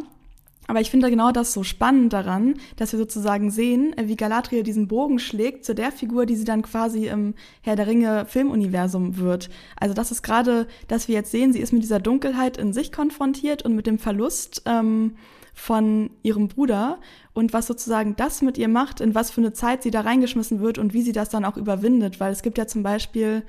aber 0.68 0.81
ich 0.81 0.90
finde 0.90 1.11
genau 1.11 1.33
das 1.33 1.53
so 1.53 1.64
spannend 1.64 2.12
daran, 2.12 2.55
dass 2.77 2.92
wir 2.92 2.98
sozusagen 2.98 3.51
sehen, 3.51 3.96
äh, 3.98 4.07
wie 4.07 4.16
Galadriel 4.16 4.62
diesen 4.62 4.88
Bogen 4.88 5.18
schlägt 5.18 5.64
zu 5.64 5.75
der 5.75 5.90
Figur, 5.90 6.27
die 6.27 6.37
sie 6.37 6.44
dann 6.44 6.62
quasi 6.62 7.07
im 7.09 7.35
Herr 7.62 7.77
der 7.77 7.87
Ringe 7.87 8.27
Filmuniversum 8.27 9.16
wird. 9.16 9.51
Also 9.79 9.94
das 9.94 10.11
ist 10.11 10.22
gerade, 10.22 10.66
dass 10.88 11.09
wir 11.09 11.14
jetzt 11.14 11.33
sehen, 11.33 11.53
sie 11.53 11.61
ist 11.61 11.72
mit 11.72 11.83
dieser 11.83 12.01
Dunkelheit 12.01 12.57
in 12.57 12.72
sich 12.72 12.92
konfrontiert 12.92 13.62
und 13.62 13.75
mit 13.75 13.87
dem 13.87 13.98
Verlust 13.98 14.62
ähm, 14.66 15.16
von 15.53 16.11
ihrem 16.22 16.48
Bruder 16.48 16.98
und 17.35 17.53
was 17.53 17.66
sozusagen 17.66 18.16
das 18.16 18.40
mit 18.40 18.57
ihr 18.57 18.68
macht, 18.68 19.01
in 19.01 19.14
was 19.14 19.31
für 19.31 19.40
eine 19.40 19.53
Zeit 19.53 19.83
sie 19.83 19.90
da 19.90 20.01
reingeschmissen 20.01 20.61
wird 20.61 20.79
und 20.79 20.94
wie 20.94 21.03
sie 21.03 21.12
das 21.12 21.29
dann 21.29 21.44
auch 21.44 21.57
überwindet. 21.57 22.20
Weil 22.20 22.33
es 22.33 22.42
gibt 22.42 22.57
ja 22.57 22.66
zum 22.66 22.83
Beispiel 22.83 23.42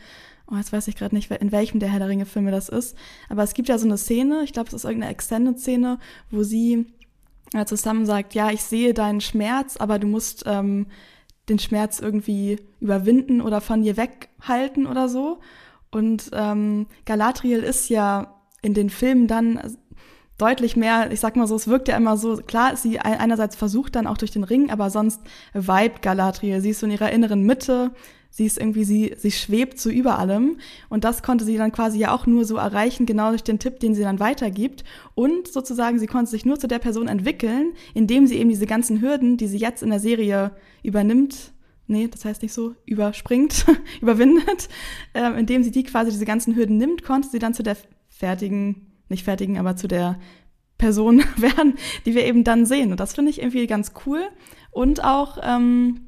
oh, 0.51 0.55
jetzt 0.57 0.73
weiß 0.73 0.87
ich 0.89 0.97
gerade 0.97 1.15
nicht, 1.15 1.31
in 1.31 1.51
welchem 1.51 1.79
der 1.79 1.89
Herr 1.89 1.99
der 1.99 2.09
Ringe-Filme 2.09 2.51
das 2.51 2.67
ist, 2.67 2.97
aber 3.29 3.43
es 3.43 3.53
gibt 3.53 3.69
ja 3.69 3.77
so 3.77 3.85
eine 3.85 3.97
Szene, 3.97 4.41
ich 4.43 4.51
glaube, 4.51 4.67
es 4.67 4.73
ist 4.73 4.83
irgendeine 4.83 5.13
Extended-Szene, 5.13 5.99
wo 6.31 6.43
sie 6.43 6.85
zusammen 7.65 8.05
sagt, 8.05 8.33
ja, 8.33 8.49
ich 8.51 8.63
sehe 8.63 8.93
deinen 8.93 9.21
Schmerz, 9.21 9.77
aber 9.77 9.99
du 9.99 10.07
musst 10.07 10.43
ähm, 10.45 10.87
den 11.49 11.59
Schmerz 11.59 11.99
irgendwie 11.99 12.59
überwinden 12.79 13.41
oder 13.41 13.61
von 13.61 13.83
dir 13.83 13.97
weghalten 13.97 14.87
oder 14.87 15.09
so. 15.09 15.39
Und 15.91 16.31
ähm, 16.33 16.87
Galadriel 17.05 17.59
ist 17.59 17.89
ja 17.89 18.39
in 18.61 18.73
den 18.73 18.89
Filmen 18.89 19.27
dann 19.27 19.77
deutlich 20.37 20.75
mehr, 20.75 21.11
ich 21.11 21.19
sag 21.19 21.35
mal 21.35 21.47
so, 21.47 21.55
es 21.55 21.67
wirkt 21.67 21.87
ja 21.87 21.95
immer 21.95 22.17
so, 22.17 22.37
klar, 22.37 22.75
sie 22.75 22.99
einerseits 22.99 23.55
versucht 23.55 23.95
dann 23.95 24.07
auch 24.07 24.17
durch 24.17 24.31
den 24.31 24.43
Ring, 24.43 24.71
aber 24.71 24.89
sonst 24.89 25.21
vibet 25.53 26.01
Galadriel. 26.01 26.61
Sie 26.61 26.71
ist 26.71 26.79
so 26.79 26.85
in 26.85 26.91
ihrer 26.91 27.11
inneren 27.11 27.43
Mitte, 27.43 27.91
sie 28.33 28.47
ist 28.47 28.57
irgendwie, 28.57 28.83
sie, 28.83 29.13
sie 29.15 29.29
schwebt 29.29 29.79
so 29.79 29.91
über 29.91 30.17
allem. 30.17 30.57
Und 30.89 31.03
das 31.03 31.21
konnte 31.21 31.45
sie 31.45 31.55
dann 31.55 31.71
quasi 31.71 31.99
ja 31.99 32.11
auch 32.11 32.25
nur 32.25 32.45
so 32.45 32.55
erreichen, 32.55 33.05
genau 33.05 33.29
durch 33.29 33.43
den 33.43 33.59
Tipp, 33.59 33.79
den 33.79 33.93
sie 33.93 34.01
dann 34.01 34.19
weitergibt. 34.19 34.83
Und 35.13 35.47
sozusagen, 35.47 35.99
sie 35.99 36.07
konnte 36.07 36.31
sich 36.31 36.43
nur 36.43 36.57
zu 36.57 36.67
der 36.67 36.79
Person 36.79 37.07
entwickeln, 37.07 37.73
indem 37.93 38.25
sie 38.25 38.37
eben 38.37 38.49
diese 38.49 38.65
ganzen 38.65 39.01
Hürden, 39.01 39.37
die 39.37 39.45
sie 39.45 39.59
jetzt 39.59 39.83
in 39.83 39.91
der 39.91 39.99
Serie 39.99 40.49
übernimmt, 40.81 41.53
nee, 41.85 42.07
das 42.07 42.25
heißt 42.25 42.41
nicht 42.41 42.53
so, 42.53 42.73
überspringt, 42.85 43.67
überwindet, 44.01 44.67
äh, 45.13 45.39
indem 45.39 45.63
sie 45.63 45.71
die 45.71 45.83
quasi 45.83 46.09
diese 46.09 46.25
ganzen 46.25 46.55
Hürden 46.55 46.77
nimmt, 46.77 47.03
konnte 47.03 47.29
sie 47.29 47.39
dann 47.39 47.53
zu 47.53 47.61
der 47.61 47.77
fertigen, 48.09 48.93
nicht 49.09 49.25
fertigen, 49.25 49.59
aber 49.59 49.75
zu 49.75 49.87
der 49.87 50.17
Person 50.79 51.23
werden, 51.37 51.75
die 52.07 52.15
wir 52.15 52.25
eben 52.25 52.43
dann 52.43 52.65
sehen. 52.65 52.89
Und 52.89 52.99
das 52.99 53.13
finde 53.13 53.29
ich 53.29 53.39
irgendwie 53.39 53.67
ganz 53.67 53.91
cool. 54.07 54.23
Und 54.71 55.03
auch 55.03 55.37
ähm, 55.43 56.07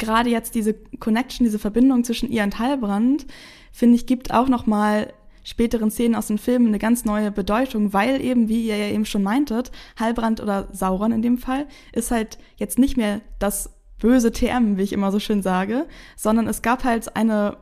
gerade 0.00 0.30
jetzt 0.30 0.56
diese 0.56 0.74
Connection, 0.98 1.44
diese 1.44 1.60
Verbindung 1.60 2.02
zwischen 2.02 2.30
ihr 2.30 2.42
und 2.42 2.58
Heilbrand, 2.58 3.26
finde 3.70 3.94
ich, 3.94 4.06
gibt 4.06 4.34
auch 4.34 4.48
noch 4.48 4.66
mal 4.66 5.12
späteren 5.44 5.90
Szenen 5.90 6.16
aus 6.16 6.26
den 6.26 6.38
Filmen 6.38 6.68
eine 6.68 6.78
ganz 6.78 7.04
neue 7.04 7.30
Bedeutung, 7.30 7.92
weil 7.92 8.20
eben, 8.20 8.48
wie 8.48 8.66
ihr 8.66 8.76
ja 8.76 8.88
eben 8.92 9.06
schon 9.06 9.22
meintet, 9.22 9.70
Heilbrand 9.98 10.40
oder 10.40 10.68
Sauron 10.72 11.12
in 11.12 11.22
dem 11.22 11.38
Fall, 11.38 11.66
ist 11.92 12.10
halt 12.10 12.38
jetzt 12.56 12.78
nicht 12.78 12.96
mehr 12.96 13.20
das 13.38 13.70
böse 13.98 14.32
TM, 14.32 14.76
wie 14.76 14.82
ich 14.82 14.92
immer 14.92 15.12
so 15.12 15.20
schön 15.20 15.42
sage, 15.42 15.86
sondern 16.16 16.46
es 16.46 16.62
gab 16.62 16.84
halt 16.84 17.16
eine 17.16 17.56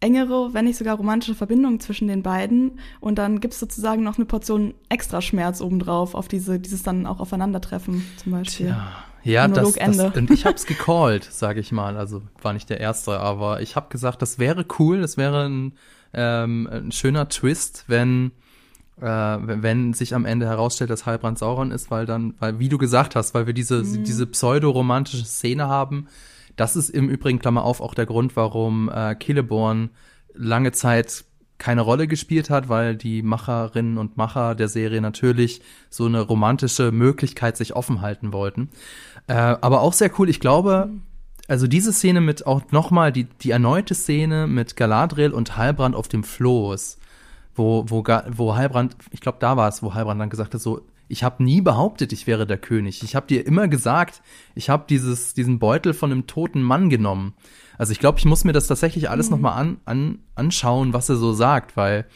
engere, 0.00 0.52
wenn 0.52 0.66
nicht 0.66 0.76
sogar 0.76 0.96
romantische 0.96 1.34
Verbindung 1.34 1.80
zwischen 1.80 2.08
den 2.08 2.22
beiden. 2.22 2.78
Und 3.00 3.18
dann 3.18 3.40
gibt 3.40 3.54
es 3.54 3.60
sozusagen 3.60 4.02
noch 4.02 4.18
eine 4.18 4.26
Portion 4.26 4.74
extra 4.88 5.22
Schmerz 5.22 5.60
obendrauf 5.60 6.14
auf 6.14 6.28
diese, 6.28 6.60
dieses 6.60 6.82
dann 6.82 7.06
auch 7.06 7.20
Aufeinandertreffen 7.20 8.04
zum 8.16 8.32
Beispiel. 8.32 8.66
Tja. 8.66 8.92
Ja, 9.24 9.48
das, 9.48 9.72
das, 9.72 9.98
und 9.98 10.30
ich 10.30 10.44
hab's 10.44 10.66
gecallt, 10.66 11.24
sage 11.30 11.60
ich 11.60 11.72
mal. 11.72 11.96
Also 11.96 12.22
war 12.42 12.52
nicht 12.52 12.68
der 12.70 12.80
erste, 12.80 13.18
aber 13.18 13.62
ich 13.62 13.74
habe 13.74 13.88
gesagt, 13.88 14.22
das 14.22 14.38
wäre 14.38 14.64
cool, 14.78 15.00
das 15.00 15.16
wäre 15.16 15.46
ein, 15.48 15.72
ähm, 16.12 16.68
ein 16.70 16.92
schöner 16.92 17.28
Twist, 17.28 17.84
wenn 17.88 18.32
äh, 19.00 19.04
wenn 19.04 19.92
sich 19.92 20.14
am 20.14 20.24
Ende 20.24 20.46
herausstellt, 20.46 20.90
dass 20.90 21.06
Heilbrand 21.06 21.38
Sauron 21.38 21.72
ist, 21.72 21.90
weil 21.90 22.06
dann, 22.06 22.34
weil 22.38 22.58
wie 22.60 22.68
du 22.68 22.78
gesagt 22.78 23.16
hast, 23.16 23.34
weil 23.34 23.46
wir 23.46 23.54
diese 23.54 23.82
mhm. 23.82 24.04
diese 24.04 24.26
pseudo-romantische 24.26 25.24
Szene 25.24 25.66
haben, 25.66 26.06
das 26.56 26.76
ist 26.76 26.90
im 26.90 27.08
Übrigen, 27.08 27.40
Klammer 27.40 27.64
auf, 27.64 27.80
auch 27.80 27.94
der 27.94 28.06
Grund, 28.06 28.36
warum 28.36 28.88
äh, 28.88 29.16
Celeborn 29.18 29.90
lange 30.34 30.72
Zeit 30.72 31.24
keine 31.64 31.80
Rolle 31.80 32.06
gespielt 32.06 32.50
hat, 32.50 32.68
weil 32.68 32.94
die 32.94 33.22
Macherinnen 33.22 33.96
und 33.96 34.18
Macher 34.18 34.54
der 34.54 34.68
Serie 34.68 35.00
natürlich 35.00 35.62
so 35.88 36.04
eine 36.04 36.20
romantische 36.20 36.92
Möglichkeit 36.92 37.56
sich 37.56 37.74
offen 37.74 38.02
halten 38.02 38.34
wollten. 38.34 38.68
Äh, 39.28 39.32
aber 39.32 39.80
auch 39.80 39.94
sehr 39.94 40.10
cool, 40.18 40.28
ich 40.28 40.40
glaube, 40.40 40.90
also 41.48 41.66
diese 41.66 41.94
Szene 41.94 42.20
mit 42.20 42.46
auch 42.46 42.70
nochmal 42.70 43.12
die, 43.12 43.24
die 43.24 43.50
erneute 43.50 43.94
Szene 43.94 44.46
mit 44.46 44.76
Galadriel 44.76 45.32
und 45.32 45.56
Heilbrand 45.56 45.96
auf 45.96 46.06
dem 46.06 46.22
Floß, 46.22 46.98
wo, 47.54 47.86
wo, 47.88 48.04
wo 48.28 48.54
Heilbrand, 48.54 48.94
ich 49.10 49.22
glaube, 49.22 49.38
da 49.40 49.56
war 49.56 49.70
es, 49.70 49.82
wo 49.82 49.94
Heilbrand 49.94 50.20
dann 50.20 50.28
gesagt 50.28 50.52
hat, 50.52 50.60
so, 50.60 50.82
ich 51.08 51.24
habe 51.24 51.42
nie 51.42 51.62
behauptet, 51.62 52.12
ich 52.12 52.26
wäre 52.26 52.46
der 52.46 52.58
König. 52.58 53.02
Ich 53.02 53.16
habe 53.16 53.26
dir 53.26 53.46
immer 53.46 53.68
gesagt, 53.68 54.20
ich 54.54 54.68
habe 54.68 54.84
diesen 54.86 55.58
Beutel 55.58 55.94
von 55.94 56.12
einem 56.12 56.26
toten 56.26 56.60
Mann 56.60 56.90
genommen. 56.90 57.32
Also 57.78 57.92
ich 57.92 57.98
glaube, 57.98 58.18
ich 58.18 58.24
muss 58.24 58.44
mir 58.44 58.52
das 58.52 58.66
tatsächlich 58.66 59.10
alles 59.10 59.26
mhm. 59.26 59.32
noch 59.32 59.40
mal 59.40 59.54
an, 59.54 59.76
an, 59.84 60.18
anschauen, 60.34 60.92
was 60.92 61.08
er 61.08 61.16
so 61.16 61.32
sagt, 61.32 61.76
weil 61.76 62.06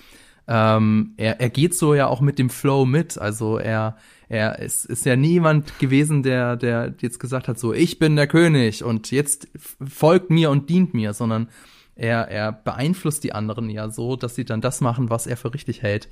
ähm, 0.47 1.15
er, 1.17 1.41
er 1.41 1.51
geht 1.51 1.75
so 1.75 1.95
ja 1.95 2.07
auch 2.07 2.21
mit 2.21 2.39
dem 2.39 2.51
Flow 2.51 2.85
mit. 2.85 3.19
Also 3.19 3.59
er 3.59 3.97
er 4.31 4.59
ist, 4.59 4.85
ist 4.85 5.07
ja 5.07 5.17
niemand 5.17 5.79
gewesen, 5.79 6.23
der 6.23 6.57
der 6.57 6.95
jetzt 7.01 7.19
gesagt 7.19 7.49
hat, 7.49 7.59
so 7.59 7.73
ich 7.73 7.99
bin 7.99 8.17
der 8.17 8.27
König 8.27 8.85
und 8.85 9.11
jetzt 9.11 9.49
folgt 9.87 10.31
mir 10.31 10.51
und 10.51 10.69
dient 10.69 10.95
mir, 10.95 11.13
sondern 11.15 11.49
er 11.95 12.29
er 12.29 12.53
beeinflusst 12.53 13.25
die 13.25 13.33
anderen 13.33 13.71
ja 13.71 13.91
so, 13.91 14.17
dass 14.17 14.35
sie 14.35 14.45
dann 14.45 14.61
das 14.61 14.81
machen, 14.81 15.11
was 15.11 15.27
er 15.27 15.37
für 15.37 15.55
richtig 15.55 15.83
hält. 15.83 16.09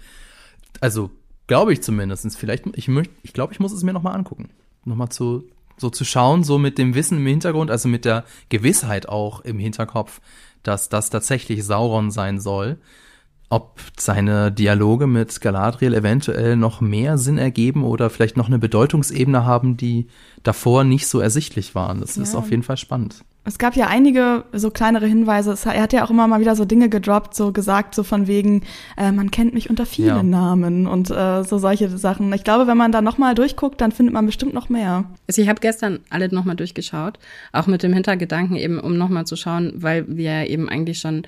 Also 0.80 1.10
Glaube 1.46 1.72
ich 1.72 1.82
zumindest. 1.82 2.36
Vielleicht, 2.36 2.66
ich 2.76 2.88
ich 3.22 3.32
glaube, 3.32 3.52
ich 3.52 3.60
muss 3.60 3.72
es 3.72 3.84
mir 3.84 3.92
nochmal 3.92 4.16
angucken. 4.16 4.50
Nochmal 4.84 5.10
zu, 5.10 5.44
so 5.76 5.90
zu 5.90 6.04
schauen, 6.04 6.44
so 6.44 6.58
mit 6.58 6.78
dem 6.78 6.94
Wissen 6.94 7.18
im 7.18 7.26
Hintergrund, 7.26 7.70
also 7.70 7.88
mit 7.88 8.04
der 8.04 8.24
Gewissheit 8.48 9.08
auch 9.08 9.40
im 9.40 9.58
Hinterkopf, 9.58 10.20
dass 10.62 10.88
das 10.88 11.10
tatsächlich 11.10 11.64
Sauron 11.64 12.10
sein 12.10 12.40
soll. 12.40 12.78
Ob 13.48 13.80
seine 13.96 14.50
Dialoge 14.50 15.06
mit 15.06 15.40
Galadriel 15.40 15.94
eventuell 15.94 16.56
noch 16.56 16.80
mehr 16.80 17.16
Sinn 17.16 17.38
ergeben 17.38 17.84
oder 17.84 18.10
vielleicht 18.10 18.36
noch 18.36 18.48
eine 18.48 18.58
Bedeutungsebene 18.58 19.44
haben, 19.44 19.76
die 19.76 20.08
davor 20.42 20.82
nicht 20.82 21.06
so 21.06 21.20
ersichtlich 21.20 21.74
waren. 21.74 22.00
Das 22.00 22.16
ja. 22.16 22.22
ist 22.22 22.34
auf 22.34 22.50
jeden 22.50 22.64
Fall 22.64 22.76
spannend. 22.76 23.24
Es 23.46 23.58
gab 23.58 23.76
ja 23.76 23.86
einige 23.86 24.44
so 24.52 24.70
kleinere 24.70 25.06
Hinweise. 25.06 25.56
Er 25.72 25.82
hat 25.82 25.92
ja 25.92 26.04
auch 26.04 26.10
immer 26.10 26.26
mal 26.26 26.40
wieder 26.40 26.56
so 26.56 26.64
Dinge 26.64 26.88
gedroppt, 26.88 27.36
so 27.36 27.52
gesagt, 27.52 27.94
so 27.94 28.02
von 28.02 28.26
wegen, 28.26 28.62
äh, 28.96 29.12
man 29.12 29.30
kennt 29.30 29.54
mich 29.54 29.70
unter 29.70 29.86
vielen 29.86 30.16
ja. 30.16 30.22
Namen 30.24 30.88
und 30.88 31.12
äh, 31.12 31.44
so 31.44 31.58
solche 31.58 31.96
Sachen. 31.96 32.32
Ich 32.32 32.42
glaube, 32.42 32.66
wenn 32.66 32.76
man 32.76 32.90
da 32.90 33.00
nochmal 33.00 33.36
durchguckt, 33.36 33.80
dann 33.80 33.92
findet 33.92 34.12
man 34.12 34.26
bestimmt 34.26 34.52
noch 34.52 34.68
mehr. 34.68 35.04
Also 35.28 35.42
ich 35.42 35.48
habe 35.48 35.60
gestern 35.60 36.00
alle 36.10 36.28
nochmal 36.34 36.56
durchgeschaut, 36.56 37.20
auch 37.52 37.68
mit 37.68 37.84
dem 37.84 37.92
Hintergedanken 37.92 38.56
eben, 38.56 38.80
um 38.80 38.98
nochmal 38.98 39.26
zu 39.26 39.36
schauen, 39.36 39.72
weil 39.76 40.04
wir 40.08 40.50
eben 40.50 40.68
eigentlich 40.68 40.98
schon 40.98 41.22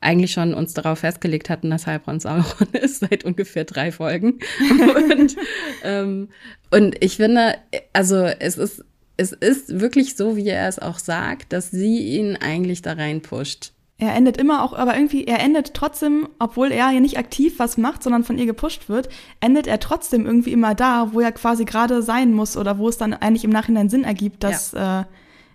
eigentlich 0.00 0.32
schon 0.32 0.54
uns 0.54 0.74
darauf 0.74 1.00
festgelegt 1.00 1.50
hatten, 1.50 1.70
dass 1.70 1.86
Heilbronn 1.86 2.20
Sauron 2.20 2.68
ist, 2.72 3.00
seit 3.00 3.24
ungefähr 3.24 3.64
drei 3.64 3.92
Folgen. 3.92 4.38
und, 5.10 5.36
ähm, 5.82 6.28
und 6.70 7.02
ich 7.02 7.16
finde, 7.16 7.56
also 7.92 8.16
es 8.16 8.56
ist 8.58 8.84
es 9.18 9.32
ist 9.32 9.80
wirklich 9.80 10.16
so, 10.16 10.36
wie 10.36 10.46
er 10.46 10.68
es 10.68 10.78
auch 10.78 10.98
sagt, 10.98 11.52
dass 11.52 11.70
sie 11.70 11.98
ihn 12.16 12.36
eigentlich 12.36 12.82
da 12.82 12.92
reinpusht. 12.92 13.72
Er 14.00 14.14
endet 14.14 14.36
immer 14.36 14.62
auch, 14.62 14.74
aber 14.74 14.94
irgendwie, 14.94 15.24
er 15.24 15.40
endet 15.40 15.74
trotzdem, 15.74 16.28
obwohl 16.38 16.70
er 16.70 16.92
ja 16.92 17.00
nicht 17.00 17.18
aktiv 17.18 17.58
was 17.58 17.76
macht, 17.76 18.04
sondern 18.04 18.22
von 18.22 18.38
ihr 18.38 18.46
gepusht 18.46 18.88
wird, 18.88 19.08
endet 19.40 19.66
er 19.66 19.80
trotzdem 19.80 20.24
irgendwie 20.24 20.52
immer 20.52 20.76
da, 20.76 21.12
wo 21.12 21.18
er 21.18 21.32
quasi 21.32 21.64
gerade 21.64 22.00
sein 22.00 22.32
muss 22.32 22.56
oder 22.56 22.78
wo 22.78 22.88
es 22.88 22.96
dann 22.96 23.12
eigentlich 23.12 23.42
im 23.42 23.50
Nachhinein 23.50 23.88
Sinn 23.88 24.04
ergibt, 24.04 24.44
dass 24.44 24.70
ja. 24.70 25.00
äh, 25.00 25.04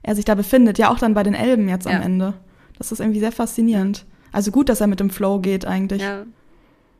er 0.03 0.15
sich 0.15 0.25
da 0.25 0.35
befindet. 0.35 0.77
Ja, 0.77 0.91
auch 0.91 0.99
dann 0.99 1.13
bei 1.13 1.23
den 1.23 1.33
Elben 1.35 1.69
jetzt 1.69 1.85
ja. 1.85 1.93
am 1.93 2.01
Ende. 2.01 2.33
Das 2.77 2.91
ist 2.91 2.99
irgendwie 2.99 3.21
sehr 3.21 3.31
faszinierend. 3.31 4.05
Also 4.33 4.51
gut, 4.51 4.67
dass 4.67 4.81
er 4.81 4.87
mit 4.87 4.99
dem 4.99 5.09
Flow 5.09 5.39
geht 5.39 5.65
eigentlich. 5.65 6.01
Ja. 6.01 6.25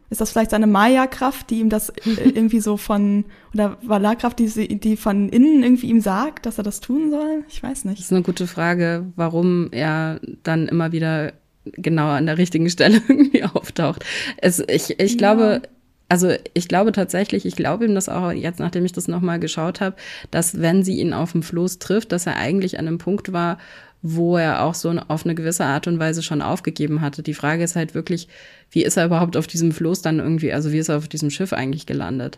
Ist 0.09 0.21
das 0.21 0.31
vielleicht 0.31 0.51
seine 0.51 0.67
Maya-Kraft, 0.67 1.49
die 1.49 1.59
ihm 1.59 1.69
das 1.69 1.91
irgendwie 2.05 2.59
so 2.59 2.77
von, 2.77 3.25
oder 3.53 3.77
Valar-Kraft, 3.81 4.39
die, 4.39 4.79
die 4.79 4.95
von 4.95 5.27
innen 5.27 5.63
irgendwie 5.63 5.87
ihm 5.87 6.01
sagt, 6.01 6.45
dass 6.45 6.57
er 6.57 6.63
das 6.63 6.79
tun 6.79 7.09
soll? 7.09 7.43
Ich 7.49 7.61
weiß 7.61 7.85
nicht. 7.85 7.97
Das 7.97 8.05
ist 8.05 8.13
eine 8.13 8.21
gute 8.21 8.47
Frage, 8.47 9.07
warum 9.15 9.69
er 9.71 10.21
dann 10.43 10.67
immer 10.67 10.91
wieder 10.91 11.33
genau 11.65 12.09
an 12.09 12.25
der 12.25 12.37
richtigen 12.37 12.69
Stelle 12.69 13.01
irgendwie 13.07 13.43
auftaucht. 13.43 14.05
Es, 14.37 14.59
ich 14.59 14.99
ich 14.99 15.13
ja. 15.13 15.17
glaube, 15.17 15.61
also 16.09 16.29
ich 16.53 16.67
glaube 16.67 16.91
tatsächlich, 16.91 17.45
ich 17.45 17.55
glaube 17.55 17.85
ihm 17.85 17.95
das 17.95 18.07
auch 18.09 18.31
jetzt, 18.31 18.59
nachdem 18.59 18.85
ich 18.85 18.91
das 18.91 19.07
nochmal 19.07 19.39
geschaut 19.39 19.81
habe, 19.81 19.95
dass 20.29 20.61
wenn 20.61 20.83
sie 20.83 20.99
ihn 20.99 21.13
auf 21.13 21.31
dem 21.31 21.41
Floß 21.41 21.79
trifft, 21.79 22.11
dass 22.11 22.27
er 22.27 22.35
eigentlich 22.35 22.77
an 22.77 22.87
einem 22.87 22.97
Punkt 22.99 23.33
war, 23.33 23.57
wo 24.05 24.35
er 24.35 24.63
auch 24.63 24.75
so 24.75 24.89
auf 25.07 25.25
eine 25.25 25.33
gewisse 25.33 25.63
Art 25.63 25.87
und 25.87 25.97
Weise 25.97 26.21
schon 26.21 26.41
aufgegeben 26.41 26.99
hatte. 26.99 27.23
Die 27.23 27.33
Frage 27.33 27.63
ist 27.63 27.77
halt 27.77 27.95
wirklich, 27.95 28.27
wie 28.69 28.83
ist 28.83 28.97
er 28.97 29.05
überhaupt 29.05 29.37
auf 29.37 29.47
diesem 29.47 29.71
Floß 29.71 30.01
dann 30.01 30.19
irgendwie, 30.19 30.51
also 30.51 30.73
wie 30.73 30.77
ist 30.77 30.89
er 30.89 30.97
auf 30.97 31.07
diesem 31.07 31.29
Schiff 31.29 31.53
eigentlich 31.53 31.85
gelandet? 31.85 32.37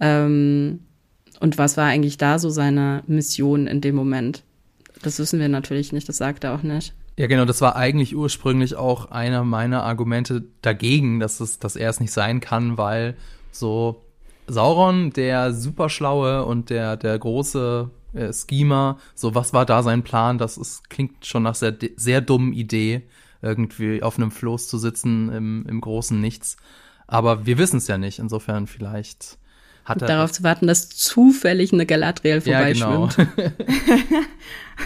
Ähm, 0.00 0.80
und 1.38 1.58
was 1.58 1.76
war 1.76 1.84
eigentlich 1.84 2.16
da 2.16 2.38
so 2.38 2.48
seine 2.48 3.02
Mission 3.06 3.66
in 3.66 3.82
dem 3.82 3.94
Moment? 3.94 4.42
Das 5.02 5.18
wissen 5.18 5.38
wir 5.38 5.50
natürlich 5.50 5.92
nicht, 5.92 6.08
das 6.08 6.16
sagt 6.16 6.44
er 6.44 6.54
auch 6.54 6.62
nicht. 6.62 6.94
Ja, 7.18 7.26
genau, 7.26 7.44
das 7.44 7.60
war 7.60 7.76
eigentlich 7.76 8.16
ursprünglich 8.16 8.74
auch 8.74 9.10
einer 9.10 9.44
meiner 9.44 9.82
Argumente 9.82 10.44
dagegen, 10.62 11.20
dass 11.20 11.40
es, 11.40 11.58
dass 11.58 11.76
er 11.76 11.90
es 11.90 12.00
nicht 12.00 12.12
sein 12.12 12.40
kann, 12.40 12.78
weil 12.78 13.16
so 13.50 14.02
Sauron, 14.46 15.10
der 15.10 15.52
superschlaue 15.52 16.46
und 16.46 16.70
der, 16.70 16.96
der 16.96 17.18
große 17.18 17.90
äh, 18.14 18.32
Schema. 18.32 18.98
So, 19.14 19.34
was 19.34 19.52
war 19.52 19.66
da 19.66 19.82
sein 19.82 20.02
Plan? 20.02 20.38
Das 20.38 20.56
ist, 20.56 20.90
klingt 20.90 21.24
schon 21.26 21.42
nach 21.42 21.54
sehr, 21.54 21.76
sehr 21.96 22.20
dummen 22.20 22.52
Idee, 22.52 23.02
irgendwie 23.40 24.02
auf 24.02 24.16
einem 24.16 24.30
Floß 24.30 24.68
zu 24.68 24.78
sitzen 24.78 25.30
im, 25.32 25.66
im 25.68 25.80
großen 25.80 26.20
Nichts. 26.20 26.56
Aber 27.06 27.46
wir 27.46 27.58
wissen 27.58 27.78
es 27.78 27.88
ja 27.88 27.98
nicht. 27.98 28.18
Insofern 28.18 28.66
vielleicht 28.66 29.38
hat 29.84 30.00
er. 30.00 30.08
Darauf 30.08 30.32
zu 30.32 30.42
warten, 30.42 30.66
dass 30.66 30.88
zufällig 30.90 31.72
eine 31.72 31.86
Galadriel 31.86 32.40
vorbeischwimmt. 32.40 33.16
Ja, 33.16 33.26
genau. 33.36 33.50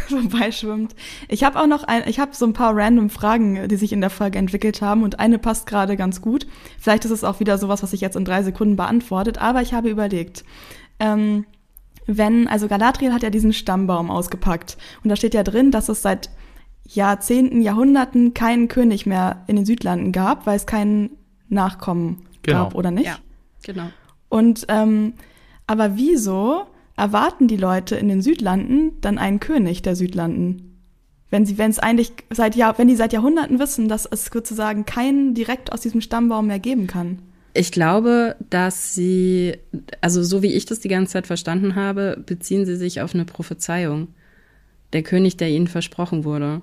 vorbeischwimmt. 0.09 0.95
Ich 1.29 1.45
habe 1.45 1.61
auch 1.61 1.67
noch 1.67 1.85
ein, 1.85 2.03
ich 2.07 2.19
habe 2.19 2.35
so 2.35 2.47
ein 2.47 2.53
paar 2.53 2.75
random 2.75 3.11
Fragen, 3.11 3.69
die 3.69 3.77
sich 3.77 3.93
in 3.93 4.01
der 4.01 4.11
Folge 4.11 4.39
entwickelt 4.39 4.81
haben 4.81 5.03
und 5.03 5.21
eine 5.21 5.39
passt 5.39 5.67
gerade 5.67 5.97
ganz 5.97 6.21
gut. 6.21 6.47
Vielleicht 6.79 7.05
ist 7.05 7.11
es 7.11 7.25
auch 7.25 7.41
wieder 7.41 7.59
sowas, 7.59 7.83
was 7.83 7.91
sich 7.91 8.01
jetzt 8.01 8.17
in 8.17 8.25
drei 8.25 8.43
Sekunden 8.43 8.77
beantwortet, 8.77 9.39
aber 9.39 9.63
ich 9.63 9.75
habe 9.75 9.91
überlegt. 9.91 10.45
Ähm, 10.99 11.45
wenn, 12.07 12.49
also 12.49 12.69
Galadriel 12.69 13.13
hat 13.13 13.23
ja 13.23 13.31
diesen 13.31 13.53
Stammbaum 13.53 14.11
ausgepackt 14.11 14.77
und 15.03 15.11
da 15.11 15.17
steht 15.17 15.35
ja 15.35 15.43
drin, 15.43 15.71
dass 15.71 15.89
es 15.89 16.03
seit 16.03 16.31
Jahrzehnten, 16.85 17.63
Jahrhunderten 17.63 18.33
keinen 18.33 18.69
König 18.69 19.07
mehr 19.07 19.43
in 19.49 19.57
den 19.57 19.67
Südlanden 19.67 20.13
gab, 20.13 20.47
weil 20.47 20.57
es 20.57 20.67
keinen 20.67 21.11
Nachkommen 21.49 22.23
genau. 22.43 22.65
gab, 22.65 22.75
oder 22.75 22.91
nicht? 22.91 23.07
Ja, 23.07 23.19
genau. 23.65 23.89
Und 24.29 24.67
ähm, 24.69 25.15
aber 25.67 25.97
wieso 25.97 26.67
erwarten 26.97 27.49
die 27.49 27.57
Leute 27.57 27.97
in 27.97 28.09
den 28.09 28.23
Südlanden 28.23 28.93
dann 29.01 29.19
einen 29.19 29.41
König 29.41 29.83
der 29.83 29.97
Südlanden? 29.97 30.79
Wenn 31.29 31.45
sie, 31.45 31.59
wenn 31.59 31.71
es 31.71 31.81
eigentlich 31.81 32.13
seit 32.31 32.55
Jahr, 32.55 32.79
wenn 32.79 32.89
die 32.89 32.95
seit 32.95 33.13
Jahrhunderten 33.13 33.59
wissen, 33.59 33.89
dass 33.89 34.07
es 34.07 34.27
sozusagen 34.27 34.87
keinen 34.87 35.35
direkt 35.35 35.73
aus 35.73 35.81
diesem 35.81 36.01
Stammbaum 36.01 36.47
mehr 36.47 36.61
geben 36.61 36.87
kann. 36.87 37.19
Ich 37.57 37.73
glaube, 37.73 38.37
dass 38.51 38.95
sie, 38.95 39.57
also 40.01 40.23
so 40.23 40.43
wie 40.43 40.53
ich 40.53 40.67
das 40.67 40.81
die 40.81 40.89
ganze 40.89 41.15
Zeit 41.15 41.27
verstanden 41.27 41.75
habe, 41.75 42.23
beziehen 42.25 42.67
sie 42.67 42.77
sich 42.77 43.01
auf 43.01 43.15
eine 43.15 43.25
Prophezeiung. 43.25 44.09
Der 44.93 45.03
König, 45.03 45.37
der 45.37 45.49
ihnen 45.49 45.67
versprochen 45.67 46.25
wurde. 46.25 46.61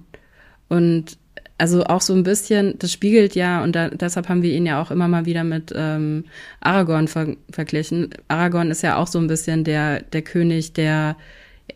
Und 0.70 1.18
also 1.58 1.84
auch 1.86 2.02
so 2.02 2.14
ein 2.14 2.24
bisschen, 2.24 2.78
das 2.80 2.91
spiegelt 2.91 3.36
ja, 3.36 3.64
und 3.64 3.76
da, 3.76 3.89
deshalb 3.89 4.30
haben 4.30 4.41
wir 4.41 4.52
ihn 4.52 4.66
ja 4.66 4.82
auch 4.82 4.91
immer 4.91 5.08
mal 5.08 5.26
wieder 5.26 5.44
mit 5.44 5.72
ähm, 5.76 6.26
Aragorn 6.60 7.08
ver 7.08 7.36
verglichen. 7.52 8.10
Aragorn 8.28 8.72
ist 8.72 8.82
ja 8.82 8.98
auch 8.98 9.08
so 9.08 9.20
ein 9.20 9.28
bisschen 9.28 9.64
der, 9.64 10.02
der 10.02 10.22
König, 10.24 10.74
der 10.74 11.16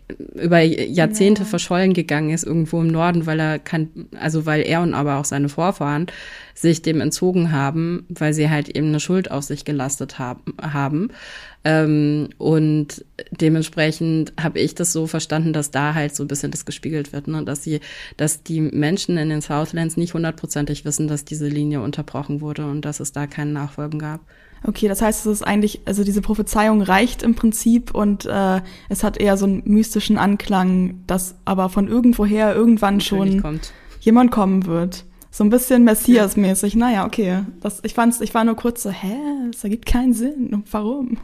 über 0.10 0.62
Jahrzehnte 0.62 1.44
ja. 1.44 1.48
verschollen 1.48 1.94
gegangen 1.94 2.30
ist 2.30 2.46
irgendwo 2.46 2.80
im 2.80 2.88
Norden, 2.88 3.26
weil 3.26 3.40
er 3.40 3.60
kann, 3.60 3.90
also 4.20 4.46
weil 4.46 4.62
er 4.62 4.82
und 4.82 4.94
aber 4.94 5.18
auch 5.18 5.26
seine 5.26 5.50
Vorfahren 5.50 6.08
sich 6.54 6.82
dem 6.82 7.02
entzogen 7.02 7.52
haben, 7.52 8.06
weil 8.08 8.34
sie 8.34 8.50
halt 8.50 8.70
eben 8.70 8.88
eine 8.88 9.00
Schuld 9.00 9.30
auf 9.30 9.44
sich 9.44 9.66
gelastet 9.66 10.18
haben. 10.18 10.56
haben. 10.62 11.10
Ähm, 11.66 12.30
und 12.38 13.04
dementsprechend 13.32 14.32
habe 14.42 14.60
ich 14.60 14.74
das 14.74 14.94
so 14.94 15.08
verstanden, 15.08 15.52
dass 15.52 15.72
da 15.72 15.94
halt 15.94 16.16
so 16.16 16.24
ein 16.24 16.28
bisschen 16.28 16.52
das 16.52 16.66
gespiegelt 16.66 17.12
wird, 17.12 17.28
ne? 17.28 17.44
dass 17.44 17.64
sie, 17.64 17.82
dass 18.16 18.44
die 18.44 18.62
Menschen 18.62 19.18
in 19.18 19.30
den 19.30 19.42
Southlands 19.42 19.98
nicht 19.98 20.14
hundertprozentig 20.14 20.86
wissen, 20.86 21.10
dass 21.10 21.26
diese 21.26 21.48
Linie 21.48 21.82
unterbrochen 21.82 22.40
wurde 22.40 22.66
und 22.66 22.86
dass 22.86 23.02
es 23.02 23.12
da 23.12 23.28
keinen 23.28 23.54
Nachfolgen 23.54 24.00
gab. 24.00 24.22
Okay, 24.66 24.88
das 24.88 25.02
heißt, 25.02 25.26
es 25.26 25.32
ist 25.32 25.44
eigentlich, 25.44 25.82
also 25.86 26.04
diese 26.04 26.22
Prophezeiung 26.22 26.82
reicht 26.82 27.24
im 27.24 27.36
Prinzip 27.36 27.94
und 27.94 28.26
äh, 28.26 28.62
es 28.90 29.04
hat 29.04 29.18
eher 29.18 29.38
so 29.38 29.46
einen 29.46 29.64
mystischen 29.66 30.18
Anklang, 30.18 31.04
dass 31.08 31.36
aber 31.46 31.70
von 31.70 31.88
irgendwoher 31.88 32.56
irgendwann 32.56 33.02
schon 33.02 33.42
kommt. 33.42 33.72
jemand 34.00 34.32
kommen 34.32 34.66
wird. 34.66 35.06
So 35.30 35.44
ein 35.44 35.50
bisschen 35.50 35.84
Messias-mäßig. 35.84 36.74
Ja. 36.74 36.80
Naja, 36.80 37.06
okay. 37.06 37.44
Das, 37.62 37.84
ich 37.84 37.94
fand's, 37.94 38.22
ich 38.22 38.34
war 38.34 38.44
nur 38.44 38.56
kurz 38.56 38.84
so, 38.84 38.90
hä, 38.90 39.16
das 39.52 39.64
ergibt 39.64 39.86
keinen 39.86 40.14
Sinn. 40.14 40.64
Warum? 40.72 41.18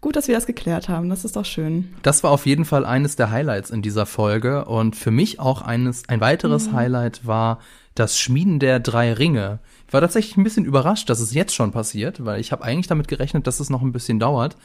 Gut, 0.00 0.14
dass 0.14 0.28
wir 0.28 0.36
das 0.36 0.46
geklärt 0.46 0.88
haben. 0.88 1.08
Das 1.08 1.24
ist 1.24 1.34
doch 1.34 1.44
schön. 1.44 1.88
Das 2.02 2.22
war 2.22 2.30
auf 2.30 2.46
jeden 2.46 2.64
Fall 2.64 2.84
eines 2.84 3.16
der 3.16 3.32
Highlights 3.32 3.70
in 3.70 3.82
dieser 3.82 4.06
Folge. 4.06 4.66
Und 4.66 4.94
für 4.94 5.10
mich 5.10 5.40
auch 5.40 5.62
eines, 5.62 6.08
ein 6.08 6.20
weiteres 6.20 6.68
mhm. 6.68 6.74
Highlight 6.74 7.26
war 7.26 7.58
das 7.96 8.18
Schmieden 8.18 8.60
der 8.60 8.78
drei 8.78 9.12
Ringe. 9.12 9.58
War 9.90 10.00
tatsächlich 10.00 10.36
ein 10.36 10.44
bisschen 10.44 10.64
überrascht, 10.64 11.08
dass 11.08 11.20
es 11.20 11.32
jetzt 11.32 11.54
schon 11.54 11.72
passiert, 11.72 12.24
weil 12.24 12.40
ich 12.40 12.52
habe 12.52 12.64
eigentlich 12.64 12.88
damit 12.88 13.08
gerechnet, 13.08 13.46
dass 13.46 13.60
es 13.60 13.70
noch 13.70 13.82
ein 13.82 13.92
bisschen 13.92 14.18
dauert. 14.18 14.56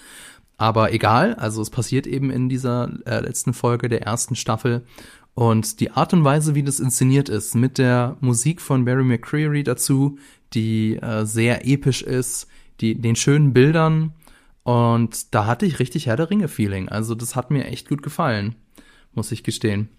Aber 0.58 0.94
egal, 0.94 1.36
also 1.36 1.62
es 1.62 1.70
passiert 1.70 2.08
eben 2.08 2.30
in 2.30 2.50
dieser 2.50 2.92
äh, 3.06 3.22
letzten 3.22 3.54
Folge 3.54 3.90
der 3.90 4.04
ersten 4.04 4.36
Staffel. 4.36 4.86
Und 5.34 5.80
die 5.80 5.92
Art 5.92 6.14
und 6.14 6.24
Weise, 6.24 6.56
wie 6.56 6.64
das 6.64 6.80
inszeniert 6.80 7.28
ist, 7.30 7.56
mit 7.56 7.78
der 7.78 8.18
Musik 8.20 8.62
von 8.62 8.86
Barry 8.86 9.04
McCreary 9.04 9.64
dazu, 9.64 10.20
die 10.54 10.98
äh, 10.98 11.26
sehr 11.26 11.66
episch 11.68 12.04
ist, 12.04 12.48
die, 12.82 12.96
den 12.96 13.16
schönen 13.16 13.54
Bildern. 13.54 14.14
Und 14.64 15.34
da 15.34 15.46
hatte 15.46 15.66
ich 15.66 15.80
richtig 15.80 16.06
Herr 16.06 16.18
der 16.18 16.30
Ringe-Feeling. 16.30 16.90
Also 16.90 17.16
das 17.16 17.36
hat 17.36 17.50
mir 17.50 17.66
echt 17.66 17.90
gut 17.90 18.04
gefallen, 18.04 18.56
muss 19.14 19.32
ich 19.32 19.44
gestehen. 19.44 19.90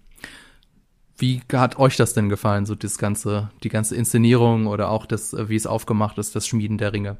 Wie 1.17 1.41
hat 1.53 1.79
euch 1.79 1.95
das 1.95 2.13
denn 2.13 2.29
gefallen, 2.29 2.65
so 2.65 2.75
das 2.75 2.97
ganze, 2.97 3.49
die 3.63 3.69
ganze 3.69 3.95
Inszenierung 3.95 4.67
oder 4.67 4.89
auch 4.89 5.05
das, 5.05 5.33
äh, 5.33 5.47
wie 5.49 5.55
es 5.55 5.67
aufgemacht 5.67 6.17
ist, 6.17 6.35
das 6.35 6.47
Schmieden 6.47 6.77
der 6.77 6.93
Ringe? 6.93 7.17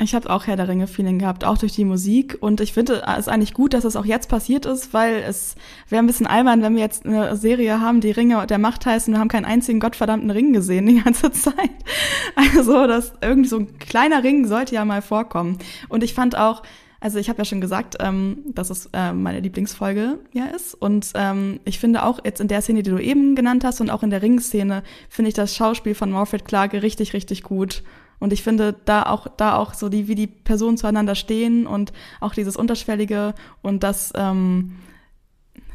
Ich 0.00 0.14
habe 0.14 0.30
auch 0.30 0.46
Herr 0.46 0.54
der 0.54 0.68
Ringe-Feeling 0.68 1.18
gehabt, 1.18 1.44
auch 1.44 1.58
durch 1.58 1.72
die 1.72 1.84
Musik. 1.84 2.38
Und 2.38 2.60
ich 2.60 2.72
finde 2.72 3.02
es 3.18 3.26
eigentlich 3.26 3.52
gut, 3.52 3.74
dass 3.74 3.82
es 3.82 3.96
auch 3.96 4.04
jetzt 4.04 4.28
passiert 4.28 4.64
ist, 4.64 4.94
weil 4.94 5.16
es 5.26 5.56
wäre 5.88 6.00
ein 6.00 6.06
bisschen 6.06 6.28
albern, 6.28 6.62
wenn 6.62 6.76
wir 6.76 6.82
jetzt 6.82 7.04
eine 7.04 7.34
Serie 7.34 7.80
haben, 7.80 8.00
die 8.00 8.12
Ringe 8.12 8.46
der 8.46 8.58
Macht 8.58 8.86
heißen, 8.86 9.12
wir 9.12 9.18
haben 9.18 9.28
keinen 9.28 9.44
einzigen 9.44 9.80
gottverdammten 9.80 10.30
Ring 10.30 10.52
gesehen 10.52 10.86
die 10.86 11.00
ganze 11.02 11.32
Zeit. 11.32 11.70
Also, 12.36 12.86
dass 12.86 13.12
irgendwie 13.20 13.48
so 13.48 13.58
ein 13.58 13.78
kleiner 13.80 14.22
Ring 14.22 14.46
sollte 14.46 14.76
ja 14.76 14.84
mal 14.84 15.02
vorkommen. 15.02 15.58
Und 15.88 16.04
ich 16.04 16.14
fand 16.14 16.36
auch, 16.36 16.62
also 17.00 17.18
ich 17.18 17.28
habe 17.28 17.38
ja 17.38 17.44
schon 17.44 17.60
gesagt, 17.60 17.96
ähm, 18.00 18.38
dass 18.46 18.70
es 18.70 18.90
äh, 18.92 19.12
meine 19.12 19.40
Lieblingsfolge 19.40 20.18
ja 20.32 20.46
ist. 20.46 20.74
Und 20.74 21.12
ähm, 21.14 21.60
ich 21.64 21.78
finde 21.78 22.04
auch 22.04 22.24
jetzt 22.24 22.40
in 22.40 22.48
der 22.48 22.60
Szene, 22.60 22.82
die 22.82 22.90
du 22.90 22.98
eben 22.98 23.36
genannt 23.36 23.64
hast 23.64 23.80
und 23.80 23.90
auch 23.90 24.02
in 24.02 24.10
der 24.10 24.22
Ringszene, 24.22 24.82
finde 25.08 25.28
ich 25.28 25.34
das 25.34 25.54
Schauspiel 25.54 25.94
von 25.94 26.10
Morfred 26.10 26.44
Clarke 26.44 26.82
richtig, 26.82 27.12
richtig 27.12 27.42
gut. 27.44 27.84
Und 28.18 28.32
ich 28.32 28.42
finde 28.42 28.74
da 28.84 29.04
auch, 29.04 29.28
da 29.36 29.56
auch 29.56 29.74
so 29.74 29.88
die, 29.88 30.08
wie 30.08 30.16
die 30.16 30.26
Personen 30.26 30.76
zueinander 30.76 31.14
stehen 31.14 31.68
und 31.68 31.92
auch 32.20 32.34
dieses 32.34 32.56
Unterschwellige 32.56 33.34
und 33.62 33.84
das, 33.84 34.12
ähm, 34.16 34.72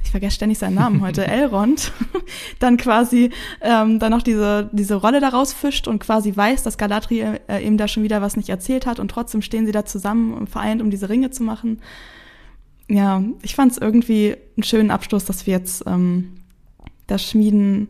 ich 0.03 0.11
vergesse 0.11 0.35
ständig 0.35 0.57
seinen 0.57 0.75
Namen 0.75 1.01
heute, 1.01 1.25
Elrond, 1.27 1.91
dann 2.59 2.77
quasi 2.77 3.31
ähm, 3.61 3.99
dann 3.99 4.11
noch 4.11 4.21
diese, 4.21 4.69
diese 4.71 4.95
Rolle 4.95 5.19
daraus 5.19 5.53
fischt 5.53 5.87
und 5.87 5.99
quasi 5.99 6.35
weiß, 6.35 6.63
dass 6.63 6.77
Galadriel 6.77 7.39
äh, 7.47 7.65
ihm 7.65 7.77
da 7.77 7.87
schon 7.87 8.03
wieder 8.03 8.21
was 8.21 8.37
nicht 8.37 8.49
erzählt 8.49 8.85
hat 8.85 8.99
und 8.99 9.09
trotzdem 9.09 9.41
stehen 9.41 9.65
sie 9.65 9.71
da 9.71 9.85
zusammen 9.85 10.33
und 10.33 10.49
vereint, 10.49 10.81
um 10.81 10.89
diese 10.89 11.09
Ringe 11.09 11.31
zu 11.31 11.43
machen. 11.43 11.81
Ja, 12.89 13.23
ich 13.41 13.55
fand 13.55 13.71
es 13.71 13.77
irgendwie 13.77 14.35
einen 14.57 14.63
schönen 14.63 14.91
Abschluss, 14.91 15.25
dass 15.25 15.47
wir 15.47 15.53
jetzt 15.53 15.83
ähm, 15.87 16.33
das 17.07 17.23
Schmieden 17.23 17.87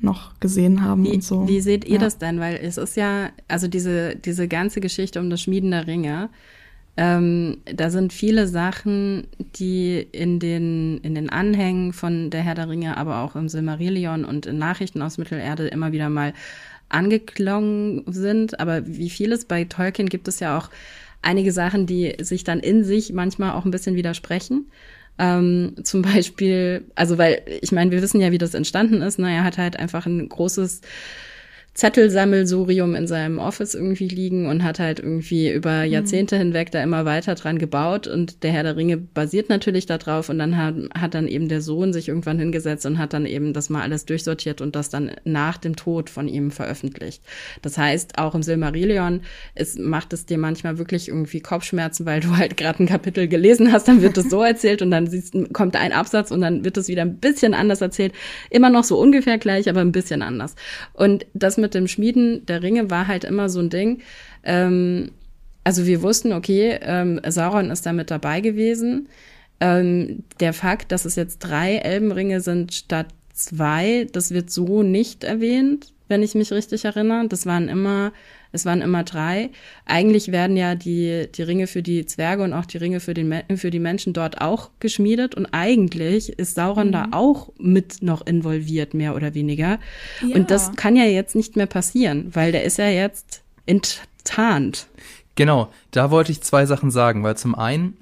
noch 0.00 0.38
gesehen 0.40 0.82
haben 0.82 1.04
wie, 1.04 1.14
und 1.14 1.24
so. 1.24 1.48
Wie 1.48 1.60
seht 1.60 1.84
ihr 1.84 1.94
ja. 1.94 1.98
das 1.98 2.18
denn? 2.18 2.40
Weil 2.40 2.56
es 2.56 2.76
ist 2.76 2.96
ja, 2.96 3.30
also 3.48 3.68
diese, 3.68 4.16
diese 4.16 4.48
ganze 4.48 4.80
Geschichte 4.80 5.20
um 5.20 5.30
das 5.30 5.42
Schmieden 5.42 5.70
der 5.70 5.86
Ringe, 5.86 6.28
ähm, 6.96 7.58
da 7.64 7.88
sind 7.90 8.12
viele 8.12 8.46
Sachen, 8.46 9.26
die 9.56 10.06
in 10.12 10.38
den, 10.38 10.98
in 10.98 11.14
den 11.14 11.30
Anhängen 11.30 11.92
von 11.92 12.28
der 12.30 12.42
Herr 12.42 12.54
der 12.54 12.68
Ringe, 12.68 12.96
aber 12.96 13.22
auch 13.22 13.34
im 13.34 13.48
Silmarillion 13.48 14.24
und 14.24 14.46
in 14.46 14.58
Nachrichten 14.58 15.00
aus 15.00 15.16
Mittelerde 15.16 15.68
immer 15.68 15.92
wieder 15.92 16.10
mal 16.10 16.34
angeklungen 16.90 18.04
sind. 18.06 18.60
Aber 18.60 18.86
wie 18.86 19.08
vieles 19.08 19.46
bei 19.46 19.64
Tolkien 19.64 20.10
gibt 20.10 20.28
es 20.28 20.40
ja 20.40 20.58
auch 20.58 20.68
einige 21.22 21.52
Sachen, 21.52 21.86
die 21.86 22.14
sich 22.20 22.44
dann 22.44 22.60
in 22.60 22.84
sich 22.84 23.12
manchmal 23.12 23.52
auch 23.52 23.64
ein 23.64 23.70
bisschen 23.70 23.96
widersprechen. 23.96 24.66
Ähm, 25.18 25.76
zum 25.82 26.02
Beispiel, 26.02 26.84
also 26.94 27.16
weil, 27.16 27.42
ich 27.62 27.72
meine, 27.72 27.90
wir 27.90 28.02
wissen 28.02 28.20
ja, 28.20 28.32
wie 28.32 28.38
das 28.38 28.52
entstanden 28.52 29.00
ist. 29.00 29.18
Na, 29.18 29.30
er 29.30 29.44
hat 29.44 29.56
halt 29.56 29.78
einfach 29.78 30.04
ein 30.04 30.28
großes 30.28 30.82
Zettelsammelsurium 31.74 32.94
in 32.94 33.06
seinem 33.06 33.38
Office 33.38 33.74
irgendwie 33.74 34.08
liegen 34.08 34.46
und 34.46 34.62
hat 34.62 34.78
halt 34.78 34.98
irgendwie 34.98 35.50
über 35.50 35.86
mhm. 35.86 35.92
Jahrzehnte 35.92 36.36
hinweg 36.36 36.70
da 36.70 36.82
immer 36.82 37.06
weiter 37.06 37.34
dran 37.34 37.58
gebaut 37.58 38.06
und 38.06 38.42
der 38.42 38.52
Herr 38.52 38.62
der 38.62 38.76
Ringe 38.76 38.98
basiert 38.98 39.48
natürlich 39.48 39.86
darauf 39.86 40.28
und 40.28 40.38
dann 40.38 40.58
hat, 40.58 40.74
hat 40.94 41.14
dann 41.14 41.26
eben 41.26 41.48
der 41.48 41.62
Sohn 41.62 41.94
sich 41.94 42.08
irgendwann 42.08 42.38
hingesetzt 42.38 42.84
und 42.84 42.98
hat 42.98 43.14
dann 43.14 43.24
eben 43.24 43.54
das 43.54 43.70
mal 43.70 43.80
alles 43.80 44.04
durchsortiert 44.04 44.60
und 44.60 44.76
das 44.76 44.90
dann 44.90 45.12
nach 45.24 45.56
dem 45.56 45.74
Tod 45.74 46.10
von 46.10 46.28
ihm 46.28 46.50
veröffentlicht. 46.50 47.22
Das 47.62 47.78
heißt, 47.78 48.18
auch 48.18 48.34
im 48.34 48.42
Silmarillion 48.42 49.22
es 49.54 49.78
macht 49.78 50.12
es 50.12 50.26
dir 50.26 50.36
manchmal 50.36 50.76
wirklich 50.76 51.08
irgendwie 51.08 51.40
Kopfschmerzen, 51.40 52.04
weil 52.04 52.20
du 52.20 52.36
halt 52.36 52.58
gerade 52.58 52.82
ein 52.82 52.86
Kapitel 52.86 53.28
gelesen 53.28 53.72
hast, 53.72 53.88
dann 53.88 54.02
wird 54.02 54.18
es 54.18 54.28
so 54.28 54.42
erzählt 54.42 54.82
und 54.82 54.90
dann 54.90 55.06
siehst, 55.06 55.34
kommt 55.54 55.76
ein 55.76 55.92
Absatz 55.92 56.30
und 56.30 56.42
dann 56.42 56.66
wird 56.66 56.76
es 56.76 56.88
wieder 56.88 57.02
ein 57.02 57.16
bisschen 57.16 57.54
anders 57.54 57.80
erzählt. 57.80 58.12
Immer 58.50 58.68
noch 58.68 58.84
so 58.84 58.98
ungefähr 58.98 59.38
gleich, 59.38 59.70
aber 59.70 59.80
ein 59.80 59.92
bisschen 59.92 60.20
anders. 60.20 60.54
Und 60.92 61.24
das 61.32 61.61
mit 61.62 61.72
dem 61.72 61.88
Schmieden 61.88 62.44
der 62.44 62.62
Ringe 62.62 62.90
war 62.90 63.06
halt 63.06 63.24
immer 63.24 63.48
so 63.48 63.60
ein 63.60 63.70
Ding. 63.70 64.02
Ähm, 64.44 65.12
also 65.64 65.86
wir 65.86 66.02
wussten, 66.02 66.32
okay, 66.32 66.78
ähm, 66.82 67.20
Sauron 67.26 67.70
ist 67.70 67.86
da 67.86 67.92
mit 67.92 68.10
dabei 68.10 68.40
gewesen. 68.40 69.08
Ähm, 69.60 70.24
der 70.40 70.52
Fakt, 70.52 70.92
dass 70.92 71.04
es 71.04 71.16
jetzt 71.16 71.38
drei 71.38 71.76
Elbenringe 71.76 72.40
sind 72.40 72.74
statt 72.74 73.06
zwei, 73.32 74.06
das 74.12 74.32
wird 74.32 74.50
so 74.50 74.82
nicht 74.82 75.24
erwähnt, 75.24 75.92
wenn 76.08 76.22
ich 76.22 76.34
mich 76.34 76.52
richtig 76.52 76.84
erinnere. 76.84 77.28
Das 77.28 77.46
waren 77.46 77.68
immer 77.68 78.12
es 78.52 78.66
waren 78.66 78.82
immer 78.82 79.02
drei. 79.02 79.50
Eigentlich 79.86 80.30
werden 80.30 80.56
ja 80.56 80.74
die, 80.74 81.28
die 81.34 81.42
Ringe 81.42 81.66
für 81.66 81.82
die 81.82 82.04
Zwerge 82.06 82.42
und 82.42 82.52
auch 82.52 82.66
die 82.66 82.76
Ringe 82.76 83.00
für, 83.00 83.14
den, 83.14 83.42
für 83.56 83.70
die 83.70 83.78
Menschen 83.78 84.12
dort 84.12 84.40
auch 84.40 84.70
geschmiedet. 84.78 85.34
Und 85.34 85.46
eigentlich 85.52 86.38
ist 86.38 86.54
Sauron 86.54 86.88
mhm. 86.88 86.92
da 86.92 87.08
auch 87.12 87.50
mit 87.58 88.02
noch 88.02 88.24
involviert, 88.26 88.94
mehr 88.94 89.16
oder 89.16 89.34
weniger. 89.34 89.78
Ja. 90.26 90.36
Und 90.36 90.50
das 90.50 90.76
kann 90.76 90.96
ja 90.96 91.04
jetzt 91.04 91.34
nicht 91.34 91.56
mehr 91.56 91.66
passieren, 91.66 92.30
weil 92.34 92.52
der 92.52 92.64
ist 92.64 92.78
ja 92.78 92.88
jetzt 92.88 93.42
enttarnt. 93.66 94.86
Genau, 95.34 95.72
da 95.90 96.10
wollte 96.10 96.30
ich 96.30 96.42
zwei 96.42 96.66
Sachen 96.66 96.90
sagen, 96.90 97.24
weil 97.24 97.36
zum 97.36 97.54
einen 97.54 97.96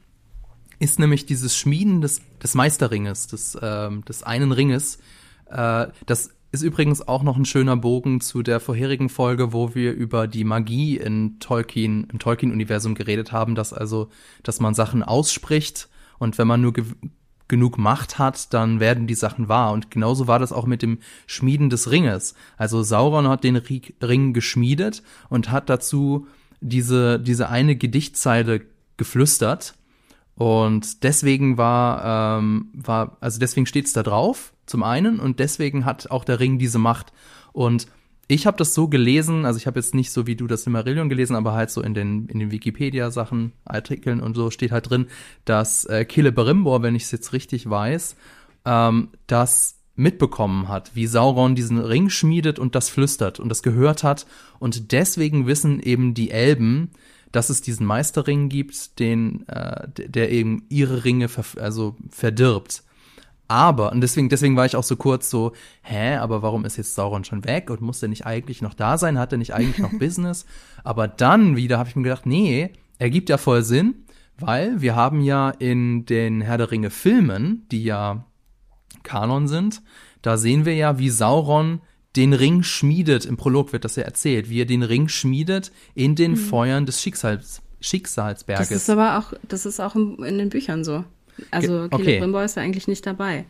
ist 0.81 0.99
nämlich 0.99 1.27
dieses 1.27 1.57
Schmieden 1.57 2.01
des, 2.01 2.23
des 2.43 2.55
Meisterringes, 2.55 3.29
des, 3.29 3.57
ähm, 3.63 4.05
des 4.07 4.23
einen 4.25 4.51
Ringes, 4.51 4.99
äh, 5.49 5.87
das 6.07 6.31
ist 6.53 6.63
übrigens 6.63 7.07
auch 7.07 7.23
noch 7.23 7.37
ein 7.37 7.45
schöner 7.45 7.77
Bogen 7.77 8.21
zu 8.21 8.43
der 8.43 8.59
vorherigen 8.59 9.09
Folge, 9.09 9.53
wo 9.53 9.75
wir 9.75 9.93
über 9.93 10.27
die 10.27 10.45
Magie 10.45 10.97
in 10.97 11.39
Tolkien, 11.39 12.09
im 12.11 12.19
Tolkien-Universum 12.19 12.95
geredet 12.95 13.31
haben, 13.31 13.55
dass 13.55 13.73
also, 13.73 14.09
dass 14.43 14.61
man 14.61 14.75
Sachen 14.75 15.03
ausspricht 15.03 15.89
Und 16.19 16.39
wenn 16.39 16.47
man 16.49 16.61
nur 16.61 16.73
ge 16.73 16.85
genug 17.49 17.79
Macht 17.79 18.21
hat, 18.21 18.55
dann 18.55 18.79
werden 18.79 19.09
die 19.09 19.17
Sachen 19.17 19.49
wahr. 19.49 19.73
Und 19.73 19.91
genauso 19.91 20.29
war 20.29 20.39
das 20.39 20.53
auch 20.53 20.67
mit 20.67 20.83
dem 20.83 21.01
Schmieden 21.27 21.69
des 21.69 21.91
Ringes. 21.91 22.35
Also 22.57 22.85
Sauron 22.85 23.27
hat 23.27 23.43
den 23.43 23.57
Ring 23.57 24.33
geschmiedet 24.33 25.03
und 25.31 25.51
hat 25.51 25.69
dazu 25.69 26.29
diese, 26.61 27.19
diese 27.19 27.49
eine 27.49 27.75
Gedichtzeile 27.75 28.63
geflüstert. 28.97 29.75
Und 30.41 31.03
deswegen 31.03 31.59
war, 31.59 32.39
ähm, 32.39 32.71
war, 32.73 33.19
also 33.21 33.39
deswegen 33.39 33.67
steht's 33.67 33.93
da 33.93 34.03
drauf, 34.03 34.55
zum 34.65 34.83
einen, 34.83 35.21
und 35.21 35.39
deswegen 35.39 35.85
hat 35.85 36.11
auch 36.11 36.25
der 36.25 36.41
Ring 36.41 36.59
diese 36.59 36.79
Macht. 36.79 37.13
Und 37.53 37.89
ich 38.27 38.47
habe 38.47 38.57
das 38.57 38.73
so 38.73 38.89
gelesen, 38.89 39.45
also 39.45 39.59
ich 39.59 39.67
habe 39.67 39.79
jetzt 39.79 39.95
nicht 39.95 40.11
so 40.11 40.27
wie 40.27 40.37
du 40.37 40.47
das 40.47 40.63
Silmarillion 40.63 41.11
gelesen, 41.11 41.37
aber 41.37 41.53
halt 41.53 41.71
so 41.71 41.83
in 41.83 41.93
den, 41.93 42.27
in 42.29 42.39
den 42.39 42.53
Wikipedia-Sachen, 42.53 43.53
Artikeln 43.67 44.23
und 44.23 44.35
so 44.35 44.51
steht 44.51 44.73
halt 44.73 44.89
drin, 44.89 45.09
dass 45.45 45.85
äh, 45.85 46.07
Celebrimbor, 46.11 46.83
wenn 46.83 46.95
ich 46.95 47.03
es 47.03 47.11
jetzt 47.11 47.35
richtig 47.35 47.69
weiß, 47.69 48.17
ähm, 48.65 49.09
das 49.27 49.77
mitbekommen 49.95 50.69
hat, 50.69 50.93
wie 50.95 51.07
Sauron 51.07 51.55
diesen 51.55 51.77
Ring 51.77 52.09
schmiedet 52.09 52.59
und 52.59 52.75
das 52.75 52.89
flüstert 52.89 53.41
und 53.41 53.51
das 53.51 53.63
gehört 53.63 54.05
hat. 54.05 54.25
Und 54.59 54.93
deswegen 54.93 55.47
wissen 55.47 55.81
eben 55.81 56.15
die 56.15 56.31
Elben, 56.31 56.93
dass 57.33 57.51
es 57.51 57.63
diesen 57.63 57.87
Meisterring 57.87 58.49
gibt, 58.49 58.99
den, 58.99 59.47
äh, 59.49 59.89
der 59.97 60.31
eben 60.31 60.65
ihre 60.69 61.05
Ringe 61.05 61.29
ver 61.29 61.45
also 61.61 61.97
verdirbt. 62.11 62.83
Aber, 63.51 63.91
und 63.91 64.01
deswegen, 64.01 64.29
deswegen 64.29 64.55
war 64.57 64.65
ich 64.65 64.77
auch 64.77 64.85
so 64.85 64.95
kurz 64.95 65.29
so, 65.29 65.53
hä, 65.83 66.15
aber 66.17 66.41
warum 66.41 66.65
ist 66.65 66.77
jetzt 66.77 66.95
Sauron 66.95 67.25
schon 67.25 67.45
weg 67.45 67.69
und 67.71 67.81
muss 67.81 67.99
der 67.99 68.09
nicht 68.09 68.25
eigentlich 68.25 68.63
noch 68.63 68.75
da 68.75 68.97
sein? 68.97 69.19
Hat 69.19 69.33
er 69.33 69.39
nicht 69.39 69.55
eigentlich 69.55 69.79
noch 69.79 69.91
Business? 69.99 70.47
Aber 70.85 71.09
dann 71.09 71.57
wieder 71.57 71.77
habe 71.77 71.89
ich 71.89 71.97
mir 71.97 72.05
gedacht, 72.05 72.27
nee, 72.27 72.71
ergibt 72.99 73.29
ja 73.29 73.39
voll 73.39 73.65
Sinn, 73.65 74.05
weil 74.39 74.81
wir 74.81 74.95
haben 74.95 75.21
ja 75.21 75.51
in 75.51 76.07
den 76.07 76.43
Herr 76.43 76.59
der 76.59 76.71
Ringe 76.71 76.91
Filmen, 76.91 77.67
die 77.73 77.83
ja 77.83 78.25
Kanon 79.03 79.49
sind, 79.49 79.83
da 80.23 80.37
sehen 80.37 80.65
wir 80.65 80.75
ja, 80.75 80.99
wie 80.99 81.11
Sauron 81.11 81.81
den 82.17 82.33
Ring 82.33 82.63
schmiedet. 82.63 83.25
Im 83.25 83.37
Prolog 83.37 83.73
wird 83.73 83.85
das 83.85 83.97
ja 83.97 84.03
erzählt, 84.03 84.51
wie 84.51 84.61
er 84.61 84.67
den 84.67 84.83
Ring 84.83 85.09
schmiedet 85.09 85.73
in 85.95 86.15
den 86.15 86.33
mhm. 86.33 86.37
Feuern 86.37 86.87
des 86.87 87.01
Schicksals, 87.01 87.63
Schicksalsberges. 87.81 88.69
Das 88.69 88.77
ist 88.77 88.91
aber 88.91 89.19
auch, 89.19 89.33
das 89.49 89.67
ist 89.67 89.81
auch 89.81 89.95
in 89.95 90.39
den 90.39 90.49
Büchern 90.49 90.85
so. 90.85 91.05
Also 91.51 91.89
Ge 91.89 91.89
okay. 91.91 92.19
Caleb 92.19 92.45
ist 92.45 92.57
ja 92.57 92.63
eigentlich 92.63 92.89
nicht 92.89 93.07
dabei. 93.07 93.45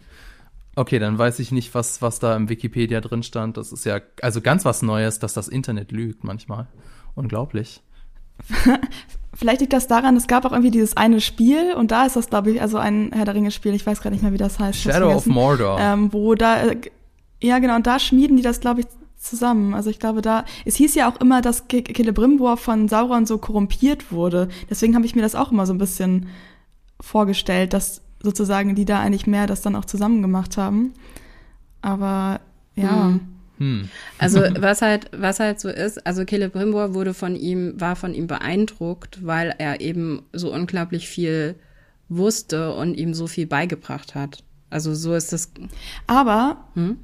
Okay, 0.76 0.98
dann 0.98 1.18
weiß 1.18 1.40
ich 1.40 1.50
nicht, 1.50 1.74
was, 1.74 2.00
was 2.00 2.20
da 2.20 2.36
im 2.36 2.48
Wikipedia 2.48 3.00
drin 3.00 3.22
stand. 3.22 3.56
Das 3.56 3.72
ist 3.72 3.84
ja 3.84 4.00
also 4.22 4.40
ganz 4.40 4.64
was 4.64 4.82
Neues, 4.82 5.18
dass 5.18 5.34
das 5.34 5.48
Internet 5.48 5.90
lügt 5.90 6.22
manchmal. 6.22 6.68
Unglaublich. 7.14 7.82
Vielleicht 9.34 9.60
liegt 9.60 9.72
das 9.72 9.86
daran, 9.86 10.16
es 10.16 10.26
gab 10.26 10.44
auch 10.44 10.52
irgendwie 10.52 10.70
dieses 10.70 10.96
eine 10.96 11.20
Spiel 11.20 11.74
und 11.74 11.92
da 11.92 12.04
ist 12.04 12.16
das, 12.16 12.30
glaube 12.30 12.50
ich, 12.50 12.62
also 12.62 12.78
ein 12.78 13.12
Herr 13.12 13.24
der 13.24 13.34
Ringe-Spiel, 13.34 13.74
ich 13.74 13.86
weiß 13.86 14.02
gar 14.02 14.10
nicht 14.10 14.22
mehr, 14.22 14.32
wie 14.32 14.38
das 14.38 14.58
heißt. 14.58 14.80
Shadow 14.80 15.14
of 15.14 15.26
Mordor. 15.26 15.78
Ähm, 15.80 16.12
wo 16.12 16.34
da, 16.34 16.64
äh, 16.66 16.76
ja 17.42 17.58
genau, 17.58 17.76
und 17.76 17.86
da 17.86 17.98
schmieden 17.98 18.36
die 18.36 18.42
das, 18.42 18.60
glaube 18.60 18.80
ich, 18.80 18.86
zusammen. 19.20 19.74
Also 19.74 19.90
ich 19.90 19.98
glaube, 19.98 20.22
da, 20.22 20.44
es 20.64 20.76
hieß 20.76 20.94
ja 20.94 21.10
auch 21.10 21.20
immer, 21.20 21.42
dass 21.42 21.64
Celebrimbor 21.68 22.56
von 22.56 22.88
Sauron 22.88 23.26
so 23.26 23.38
korrumpiert 23.38 24.10
wurde. 24.10 24.48
Deswegen 24.68 24.94
habe 24.94 25.04
ich 25.04 25.14
mir 25.14 25.22
das 25.22 25.34
auch 25.34 25.52
immer 25.52 25.66
so 25.66 25.74
ein 25.74 25.78
bisschen 25.78 26.28
vorgestellt, 27.00 27.72
dass 27.72 28.02
sozusagen 28.22 28.74
die 28.74 28.84
da 28.84 29.00
eigentlich 29.00 29.26
mehr 29.26 29.46
das 29.46 29.62
dann 29.62 29.76
auch 29.76 29.84
zusammen 29.84 30.22
gemacht 30.22 30.56
haben. 30.56 30.94
Aber 31.82 32.40
ja. 32.74 33.08
Hm. 33.08 33.20
Hm. 33.58 33.90
Also 34.16 34.40
was 34.58 34.80
halt, 34.80 35.10
was 35.14 35.38
halt 35.38 35.60
so 35.60 35.68
ist, 35.68 36.06
also 36.06 36.24
Caleb 36.24 36.54
Brimbor 36.54 36.94
wurde 36.94 37.12
von 37.12 37.36
ihm, 37.36 37.78
war 37.78 37.94
von 37.94 38.14
ihm 38.14 38.26
beeindruckt, 38.26 39.24
weil 39.24 39.54
er 39.58 39.82
eben 39.82 40.22
so 40.32 40.50
unglaublich 40.50 41.08
viel 41.08 41.56
wusste 42.08 42.74
und 42.74 42.94
ihm 42.94 43.12
so 43.12 43.26
viel 43.26 43.46
beigebracht 43.46 44.14
hat. 44.14 44.42
Also 44.70 44.94
so 44.94 45.14
ist 45.14 45.34
das. 45.34 45.52
Aber 46.06 46.64
hm? 46.74 46.98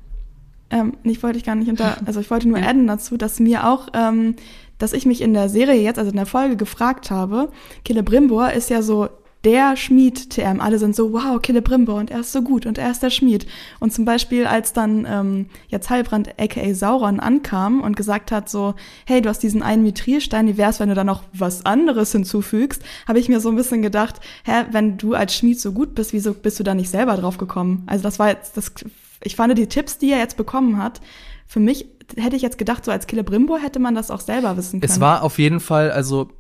Ähm, 0.70 0.94
ich 1.04 1.22
wollte 1.22 1.38
ich 1.38 1.44
gar 1.44 1.54
nicht 1.54 1.68
unter, 1.68 1.96
also 2.06 2.20
ich 2.20 2.30
wollte 2.30 2.48
nur 2.48 2.58
ja. 2.58 2.66
adden 2.66 2.86
dazu, 2.86 3.16
dass 3.16 3.40
mir 3.40 3.66
auch, 3.66 3.88
ähm, 3.94 4.36
dass 4.78 4.92
ich 4.92 5.06
mich 5.06 5.20
in 5.20 5.34
der 5.34 5.48
Serie 5.48 5.80
jetzt, 5.80 5.98
also 5.98 6.10
in 6.10 6.16
der 6.16 6.26
Folge 6.26 6.56
gefragt 6.56 7.10
habe, 7.10 7.50
Caleb 7.84 8.06
Brimbor 8.06 8.52
ist 8.52 8.70
ja 8.70 8.82
so 8.82 9.08
der 9.46 9.76
Schmied 9.76 10.30
TM. 10.30 10.60
Alle 10.60 10.78
sind 10.80 10.96
so, 10.96 11.12
wow, 11.12 11.40
Celebrimbor 11.40 11.94
und 11.94 12.10
er 12.10 12.20
ist 12.20 12.32
so 12.32 12.42
gut 12.42 12.66
und 12.66 12.78
er 12.78 12.90
ist 12.90 13.04
der 13.04 13.10
Schmied. 13.10 13.46
Und 13.78 13.92
zum 13.92 14.04
Beispiel, 14.04 14.44
als 14.44 14.72
dann 14.72 15.06
ähm, 15.08 15.46
jetzt 15.68 15.88
Heilbrand 15.88 16.30
aka 16.36 16.74
Sauron 16.74 17.20
ankam 17.20 17.80
und 17.80 17.96
gesagt 17.96 18.32
hat 18.32 18.48
so, 18.48 18.74
hey, 19.06 19.22
du 19.22 19.28
hast 19.28 19.44
diesen 19.44 19.62
einen 19.62 19.84
Mithrilstein, 19.84 20.48
wie 20.48 20.56
wär's, 20.56 20.80
wenn 20.80 20.88
du 20.88 20.96
da 20.96 21.04
noch 21.04 21.22
was 21.32 21.64
anderes 21.64 22.10
hinzufügst, 22.10 22.82
habe 23.06 23.20
ich 23.20 23.28
mir 23.28 23.38
so 23.38 23.48
ein 23.48 23.56
bisschen 23.56 23.82
gedacht, 23.82 24.16
hä, 24.44 24.64
wenn 24.72 24.98
du 24.98 25.14
als 25.14 25.36
Schmied 25.36 25.60
so 25.60 25.70
gut 25.70 25.94
bist, 25.94 26.12
wieso 26.12 26.34
bist 26.34 26.58
du 26.58 26.64
da 26.64 26.74
nicht 26.74 26.90
selber 26.90 27.16
drauf 27.16 27.38
gekommen? 27.38 27.84
Also 27.86 28.02
das 28.02 28.18
war 28.18 28.30
jetzt, 28.30 28.56
das, 28.56 28.72
ich 29.26 29.36
fand 29.36 29.56
die 29.58 29.66
Tipps, 29.66 29.98
die 29.98 30.12
er 30.12 30.18
jetzt 30.18 30.36
bekommen 30.36 30.78
hat, 30.78 31.00
für 31.46 31.60
mich 31.60 31.86
hätte 32.16 32.36
ich 32.36 32.42
jetzt 32.42 32.58
gedacht, 32.58 32.84
so 32.84 32.90
als 32.90 33.06
Celebrimbor 33.06 33.58
hätte 33.58 33.78
man 33.78 33.94
das 33.94 34.10
auch 34.10 34.20
selber 34.20 34.56
wissen 34.56 34.80
können. 34.80 34.90
Es 34.90 35.00
war 35.00 35.22
auf 35.22 35.38
jeden 35.38 35.60
Fall, 35.60 35.90
also 35.90 36.30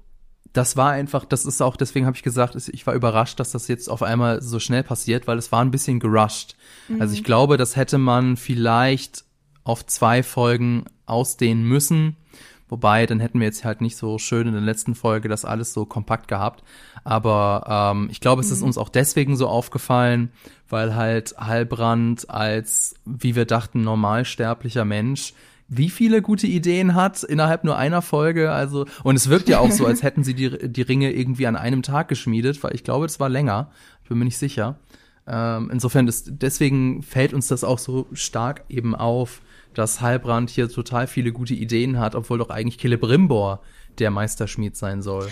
das 0.52 0.76
war 0.76 0.90
einfach, 0.92 1.24
das 1.24 1.44
ist 1.44 1.60
auch, 1.60 1.76
deswegen 1.76 2.06
habe 2.06 2.16
ich 2.16 2.22
gesagt, 2.22 2.56
ich 2.56 2.86
war 2.86 2.94
überrascht, 2.94 3.38
dass 3.40 3.50
das 3.50 3.68
jetzt 3.68 3.88
auf 3.88 4.02
einmal 4.02 4.40
so 4.42 4.58
schnell 4.58 4.82
passiert, 4.82 5.26
weil 5.26 5.38
es 5.38 5.52
war 5.52 5.60
ein 5.60 5.70
bisschen 5.70 6.00
gerusht. 6.00 6.56
Mhm. 6.88 7.00
Also 7.00 7.14
ich 7.14 7.24
glaube, 7.24 7.56
das 7.56 7.76
hätte 7.76 7.98
man 7.98 8.36
vielleicht 8.36 9.24
auf 9.64 9.84
zwei 9.84 10.22
Folgen 10.22 10.84
ausdehnen 11.04 11.64
müssen. 11.64 12.16
Wobei, 12.68 13.06
dann 13.06 13.20
hätten 13.20 13.38
wir 13.38 13.46
jetzt 13.46 13.64
halt 13.64 13.80
nicht 13.80 13.96
so 13.96 14.18
schön 14.18 14.48
in 14.48 14.52
der 14.52 14.62
letzten 14.62 14.94
Folge 14.94 15.28
das 15.28 15.44
alles 15.44 15.72
so 15.72 15.84
kompakt 15.86 16.28
gehabt. 16.28 16.64
Aber 17.04 17.92
ähm, 17.94 18.08
ich 18.10 18.20
glaube, 18.20 18.40
es 18.40 18.50
ist 18.50 18.60
mhm. 18.60 18.68
uns 18.68 18.78
auch 18.78 18.88
deswegen 18.88 19.36
so 19.36 19.48
aufgefallen, 19.48 20.30
weil 20.68 20.96
halt 20.96 21.34
Heilbrand 21.38 22.28
als, 22.28 22.96
wie 23.04 23.36
wir 23.36 23.44
dachten, 23.44 23.82
normalsterblicher 23.82 24.84
Mench 24.84 25.34
wie 25.68 25.90
viele 25.90 26.22
gute 26.22 26.46
Ideen 26.46 26.94
hat 26.94 27.22
innerhalb 27.22 27.64
nur 27.64 27.76
einer 27.76 28.02
Folge. 28.02 28.52
Also, 28.52 28.86
und 29.02 29.16
es 29.16 29.28
wirkt 29.28 29.48
ja 29.48 29.58
auch 29.58 29.70
so, 29.70 29.86
als 29.86 30.02
hätten 30.04 30.24
sie 30.24 30.34
die, 30.34 30.70
die 30.70 30.82
Ringe 30.82 31.12
irgendwie 31.12 31.46
an 31.46 31.56
einem 31.56 31.82
Tag 31.82 32.08
geschmiedet, 32.08 32.62
weil 32.62 32.74
ich 32.74 32.84
glaube, 32.84 33.06
es 33.06 33.18
war 33.18 33.28
länger. 33.28 33.70
Ich 34.02 34.08
bin 34.08 34.18
mir 34.18 34.24
nicht 34.24 34.38
sicher. 34.38 34.78
Ähm, 35.26 35.70
insofern, 35.72 36.06
ist, 36.06 36.30
deswegen 36.30 37.02
fällt 37.02 37.34
uns 37.34 37.48
das 37.48 37.64
auch 37.64 37.80
so 37.80 38.06
stark 38.12 38.64
eben 38.68 38.94
auf, 38.94 39.42
dass 39.76 40.00
Heilbrand 40.00 40.50
hier 40.50 40.68
total 40.68 41.06
viele 41.06 41.32
gute 41.32 41.54
Ideen 41.54 41.98
hat, 41.98 42.14
obwohl 42.14 42.38
doch 42.38 42.50
eigentlich 42.50 42.78
Celebrimbor 42.80 43.60
der 43.98 44.10
Meisterschmied 44.10 44.76
sein 44.76 45.02
soll. 45.02 45.28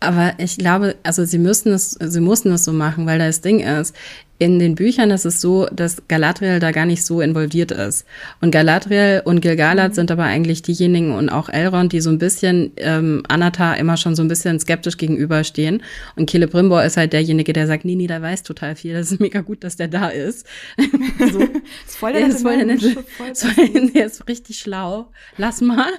Aber 0.00 0.34
ich 0.38 0.56
glaube, 0.56 0.96
also 1.02 1.24
sie 1.24 1.38
müssten 1.38 1.70
es, 1.70 1.92
sie 1.92 2.20
mussten 2.20 2.50
es 2.52 2.64
so 2.64 2.72
machen, 2.72 3.06
weil 3.06 3.18
das 3.18 3.40
Ding 3.40 3.60
ist, 3.60 3.94
in 4.38 4.60
den 4.60 4.76
Büchern 4.76 5.10
ist 5.10 5.24
es 5.24 5.40
so, 5.40 5.66
dass 5.72 6.02
Galadriel 6.06 6.60
da 6.60 6.70
gar 6.70 6.86
nicht 6.86 7.04
so 7.04 7.20
involviert 7.20 7.72
ist. 7.72 8.06
Und 8.40 8.52
Galadriel 8.52 9.22
und 9.24 9.40
Gilgalad 9.40 9.90
mhm. 9.90 9.94
sind 9.94 10.10
aber 10.12 10.24
eigentlich 10.24 10.62
diejenigen 10.62 11.12
und 11.12 11.28
auch 11.28 11.48
Elrond, 11.48 11.92
die 11.92 12.00
so 12.00 12.10
ein 12.10 12.18
bisschen 12.18 12.72
ähm, 12.76 13.24
Anatar 13.28 13.76
immer 13.78 13.96
schon 13.96 14.14
so 14.14 14.22
ein 14.22 14.28
bisschen 14.28 14.60
skeptisch 14.60 14.96
gegenüberstehen. 14.96 15.82
Und 16.14 16.30
Celebrimbor 16.30 16.84
ist 16.84 16.96
halt 16.96 17.12
derjenige, 17.12 17.52
der 17.52 17.66
sagt, 17.66 17.84
Nini, 17.84 18.06
der 18.06 18.22
weiß 18.22 18.44
total 18.44 18.76
viel, 18.76 18.94
das 18.94 19.10
ist 19.10 19.20
mega 19.20 19.40
gut, 19.40 19.64
dass 19.64 19.74
der 19.74 19.88
da 19.88 20.08
ist. 20.08 20.46
so. 21.32 21.40
ist 21.40 21.96
voll 21.96 22.12
der, 22.12 22.22
der 22.22 22.30
ist 22.30 22.42
voll 22.42 22.56
der 22.56 22.66
nette, 22.66 23.04
voll, 23.16 23.32
der 23.94 24.06
ist 24.06 24.28
richtig 24.28 24.60
schlau. 24.60 25.10
Lass 25.36 25.60
mal. 25.60 25.90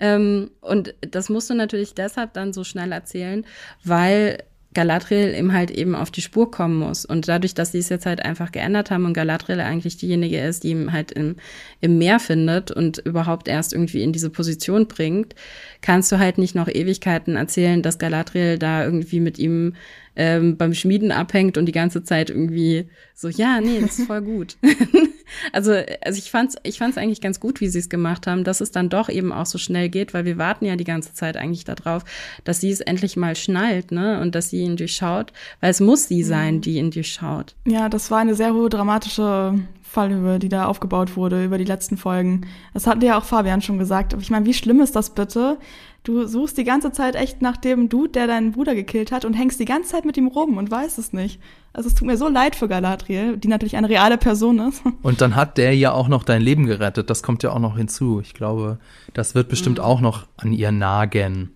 Ähm, 0.00 0.50
und 0.62 0.94
das 1.02 1.28
musst 1.28 1.50
du 1.50 1.54
natürlich 1.54 1.92
deshalb 1.92 2.32
dann 2.32 2.54
so 2.54 2.64
schnell 2.64 2.90
erzählen, 2.90 3.44
weil 3.84 4.38
Galadriel 4.74 5.34
eben 5.34 5.52
halt 5.52 5.70
eben 5.70 5.94
auf 5.94 6.10
die 6.10 6.22
Spur 6.22 6.50
kommen 6.50 6.76
muss. 6.76 7.04
Und 7.04 7.28
dadurch, 7.28 7.54
dass 7.54 7.72
sie 7.72 7.78
es 7.78 7.88
jetzt 7.88 8.06
halt 8.06 8.24
einfach 8.24 8.52
geändert 8.52 8.90
haben 8.90 9.04
und 9.04 9.14
Galadriel 9.14 9.60
eigentlich 9.60 9.96
diejenige 9.96 10.40
ist, 10.40 10.64
die 10.64 10.70
ihn 10.70 10.92
halt 10.92 11.12
im, 11.12 11.36
im 11.80 11.98
Meer 11.98 12.20
findet 12.20 12.70
und 12.70 12.98
überhaupt 12.98 13.48
erst 13.48 13.72
irgendwie 13.72 14.02
in 14.02 14.12
diese 14.12 14.30
Position 14.30 14.86
bringt, 14.86 15.34
kannst 15.80 16.10
du 16.12 16.18
halt 16.18 16.38
nicht 16.38 16.54
noch 16.54 16.68
Ewigkeiten 16.68 17.36
erzählen, 17.36 17.82
dass 17.82 17.98
Galadriel 17.98 18.58
da 18.58 18.84
irgendwie 18.84 19.20
mit 19.20 19.38
ihm 19.38 19.74
ähm, 20.16 20.56
beim 20.56 20.74
Schmieden 20.74 21.12
abhängt 21.12 21.56
und 21.56 21.66
die 21.66 21.72
ganze 21.72 22.04
Zeit 22.04 22.30
irgendwie 22.30 22.88
so, 23.14 23.28
ja, 23.28 23.60
nee, 23.60 23.80
das 23.80 23.98
ist 23.98 24.06
voll 24.06 24.22
gut. 24.22 24.56
also, 25.52 25.72
also 26.04 26.18
ich 26.18 26.30
fand's, 26.30 26.56
ich 26.62 26.78
fand's 26.78 26.98
eigentlich 26.98 27.20
ganz 27.20 27.40
gut, 27.40 27.60
wie 27.60 27.68
sie 27.68 27.78
es 27.78 27.88
gemacht 27.88 28.26
haben, 28.26 28.44
dass 28.44 28.60
es 28.60 28.70
dann 28.70 28.88
doch 28.88 29.08
eben 29.08 29.32
auch 29.32 29.46
so 29.46 29.58
schnell 29.58 29.88
geht, 29.88 30.14
weil 30.14 30.24
wir 30.24 30.38
warten 30.38 30.64
ja 30.64 30.76
die 30.76 30.84
ganze 30.84 31.14
Zeit 31.14 31.36
eigentlich 31.36 31.64
darauf, 31.64 32.04
dass 32.44 32.60
sie 32.60 32.70
es 32.70 32.80
endlich 32.80 33.16
mal 33.16 33.36
schnallt, 33.36 33.92
ne, 33.92 34.20
und 34.20 34.34
dass 34.34 34.50
sie 34.50 34.62
ihn 34.62 34.76
durchschaut, 34.76 35.32
weil 35.60 35.70
es 35.70 35.80
muss 35.80 36.08
sie 36.08 36.22
sein, 36.22 36.56
mhm. 36.56 36.60
die 36.60 36.76
ihn 36.76 36.90
durchschaut. 36.90 37.54
Ja, 37.66 37.88
das 37.88 38.10
war 38.10 38.18
eine 38.18 38.34
sehr 38.34 38.54
hohe 38.54 38.68
dramatische 38.68 39.58
Fallhöhe, 39.82 40.38
die 40.38 40.48
da 40.48 40.64
aufgebaut 40.64 41.16
wurde 41.16 41.44
über 41.44 41.58
die 41.58 41.64
letzten 41.64 41.98
Folgen. 41.98 42.46
Das 42.72 42.86
hatte 42.86 43.04
ja 43.04 43.18
auch 43.18 43.24
Fabian 43.24 43.60
schon 43.60 43.78
gesagt. 43.78 44.14
Ich 44.18 44.30
meine, 44.30 44.46
wie 44.46 44.54
schlimm 44.54 44.80
ist 44.80 44.96
das 44.96 45.10
bitte, 45.10 45.58
Du 46.04 46.26
suchst 46.26 46.58
die 46.58 46.64
ganze 46.64 46.90
Zeit 46.90 47.14
echt 47.14 47.42
nach 47.42 47.56
dem 47.56 47.88
Dude, 47.88 48.10
der 48.10 48.26
deinen 48.26 48.52
Bruder 48.52 48.74
gekillt 48.74 49.12
hat 49.12 49.24
und 49.24 49.34
hängst 49.34 49.60
die 49.60 49.64
ganze 49.64 49.90
Zeit 49.90 50.04
mit 50.04 50.16
ihm 50.16 50.26
rum 50.26 50.56
und 50.56 50.68
weißt 50.68 50.98
es 50.98 51.12
nicht. 51.12 51.40
Also 51.72 51.88
es 51.88 51.94
tut 51.94 52.08
mir 52.08 52.16
so 52.16 52.28
leid 52.28 52.56
für 52.56 52.66
Galadriel, 52.66 53.36
die 53.36 53.46
natürlich 53.46 53.76
eine 53.76 53.88
reale 53.88 54.18
Person 54.18 54.58
ist. 54.58 54.82
Und 55.02 55.22
dann 55.22 55.36
hat 55.36 55.56
der 55.56 55.74
ja 55.74 55.92
auch 55.92 56.08
noch 56.08 56.22
dein 56.22 56.42
Leben 56.42 56.66
gerettet. 56.66 57.08
Das 57.08 57.22
kommt 57.22 57.42
ja 57.42 57.50
auch 57.50 57.58
noch 57.58 57.78
hinzu. 57.78 58.20
Ich 58.20 58.34
glaube, 58.34 58.78
das 59.14 59.34
wird 59.34 59.48
bestimmt 59.48 59.78
mhm. 59.78 59.84
auch 59.84 60.00
noch 60.02 60.26
an 60.36 60.52
ihr 60.52 60.70
nagen. 60.70 61.50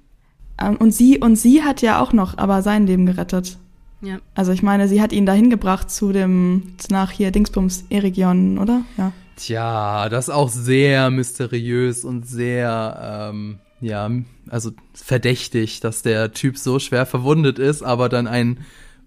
Ähm, 0.59 0.77
und 0.77 0.93
sie, 0.93 1.19
und 1.19 1.37
sie 1.37 1.63
hat 1.63 1.83
ja 1.83 2.01
auch 2.01 2.15
noch 2.15 2.39
aber 2.39 2.63
sein 2.63 2.87
Leben 2.87 3.05
gerettet. 3.05 3.59
Ja. 4.01 4.19
Also 4.35 4.53
ich 4.53 4.63
meine, 4.63 4.89
sie 4.89 5.03
hat 5.03 5.13
ihn 5.13 5.27
dahin 5.27 5.51
gebracht 5.51 5.91
zu 5.91 6.13
dem, 6.13 6.75
nach 6.89 7.11
hier 7.11 7.31
Dingsbums 7.31 7.85
Erigion, 7.91 8.59
oder? 8.59 8.83
Ja. 8.97 9.13
Tja, 9.37 10.09
das 10.09 10.29
ist 10.29 10.35
auch 10.35 10.49
sehr 10.49 11.11
mysteriös 11.11 12.05
und 12.05 12.27
sehr, 12.27 13.31
ähm, 13.33 13.59
ja, 13.81 14.11
also 14.49 14.71
verdächtig, 14.95 15.81
dass 15.81 16.03
der 16.03 16.33
Typ 16.33 16.59
so 16.59 16.79
schwer 16.79 17.07
verwundet 17.07 17.59
ist, 17.59 17.83
aber 17.83 18.09
dann 18.09 18.27
ein, 18.27 18.59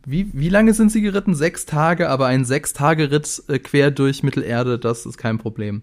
wie, 0.06 0.30
wie 0.34 0.50
lange 0.50 0.74
sind 0.74 0.92
sie 0.92 1.02
geritten? 1.02 1.36
Sechs 1.36 1.66
Tage, 1.66 2.10
aber 2.10 2.28
ein 2.28 2.46
Sechs-Tage-Ritt 2.46 3.44
äh, 3.48 3.60
quer 3.60 3.92
durch 3.92 4.24
Mittelerde, 4.24 4.80
das 4.80 5.06
ist 5.06 5.18
kein 5.18 5.38
Problem. 5.38 5.82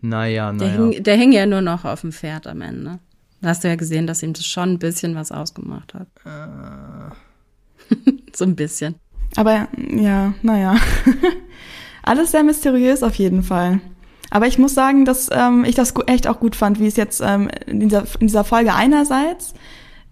Naja, 0.00 0.52
Der, 0.52 0.68
naja. 0.68 0.90
hing, 0.90 1.02
der 1.02 1.16
hing 1.16 1.32
ja 1.32 1.46
nur 1.46 1.62
noch 1.62 1.84
auf 1.84 2.02
dem 2.02 2.12
Pferd 2.12 2.46
am 2.46 2.60
Ende. 2.60 2.98
Da 3.40 3.48
hast 3.50 3.64
du 3.64 3.68
ja 3.68 3.76
gesehen, 3.76 4.06
dass 4.06 4.22
ihm 4.22 4.32
das 4.32 4.46
schon 4.46 4.70
ein 4.72 4.78
bisschen 4.78 5.14
was 5.14 5.30
ausgemacht 5.32 5.94
hat. 5.94 6.08
so 8.34 8.44
ein 8.44 8.56
bisschen. 8.56 8.96
Aber 9.36 9.68
ja, 9.90 10.34
naja. 10.42 10.76
Alles 12.02 12.30
sehr 12.30 12.44
mysteriös 12.44 13.02
auf 13.02 13.14
jeden 13.16 13.42
Fall. 13.42 13.80
Aber 14.30 14.46
ich 14.46 14.58
muss 14.58 14.74
sagen, 14.74 15.04
dass 15.04 15.28
ähm, 15.32 15.64
ich 15.64 15.74
das 15.74 15.94
echt 16.06 16.26
auch 16.26 16.40
gut 16.40 16.56
fand, 16.56 16.80
wie 16.80 16.86
es 16.86 16.96
jetzt 16.96 17.22
ähm, 17.24 17.48
in, 17.66 17.80
dieser, 17.80 18.04
in 18.20 18.26
dieser 18.26 18.44
Folge 18.44 18.74
einerseits, 18.74 19.54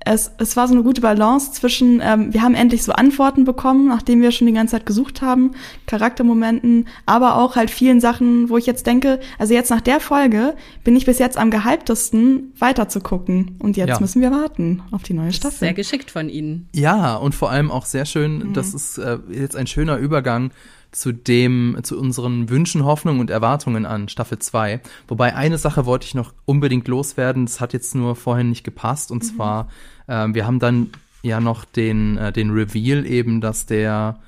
es, 0.06 0.30
es 0.36 0.54
war 0.54 0.68
so 0.68 0.74
eine 0.74 0.82
gute 0.82 1.00
Balance 1.00 1.52
zwischen, 1.52 2.02
ähm, 2.04 2.32
wir 2.34 2.42
haben 2.42 2.54
endlich 2.54 2.82
so 2.82 2.92
Antworten 2.92 3.44
bekommen, 3.44 3.88
nachdem 3.88 4.20
wir 4.20 4.32
schon 4.32 4.46
die 4.46 4.52
ganze 4.52 4.72
Zeit 4.72 4.84
gesucht 4.84 5.22
haben, 5.22 5.52
Charaktermomenten, 5.86 6.86
aber 7.06 7.36
auch 7.36 7.56
halt 7.56 7.70
vielen 7.70 8.00
Sachen, 8.00 8.50
wo 8.50 8.58
ich 8.58 8.66
jetzt 8.66 8.86
denke, 8.86 9.18
also 9.38 9.54
jetzt 9.54 9.70
nach 9.70 9.80
der 9.80 10.00
Folge 10.00 10.54
bin 10.84 10.94
ich 10.94 11.06
bis 11.06 11.18
jetzt 11.18 11.38
am 11.38 11.50
gehyptesten, 11.50 12.52
weiter 12.58 12.88
zu 12.90 13.00
gucken. 13.00 13.56
Und 13.60 13.78
jetzt 13.78 13.88
Ja. 13.88 14.00
müssen 14.00 14.20
wir 14.20 14.30
warten 14.30 14.82
auf 14.90 15.02
die 15.02 15.14
neue 15.14 15.32
Staffel. 15.32 15.58
Sehr 15.60 15.74
geschickt 15.74 16.10
von 16.10 16.28
ihnen. 16.28 16.68
Ja, 16.74 17.16
und 17.16 17.34
vor 17.34 17.50
allem 17.50 17.70
auch 17.70 17.86
sehr 17.86 18.04
schön, 18.04 18.52
das 18.52 18.74
ist 18.74 18.98
äh, 18.98 19.18
jetzt 19.30 19.56
ein 19.56 19.66
schöner 19.66 19.96
Übergang 19.96 20.50
zu 20.94 21.12
dem, 21.12 21.78
zu 21.82 21.98
unseren 21.98 22.48
Wünschen, 22.48 22.84
Hoffnungen 22.84 23.20
und 23.20 23.30
Erwartungen 23.30 23.84
an 23.84 24.08
Staffel 24.08 24.38
2. 24.38 24.80
Wobei 25.08 25.34
eine 25.34 25.58
Sache 25.58 25.86
wollte 25.86 26.06
ich 26.06 26.14
noch 26.14 26.32
unbedingt 26.44 26.88
loswerden, 26.88 27.46
das 27.46 27.60
hat 27.60 27.72
jetzt 27.72 27.94
nur 27.94 28.16
vorhin 28.16 28.48
nicht 28.48 28.64
gepasst, 28.64 29.10
und 29.10 29.22
zwar, 29.22 29.68
ähm, 30.08 30.34
wir 30.34 30.46
haben 30.46 30.58
dann 30.58 30.90
ja 31.22 31.40
noch 31.40 31.64
den, 31.64 32.16
äh, 32.16 32.32
den 32.32 32.50
Reveal 32.50 33.06
eben, 33.06 33.40
dass 33.40 33.66
der, 33.66 34.18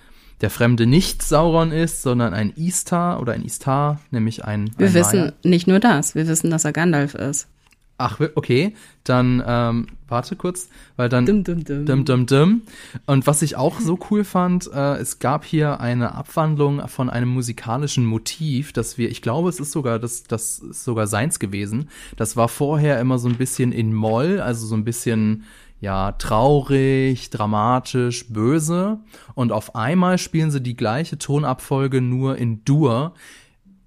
der 0.41 0.51
Fremde 0.51 0.87
nicht 0.87 1.23
Sauron 1.23 1.71
ist, 1.71 2.03
sondern 2.03 2.35
ein 2.35 2.51
Istar 2.57 3.21
oder 3.21 3.33
ein 3.33 3.45
Istar, 3.45 4.01
nämlich 4.11 4.45
ein, 4.45 4.71
Wir 4.77 4.89
ein 4.89 4.95
wissen 4.95 5.21
Maya. 5.21 5.33
nicht 5.45 5.69
nur 5.69 5.79
das, 5.79 6.15
wir 6.15 6.27
wissen, 6.27 6.51
dass 6.51 6.65
er 6.65 6.73
Gandalf 6.73 7.15
ist. 7.15 7.49
Ach, 7.99 8.21
okay, 8.35 8.75
dann, 9.05 9.43
ähm, 9.47 9.87
warte 10.07 10.37
kurz, 10.37 10.69
weil 10.97 11.09
dann 11.09 11.25
Dum, 11.25 11.45
dum, 11.45 11.65
dum. 11.65 11.87
Dum, 11.87 12.05
dum, 12.05 12.27
dum. 12.27 12.63
Und 13.07 13.27
was 13.27 13.41
ich 13.41 13.57
auch 13.57 13.81
so 13.81 13.99
cool 14.11 14.23
fand, 14.23 14.71
äh, 14.73 14.97
es 14.97 15.19
gab 15.19 15.47
hier 15.47 15.81
eine 15.81 16.15
Abwandlung 16.15 16.87
von 16.89 17.09
einem 17.09 17.29
musikalischen 17.29 18.05
Motiv, 18.05 18.75
das 18.75 18.99
wir, 18.99 19.11
ich 19.11 19.23
glaube, 19.23 19.49
es 19.49 19.61
ist 19.61 19.73
sogar, 19.73 19.99
das, 19.99 20.25
das 20.25 20.59
ist 20.59 20.85
sogar 20.85 21.07
seins 21.07 21.39
gewesen. 21.39 21.89
Das 22.17 22.37
war 22.37 22.49
vorher 22.49 23.01
immer 23.01 23.19
so 23.19 23.29
ein 23.29 23.37
bisschen 23.37 23.73
in 23.73 23.95
Moll, 23.95 24.41
also 24.41 24.67
so 24.67 24.75
ein 24.75 24.85
bisschen, 24.85 25.45
ja, 25.81 26.13
traurig, 26.13 27.31
dramatisch, 27.31 28.29
böse. 28.29 28.99
Und 29.35 29.53
auf 29.53 29.75
einmal 29.75 30.19
spielen 30.19 30.51
sie 30.51 30.61
die 30.61 30.77
gleiche 30.77 31.17
Tonabfolge 31.17 32.03
nur 32.03 32.37
in 32.37 32.63
Dur 32.65 33.15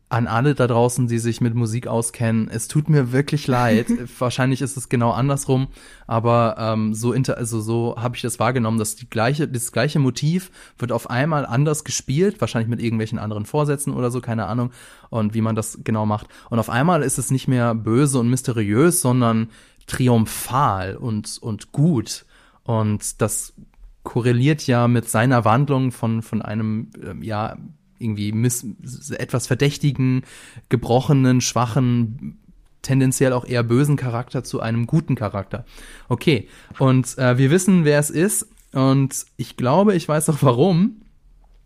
an 0.10 0.26
alle 0.26 0.55
da 0.55 0.66
draußen, 0.66 1.07
die 1.07 1.20
sich 1.20 1.39
mit 1.39 1.53
Musik 1.53 1.86
auskennen, 1.86 2.49
es 2.49 2.68
tut 2.68 2.89
mir 2.89 3.12
wirklich 3.12 3.45
leid. 3.45 3.88
Wahrscheinlich 4.20 4.62
ist 4.62 4.76
es 4.76 4.89
genau 4.89 5.12
andersrum, 5.12 5.68
aber 6.07 6.55
ähm, 6.57 6.95
so 6.95 7.14
inter 7.14 7.38
also 7.38 7.62
so 7.62 7.95
habe 7.95 8.16
ich 8.16 8.24
das 8.24 8.39
wahrgenommen, 8.39 8.80
dass 8.80 8.95
die 8.95 9.07
gleiche 9.07 9.47
das 9.47 9.72
gleiche 9.72 9.99
Motiv 9.99 10.49
wird 10.80 10.91
auf 10.91 11.12
einmal 11.12 11.45
anders 11.45 11.84
gespielt, 11.84 12.41
wahrscheinlich 12.41 12.70
mit 12.70 12.82
irgendwelchen 12.82 13.20
anderen 13.20 13.45
Vorsätzen 13.45 13.93
oder 13.93 14.10
so, 14.10 14.20
keine 14.20 14.47
Ahnung, 14.47 14.72
und 15.12 15.36
wie 15.36 15.41
man 15.41 15.55
das 15.55 15.80
genau 15.84 16.07
macht. 16.07 16.28
Und 16.49 16.57
auf 16.57 16.72
einmal 16.72 17.03
ist 17.03 17.20
es 17.20 17.30
nicht 17.30 17.47
mehr 17.47 17.76
böse 17.76 18.18
und 18.18 18.30
mysteriös, 18.30 19.01
sondern 19.01 19.49
triumphal 19.86 20.95
und 20.95 21.38
und 21.39 21.72
gut. 21.72 22.26
Und 22.64 23.22
das 23.22 23.53
korreliert 24.01 24.66
ja 24.66 24.88
mit 24.88 25.07
seiner 25.07 25.45
Wandlung 25.45 25.91
von 25.91 26.24
von 26.24 26.41
einem 26.41 26.89
ähm, 26.99 27.22
ja 27.22 27.57
irgendwie 28.00 28.32
miss 28.32 28.66
etwas 29.12 29.47
verdächtigen, 29.47 30.24
gebrochenen, 30.70 31.41
schwachen, 31.41 32.39
tendenziell 32.82 33.34
auch 33.34 33.45
eher 33.45 33.64
bösen 33.64 33.97
Charakter 33.97 34.43
zu 34.43 34.62
einem 34.62 34.88
guten 34.88 35.16
Charakter. 35.16 35.66
Okay, 36.08 36.47
und 36.80 37.18
äh, 37.18 37.38
wir 37.38 37.52
wissen, 37.52 37.86
wer 37.86 38.00
es 38.00 38.10
ist 38.10 38.47
und 38.72 39.26
ich 39.38 39.58
glaube, 39.58 39.95
ich 39.95 40.08
weiß 40.08 40.30
auch 40.30 40.41
warum. 40.41 41.02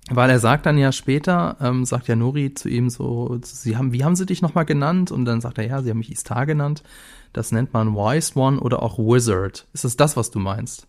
Weil 0.10 0.30
er 0.30 0.40
sagt 0.40 0.66
dann 0.66 0.78
ja 0.78 0.92
später, 0.92 1.56
ähm, 1.62 1.86
sagt 1.86 2.10
ja 2.10 2.18
Nori 2.18 2.54
zu 2.54 2.68
ihm 2.68 2.90
so, 2.90 3.40
sie 3.42 3.78
haben, 3.78 3.94
wie 3.94 4.04
haben 4.04 4.18
sie 4.18 4.26
dich 4.26 4.42
nochmal 4.42 4.66
genannt? 4.66 5.12
Und 5.12 5.24
dann 5.24 5.40
sagt 5.40 5.60
er, 5.60 5.66
ja, 5.66 5.82
sie 5.82 5.90
haben 5.90 6.00
mich 6.00 6.12
Istar 6.12 6.46
genannt. 6.46 6.84
Das 7.32 7.54
nennt 7.54 7.72
man 7.72 7.96
Wise 7.96 8.38
One 8.38 8.60
oder 8.60 8.84
auch 8.84 9.00
Wizard. 9.00 9.66
Ist 9.72 9.86
es 9.86 9.96
das, 9.96 10.18
was 10.18 10.30
du 10.30 10.40
meinst, 10.40 10.88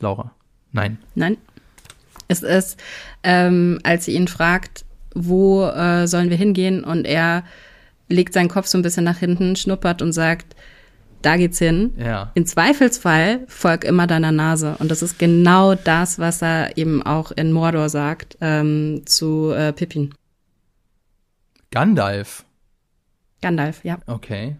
Laura? 0.00 0.32
Nein. 0.72 0.98
Nein. 1.14 1.36
Es 2.28 2.42
ist, 2.42 2.78
ähm, 3.22 3.80
als 3.82 4.04
sie 4.04 4.12
ihn 4.12 4.28
fragt, 4.28 4.84
wo 5.14 5.64
äh, 5.64 6.06
sollen 6.06 6.30
wir 6.30 6.36
hingehen, 6.36 6.84
und 6.84 7.06
er 7.06 7.44
legt 8.08 8.32
seinen 8.32 8.48
Kopf 8.48 8.66
so 8.66 8.78
ein 8.78 8.82
bisschen 8.82 9.04
nach 9.04 9.18
hinten, 9.18 9.56
schnuppert 9.56 10.02
und 10.02 10.12
sagt, 10.12 10.54
da 11.22 11.36
geht's 11.36 11.58
hin. 11.58 11.94
Ja. 11.98 12.30
Im 12.34 12.46
Zweifelsfall 12.46 13.40
folg 13.48 13.84
immer 13.84 14.06
deiner 14.06 14.30
Nase. 14.30 14.76
Und 14.78 14.90
das 14.90 15.02
ist 15.02 15.18
genau 15.18 15.74
das, 15.74 16.18
was 16.18 16.42
er 16.42 16.76
eben 16.76 17.02
auch 17.02 17.32
in 17.32 17.52
Mordor 17.52 17.88
sagt 17.88 18.38
ähm, 18.40 19.02
zu 19.04 19.50
äh, 19.50 19.72
Pippin. 19.72 20.14
Gandalf. 21.70 22.44
Gandalf, 23.42 23.84
ja. 23.84 23.98
Okay. 24.06 24.56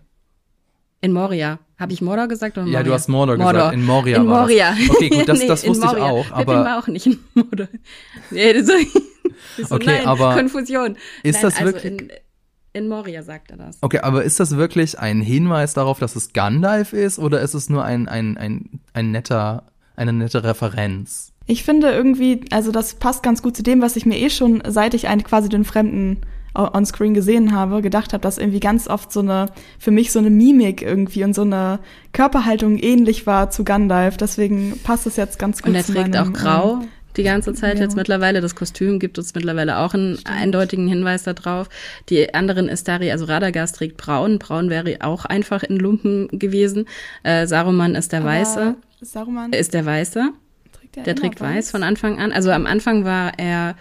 In 1.01 1.13
Moria. 1.13 1.59
Habe 1.79 1.93
ich 1.93 2.03
Mordor 2.03 2.27
gesagt 2.27 2.57
oder 2.57 2.65
Moria? 2.67 2.79
Ja, 2.81 2.85
du 2.85 2.93
hast 2.93 3.09
Mordor, 3.09 3.37
gesagt. 3.37 3.75
In 3.75 3.85
Moria 3.87 4.17
In 4.21 4.27
war 4.29 4.41
Moria. 4.43 4.71
das. 4.73 4.91
Okay, 4.91 5.09
gut, 5.11 5.29
das, 5.29 5.39
Nee, 5.41 5.47
das 5.47 5.63
in 5.65 5.71
wusste 5.71 5.87
ich 5.87 6.03
auch. 6.03 6.25
Pippin 6.25 6.35
Aber 6.35 6.65
war 6.65 6.79
auch 6.79 6.87
nicht 6.89 7.07
in 7.07 7.19
Mordor. 7.35 7.69
Nee, 8.31 8.53
das 8.53 8.69
ist 8.69 8.93
so, 9.69 9.75
Okay, 9.77 9.85
nein, 9.87 10.07
aber 10.07 10.35
Konfusion. 10.35 10.97
ist 11.23 11.35
nein, 11.35 11.43
das 11.43 11.57
also 11.61 11.65
wirklich- 11.73 11.93
In, 12.01 12.11
in 12.73 12.89
Moria 12.89 13.23
sagt 13.23 13.51
er 13.53 13.57
das. 13.59 13.79
okay, 13.81 14.01
aber 14.01 14.25
ist 14.25 14.41
das 14.41 14.57
wirklich 14.57 14.99
ein 14.99 15.21
Hinweis 15.21 15.75
darauf, 15.75 15.99
dass 16.01 16.17
es 16.17 16.33
Gandalf 16.33 16.93
ist, 16.93 17.19
oder 17.19 17.41
ist 17.41 17.55
es 17.55 17.69
nur 17.71 17.85
ein 17.85 18.09
ein 18.09 18.37
ein 18.37 18.81
ein 18.93 19.11
netter 19.13 19.65
eine 19.97 20.13
nette 20.13 20.43
Referenz? 20.45 21.33
Ich 21.47 21.63
finde 21.65 21.91
irgendwie, 21.91 22.45
also 22.51 22.71
das 22.73 22.95
passt 22.95 23.23
ganz 23.23 23.41
gut 23.43 23.57
zu 23.57 23.63
dem, 23.63 23.81
was 23.81 23.97
ich 23.97 24.05
mir 24.05 24.19
eh 24.19 24.29
schon, 24.31 24.63
seit 24.67 24.93
ich 24.95 25.09
einen 25.09 25.23
quasi 25.25 25.49
den 25.49 25.65
Fremden 25.65 26.21
on-screen 26.59 27.15
gesehen 27.15 27.55
habe, 27.55 27.83
gedacht 27.83 28.13
habe, 28.13 28.21
dass 28.21 28.39
irgendwie 28.39 28.61
ganz 28.61 28.89
oft 28.89 29.13
so 29.13 29.21
eine, 29.21 29.47
für 29.79 29.91
mich 29.91 30.13
so 30.13 30.19
eine 30.19 30.31
Mimik 30.31 30.83
irgendwie 30.83 31.25
und 31.25 31.35
so 31.35 31.43
eine 31.43 31.79
Körperhaltung 32.13 32.79
ähnlich 32.79 33.27
war 33.27 33.51
zu 33.51 33.65
Gandalf. 33.65 34.17
Deswegen 34.17 34.79
passt 34.83 35.07
es 35.07 35.17
jetzt 35.17 35.39
ganz 35.39 35.63
gut 35.63 35.71
Und 35.71 35.75
er 35.77 35.85
trägt 35.85 36.11
meinem, 36.11 36.29
auch 36.29 36.33
grau 36.33 36.73
ähm, 36.83 36.89
die 37.19 37.25
ganze 37.25 37.53
Zeit 37.53 37.77
ja. 37.77 37.85
jetzt 37.85 37.97
mittlerweile. 37.97 38.41
Das 38.41 38.55
Kostüm 38.55 38.99
gibt 38.99 39.19
uns 39.19 39.35
mittlerweile 39.35 39.79
auch 39.79 39.93
einen 39.93 40.19
eindeutigen 40.25 40.89
Hinweis 40.89 41.25
darauf. 41.25 41.69
Die 42.09 42.33
anderen 42.33 42.69
Istari, 42.69 43.11
also 43.11 43.25
Radagast 43.27 43.77
trägt 43.77 43.97
braun. 43.97 44.39
Braun 44.39 44.71
wäre 44.71 44.99
auch 45.01 45.25
einfach 45.25 45.63
in 45.63 45.79
Lumpen 45.79 46.29
gewesen. 46.29 46.87
Äh, 47.25 47.47
Saruman 47.47 47.95
ist 47.95 48.13
der 48.13 48.21
aber 48.21 48.31
Weiße. 48.31 48.75
Saruman 49.01 49.53
Ist 49.53 49.75
der 49.75 49.85
Weiße. 49.85 50.31
trägt 50.73 50.97
Der 50.97 51.07
immer 51.07 51.21
trägt 51.21 51.41
weiß 51.41 51.71
von 51.71 51.83
Anfang 51.83 52.19
an. 52.19 52.33
Also 52.33 52.51
am 52.51 52.67
Anfang 52.67 53.05
war 53.05 53.33
er, 53.39 53.75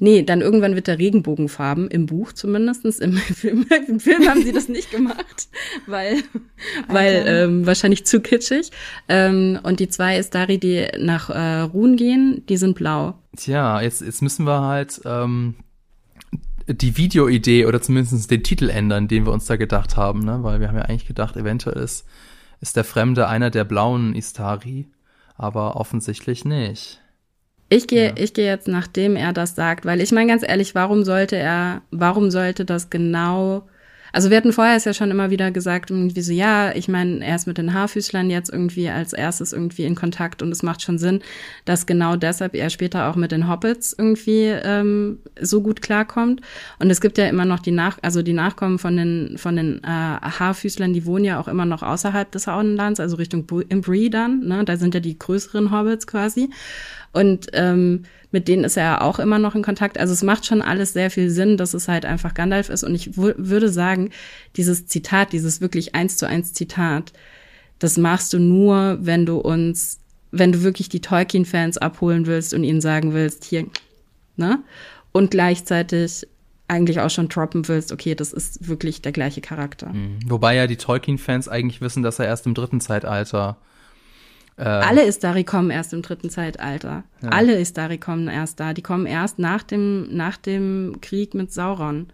nee, 0.00 0.22
dann 0.22 0.40
irgendwann 0.40 0.74
wird 0.74 0.88
er 0.88 0.98
Regenbogenfarben, 0.98 1.88
im 1.88 2.06
Buch 2.06 2.32
zumindestens. 2.32 2.98
Im 2.98 3.12
Film, 3.16 3.66
Im 3.86 4.00
Film 4.00 4.28
haben 4.28 4.42
sie 4.42 4.52
das 4.52 4.68
nicht 4.68 4.90
gemacht, 4.90 5.48
weil, 5.86 6.16
weil 6.88 7.24
ähm, 7.26 7.66
wahrscheinlich 7.66 8.06
zu 8.06 8.20
kitschig. 8.20 8.70
Ähm, 9.08 9.58
und 9.62 9.80
die 9.80 9.88
zwei 9.88 10.18
Istari, 10.18 10.58
die 10.58 10.86
nach 10.98 11.30
äh, 11.30 11.60
Ruhen 11.60 11.96
gehen, 11.96 12.44
die 12.48 12.56
sind 12.56 12.74
blau. 12.74 13.14
Tja, 13.36 13.80
jetzt 13.80 14.02
jetzt 14.02 14.22
müssen 14.22 14.46
wir 14.46 14.60
halt 14.60 15.00
ähm, 15.04 15.54
die 16.66 16.96
Videoidee 16.96 17.66
oder 17.66 17.80
zumindest 17.80 18.30
den 18.30 18.42
Titel 18.42 18.68
ändern, 18.68 19.08
den 19.08 19.26
wir 19.26 19.32
uns 19.32 19.46
da 19.46 19.56
gedacht 19.56 19.96
haben, 19.96 20.20
ne? 20.20 20.40
Weil 20.42 20.60
wir 20.60 20.68
haben 20.68 20.76
ja 20.76 20.82
eigentlich 20.82 21.06
gedacht, 21.06 21.36
eventuell 21.36 21.82
ist 21.82 22.06
ist 22.60 22.76
der 22.76 22.84
Fremde 22.84 23.26
einer 23.26 23.50
der 23.50 23.64
blauen 23.64 24.14
Istari, 24.14 24.86
aber 25.36 25.76
offensichtlich 25.76 26.44
nicht. 26.44 27.00
Ich 27.72 27.86
gehe, 27.86 28.08
Ja. 28.08 28.12
ich 28.16 28.34
gehe 28.34 28.46
jetzt, 28.46 28.68
nachdem 28.68 29.16
er 29.16 29.32
das 29.32 29.54
sagt, 29.54 29.84
weil 29.86 30.00
ich 30.00 30.10
meine 30.12 30.28
ganz 30.30 30.42
ehrlich, 30.46 30.74
warum 30.74 31.04
sollte 31.04 31.36
er, 31.36 31.82
warum 31.90 32.30
sollte 32.30 32.64
das 32.64 32.90
genau, 32.90 33.62
Also 34.12 34.30
wir 34.30 34.36
hatten 34.36 34.52
vorher 34.52 34.76
es 34.76 34.84
ja 34.84 34.94
schon 34.94 35.10
immer 35.10 35.30
wieder 35.30 35.50
gesagt, 35.50 35.90
irgendwie 35.90 36.20
so, 36.20 36.32
ja, 36.32 36.74
ich 36.74 36.88
meine, 36.88 37.24
er 37.24 37.36
ist 37.36 37.46
mit 37.46 37.58
den 37.58 37.74
Haarfüßlern 37.74 38.30
jetzt 38.30 38.52
irgendwie 38.52 38.88
als 38.88 39.12
erstes 39.12 39.52
irgendwie 39.52 39.84
in 39.84 39.94
Kontakt 39.94 40.42
und 40.42 40.50
es 40.50 40.62
macht 40.62 40.82
schon 40.82 40.98
Sinn, 40.98 41.20
dass 41.64 41.86
genau 41.86 42.16
deshalb 42.16 42.54
er 42.54 42.70
später 42.70 43.08
auch 43.08 43.16
mit 43.16 43.32
den 43.32 43.48
Hobbits 43.48 43.94
irgendwie 43.96 44.46
ähm, 44.46 45.18
so 45.40 45.62
gut 45.62 45.82
klarkommt. 45.82 46.40
Und 46.78 46.90
es 46.90 47.00
gibt 47.00 47.18
ja 47.18 47.26
immer 47.26 47.44
noch 47.44 47.60
die 47.60 47.70
Nach, 47.72 47.98
also 48.02 48.22
die 48.22 48.32
Nachkommen 48.32 48.78
von 48.78 48.96
den 48.96 49.36
von 49.36 49.56
den 49.56 49.82
äh, 49.84 49.86
Haarfüßlern, 49.86 50.92
die 50.92 51.06
wohnen 51.06 51.24
ja 51.24 51.40
auch 51.40 51.48
immer 51.48 51.64
noch 51.64 51.82
außerhalb 51.82 52.30
des 52.30 52.48
Auenlands, 52.48 53.00
also 53.00 53.16
Richtung 53.16 53.46
Bree 53.46 54.08
dann, 54.08 54.46
ne? 54.46 54.64
Da 54.64 54.76
sind 54.76 54.94
ja 54.94 55.00
die 55.00 55.18
größeren 55.18 55.70
Hobbits 55.70 56.06
quasi. 56.06 56.50
Und 57.12 57.48
ähm, 57.54 58.04
mit 58.30 58.46
denen 58.46 58.64
ist 58.64 58.76
er 58.76 59.02
auch 59.02 59.18
immer 59.18 59.38
noch 59.38 59.54
in 59.54 59.62
Kontakt. 59.62 59.98
Also 59.98 60.12
es 60.12 60.22
macht 60.22 60.46
schon 60.46 60.62
alles 60.62 60.92
sehr 60.92 61.10
viel 61.10 61.30
Sinn, 61.30 61.56
dass 61.56 61.74
es 61.74 61.88
halt 61.88 62.06
einfach 62.06 62.34
Gandalf 62.34 62.68
ist. 62.68 62.84
Und 62.84 62.94
ich 62.94 63.16
würde 63.16 63.68
sagen, 63.68 63.99
dieses 64.56 64.86
Zitat, 64.86 65.32
dieses 65.32 65.60
wirklich 65.60 65.94
eins 65.94 66.16
zu 66.16 66.26
eins 66.26 66.52
Zitat, 66.52 67.12
das 67.78 67.96
machst 67.96 68.32
du 68.32 68.38
nur, 68.38 68.98
wenn 69.00 69.26
du 69.26 69.38
uns, 69.38 69.98
wenn 70.30 70.52
du 70.52 70.62
wirklich 70.62 70.88
die 70.88 71.00
Tolkien-Fans 71.00 71.78
abholen 71.78 72.26
willst 72.26 72.54
und 72.54 72.64
ihnen 72.64 72.80
sagen 72.80 73.12
willst, 73.12 73.44
hier, 73.44 73.66
ne? 74.36 74.62
Und 75.12 75.30
gleichzeitig 75.30 76.26
eigentlich 76.68 77.00
auch 77.00 77.10
schon 77.10 77.28
droppen 77.28 77.66
willst, 77.66 77.90
okay, 77.90 78.14
das 78.14 78.32
ist 78.32 78.68
wirklich 78.68 79.02
der 79.02 79.10
gleiche 79.10 79.40
Charakter. 79.40 79.88
Mhm. 79.88 80.18
Wobei 80.26 80.54
ja 80.54 80.66
die 80.68 80.76
Tolkien-Fans 80.76 81.48
eigentlich 81.48 81.80
wissen, 81.80 82.02
dass 82.02 82.20
er 82.20 82.26
erst 82.26 82.46
im 82.46 82.54
dritten 82.54 82.80
Zeitalter 82.80 83.56
äh, 84.60 84.64
Alle 84.64 85.04
Istari 85.04 85.44
kommen 85.44 85.70
erst 85.70 85.94
im 85.94 86.02
dritten 86.02 86.28
Zeitalter. 86.28 87.04
Ja. 87.22 87.30
Alle 87.30 87.58
Istari 87.58 87.96
kommen 87.96 88.28
erst 88.28 88.60
da. 88.60 88.74
Die 88.74 88.82
kommen 88.82 89.06
erst 89.06 89.38
nach 89.38 89.62
dem, 89.62 90.14
nach 90.14 90.36
dem 90.36 90.98
Krieg 91.00 91.34
mit 91.34 91.50
Sauron. 91.52 92.08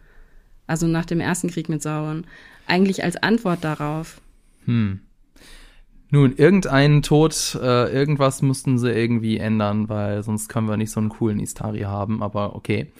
Also 0.66 0.86
nach 0.86 1.04
dem 1.04 1.20
ersten 1.20 1.50
Krieg 1.50 1.68
mit 1.68 1.82
Sauron. 1.82 2.24
Eigentlich 2.66 3.04
als 3.04 3.16
Antwort 3.16 3.62
darauf. 3.62 4.20
Hm. 4.64 5.00
Nun, 6.10 6.36
irgendeinen 6.36 7.02
Tod, 7.02 7.58
äh, 7.60 7.92
irgendwas 7.92 8.40
mussten 8.42 8.78
sie 8.78 8.92
irgendwie 8.92 9.38
ändern, 9.38 9.88
weil 9.88 10.22
sonst 10.22 10.48
können 10.48 10.68
wir 10.68 10.76
nicht 10.76 10.92
so 10.92 11.00
einen 11.00 11.08
coolen 11.08 11.40
Istari 11.40 11.80
haben, 11.80 12.22
aber 12.22 12.54
okay. 12.54 12.92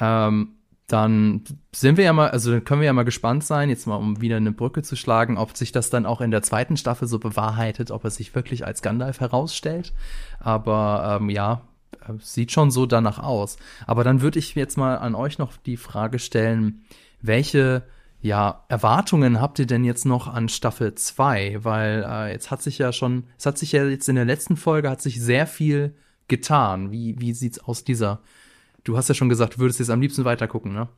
Ähm, 0.00 0.54
dann 0.88 1.42
sind 1.70 1.98
wir 1.98 2.04
ja 2.04 2.12
mal, 2.12 2.30
also 2.30 2.50
dann 2.50 2.64
können 2.64 2.80
wir 2.80 2.86
ja 2.86 2.92
mal 2.94 3.04
gespannt 3.04 3.44
sein, 3.44 3.68
jetzt 3.68 3.86
mal 3.86 3.96
um 3.96 4.20
wieder 4.22 4.38
eine 4.38 4.52
Brücke 4.52 4.82
zu 4.82 4.96
schlagen, 4.96 5.36
ob 5.36 5.56
sich 5.56 5.70
das 5.70 5.90
dann 5.90 6.06
auch 6.06 6.20
in 6.20 6.30
der 6.30 6.42
zweiten 6.42 6.78
Staffel 6.78 7.06
so 7.06 7.18
bewahrheitet, 7.18 7.90
ob 7.90 8.04
er 8.04 8.10
sich 8.10 8.34
wirklich 8.34 8.64
als 8.66 8.80
Gandalf 8.80 9.20
herausstellt. 9.20 9.92
Aber 10.40 11.18
ähm, 11.20 11.28
ja, 11.28 11.60
äh, 12.00 12.14
sieht 12.20 12.52
schon 12.52 12.70
so 12.70 12.86
danach 12.86 13.18
aus. 13.18 13.58
Aber 13.86 14.02
dann 14.02 14.22
würde 14.22 14.38
ich 14.38 14.54
jetzt 14.54 14.78
mal 14.78 14.96
an 14.96 15.14
euch 15.14 15.38
noch 15.38 15.58
die 15.58 15.76
Frage 15.76 16.18
stellen, 16.18 16.84
welche 17.20 17.84
ja, 18.20 18.64
Erwartungen 18.68 19.40
habt 19.40 19.58
ihr 19.58 19.66
denn 19.66 19.84
jetzt 19.84 20.04
noch 20.04 20.26
an 20.26 20.48
Staffel 20.48 20.94
2? 20.94 21.58
Weil 21.62 22.04
äh, 22.08 22.32
jetzt 22.32 22.50
hat 22.50 22.62
sich 22.62 22.78
ja 22.78 22.92
schon, 22.92 23.24
es 23.38 23.46
hat 23.46 23.58
sich 23.58 23.72
ja 23.72 23.84
jetzt 23.84 24.08
in 24.08 24.16
der 24.16 24.24
letzten 24.24 24.56
Folge 24.56 24.90
hat 24.90 25.00
sich 25.00 25.20
sehr 25.20 25.46
viel 25.46 25.94
getan. 26.26 26.90
Wie, 26.90 27.20
wie 27.20 27.32
sieht's 27.32 27.60
aus 27.60 27.84
dieser 27.84 28.20
du 28.88 28.96
hast 28.96 29.08
ja 29.08 29.14
schon 29.14 29.28
gesagt, 29.28 29.56
du 29.56 29.58
würdest 29.58 29.78
jetzt 29.78 29.90
am 29.90 30.00
liebsten 30.00 30.24
weitergucken, 30.24 30.72
ne? 30.72 30.88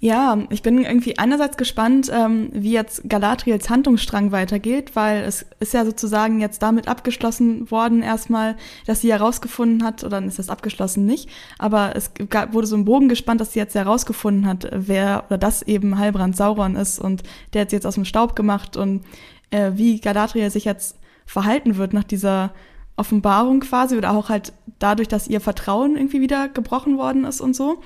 Ja, 0.00 0.38
ich 0.50 0.62
bin 0.62 0.82
irgendwie 0.82 1.18
einerseits 1.18 1.56
gespannt, 1.56 2.10
ähm, 2.12 2.50
wie 2.52 2.72
jetzt 2.72 3.08
Galadriels 3.08 3.70
Handlungsstrang 3.70 4.32
weitergeht, 4.32 4.96
weil 4.96 5.22
es 5.22 5.46
ist 5.60 5.74
ja 5.74 5.84
sozusagen 5.84 6.40
jetzt 6.40 6.62
damit 6.62 6.88
abgeschlossen 6.88 7.70
worden 7.70 8.02
erstmal, 8.02 8.56
dass 8.86 9.00
sie 9.00 9.12
herausgefunden 9.12 9.84
hat, 9.84 10.02
oder 10.02 10.16
dann 10.16 10.28
ist 10.28 10.38
das 10.38 10.48
abgeschlossen 10.48 11.06
nicht, 11.06 11.28
aber 11.58 11.94
es 11.94 12.10
gab, 12.30 12.52
wurde 12.52 12.66
so 12.66 12.76
ein 12.76 12.84
Bogen 12.84 13.08
gespannt, 13.08 13.40
dass 13.40 13.52
sie 13.52 13.60
jetzt 13.60 13.74
herausgefunden 13.74 14.46
hat, 14.46 14.68
wer 14.72 15.24
oder 15.28 15.38
das 15.38 15.62
eben 15.62 15.98
Heilbrand 15.98 16.36
Sauron 16.36 16.74
ist 16.74 16.98
und 16.98 17.22
der 17.52 17.62
hat 17.62 17.70
sie 17.70 17.76
jetzt 17.76 17.86
aus 17.86 17.94
dem 17.94 18.04
Staub 18.04 18.34
gemacht 18.34 18.76
und 18.76 19.04
äh, 19.50 19.72
wie 19.74 20.00
Galadriel 20.00 20.50
sich 20.50 20.64
jetzt 20.64 20.98
verhalten 21.26 21.76
wird 21.76 21.92
nach 21.92 22.04
dieser 22.04 22.52
Offenbarung 22.96 23.60
quasi 23.60 23.96
oder 23.96 24.12
auch 24.12 24.28
halt 24.28 24.52
dadurch, 24.78 25.08
dass 25.08 25.28
ihr 25.28 25.40
Vertrauen 25.40 25.96
irgendwie 25.96 26.20
wieder 26.20 26.48
gebrochen 26.48 26.98
worden 26.98 27.24
ist 27.24 27.40
und 27.40 27.54
so. 27.54 27.80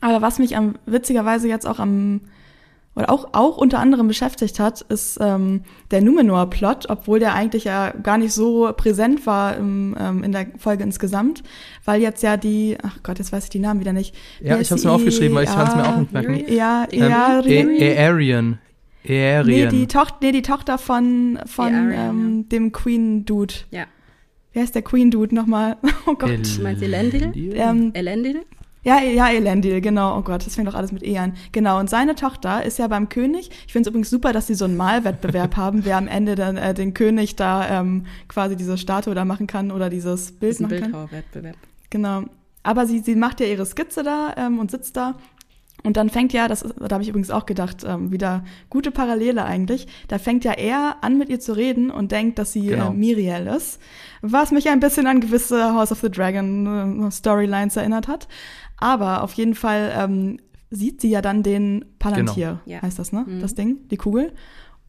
Aber 0.00 0.22
was 0.22 0.38
mich 0.38 0.56
am 0.56 0.76
witzigerweise 0.86 1.48
jetzt 1.48 1.66
auch 1.66 1.78
am 1.78 2.22
oder 2.96 3.10
auch, 3.10 3.28
auch 3.32 3.56
unter 3.56 3.78
anderem 3.78 4.08
beschäftigt 4.08 4.58
hat, 4.58 4.80
ist 4.82 5.18
ähm, 5.20 5.62
der 5.92 6.02
Numenor-Plot, 6.02 6.86
obwohl 6.88 7.20
der 7.20 7.34
eigentlich 7.34 7.64
ja 7.64 7.92
gar 8.02 8.18
nicht 8.18 8.32
so 8.32 8.72
präsent 8.76 9.26
war 9.26 9.56
im, 9.56 9.96
ähm, 9.98 10.24
in 10.24 10.32
der 10.32 10.48
Folge 10.58 10.82
insgesamt, 10.82 11.44
weil 11.84 12.02
jetzt 12.02 12.22
ja 12.22 12.36
die, 12.36 12.76
ach 12.82 12.98
Gott, 13.04 13.18
jetzt 13.18 13.32
weiß 13.32 13.44
ich 13.44 13.50
die 13.50 13.60
Namen 13.60 13.80
wieder 13.80 13.92
nicht. 13.92 14.14
Ja, 14.40 14.58
ich 14.58 14.70
habe 14.70 14.78
es 14.78 14.84
mir 14.84 14.90
aufgeschrieben, 14.90 15.36
weil 15.36 15.44
ich 15.44 15.50
kann 15.50 15.68
es 15.68 15.74
mir 15.76 15.88
auch 15.88 15.96
nicht 15.98 16.12
merken. 16.12 16.44
Ja, 16.48 16.88
ja, 16.90 17.40
ähm, 17.44 17.68
Aerian. 17.80 18.58
Aerian. 19.06 19.44
Nee, 19.46 19.66
die, 19.68 19.86
Toch 19.86 20.10
nee, 20.20 20.32
die 20.32 20.42
Tochter 20.42 20.76
von, 20.76 21.38
von 21.46 21.92
ähm, 21.92 22.48
dem 22.48 22.72
Queen-Dude. 22.72 23.54
Ja. 23.70 23.84
Wer 24.52 24.64
ist 24.64 24.74
der 24.74 24.82
Queen-Dude 24.82 25.34
nochmal? 25.34 25.76
Oh 26.06 26.14
Gott. 26.14 26.30
Meinst 26.60 26.82
du 26.82 26.86
Elendil? 26.86 27.32
Ähm, 27.54 27.92
Elendil? 27.94 28.44
Ja, 28.82 29.00
ja, 29.00 29.28
Elendil, 29.28 29.80
genau. 29.80 30.18
Oh 30.18 30.22
Gott, 30.22 30.46
das 30.46 30.54
fängt 30.54 30.68
doch 30.68 30.74
alles 30.74 30.90
mit 30.90 31.02
E 31.02 31.18
an. 31.18 31.34
Genau, 31.52 31.78
und 31.78 31.90
seine 31.90 32.14
Tochter 32.14 32.64
ist 32.64 32.78
ja 32.78 32.88
beim 32.88 33.08
König. 33.08 33.50
Ich 33.66 33.72
finde 33.72 33.88
es 33.88 33.90
übrigens 33.90 34.10
super, 34.10 34.32
dass 34.32 34.46
sie 34.46 34.54
so 34.54 34.64
einen 34.64 34.76
Malwettbewerb 34.76 35.56
haben, 35.58 35.84
wer 35.84 35.98
am 35.98 36.08
Ende 36.08 36.34
dann 36.34 36.56
äh, 36.56 36.72
den 36.72 36.94
König 36.94 37.36
da 37.36 37.80
ähm, 37.80 38.06
quasi 38.28 38.56
diese 38.56 38.78
Statue 38.78 39.14
da 39.14 39.24
machen 39.24 39.46
kann 39.46 39.70
oder 39.70 39.90
dieses 39.90 40.32
Bild 40.32 40.52
das 40.52 40.60
ist 40.60 40.72
ein 40.72 40.80
machen 40.80 40.92
kann. 40.92 40.92
Genau. 41.90 42.24
Aber 42.62 42.86
sie, 42.86 43.00
sie 43.00 43.16
macht 43.16 43.40
ja 43.40 43.46
ihre 43.46 43.66
Skizze 43.66 44.02
da 44.02 44.34
ähm, 44.36 44.58
und 44.58 44.70
sitzt 44.70 44.96
da 44.96 45.16
und 45.82 45.96
dann 45.96 46.10
fängt 46.10 46.32
ja, 46.32 46.48
das, 46.48 46.62
da 46.62 46.90
habe 46.90 47.02
ich 47.02 47.08
übrigens 47.08 47.30
auch 47.30 47.46
gedacht, 47.46 47.84
ähm, 47.86 48.12
wieder 48.12 48.44
gute 48.68 48.90
Parallele 48.90 49.44
eigentlich. 49.44 49.86
Da 50.08 50.18
fängt 50.18 50.44
ja 50.44 50.52
er 50.52 50.96
an, 51.00 51.18
mit 51.18 51.28
ihr 51.28 51.40
zu 51.40 51.52
reden 51.52 51.90
und 51.90 52.12
denkt, 52.12 52.38
dass 52.38 52.52
sie 52.52 52.66
genau. 52.66 52.90
äh, 52.90 52.94
Miriel 52.94 53.46
ist, 53.46 53.80
was 54.20 54.50
mich 54.50 54.68
ein 54.68 54.80
bisschen 54.80 55.06
an 55.06 55.20
gewisse 55.20 55.74
House 55.74 55.92
of 55.92 56.00
the 56.00 56.10
Dragon 56.10 57.06
äh, 57.06 57.10
Storylines 57.10 57.76
erinnert 57.76 58.08
hat. 58.08 58.28
Aber 58.76 59.22
auf 59.22 59.32
jeden 59.34 59.54
Fall 59.54 59.92
ähm, 59.96 60.38
sieht 60.70 61.00
sie 61.00 61.10
ja 61.10 61.20
dann 61.20 61.42
den 61.42 61.84
Palantir, 61.98 62.60
genau. 62.64 62.82
heißt 62.82 62.98
das, 62.98 63.12
ne? 63.12 63.24
Mhm. 63.26 63.40
Das 63.40 63.54
Ding, 63.54 63.88
die 63.90 63.96
Kugel. 63.96 64.32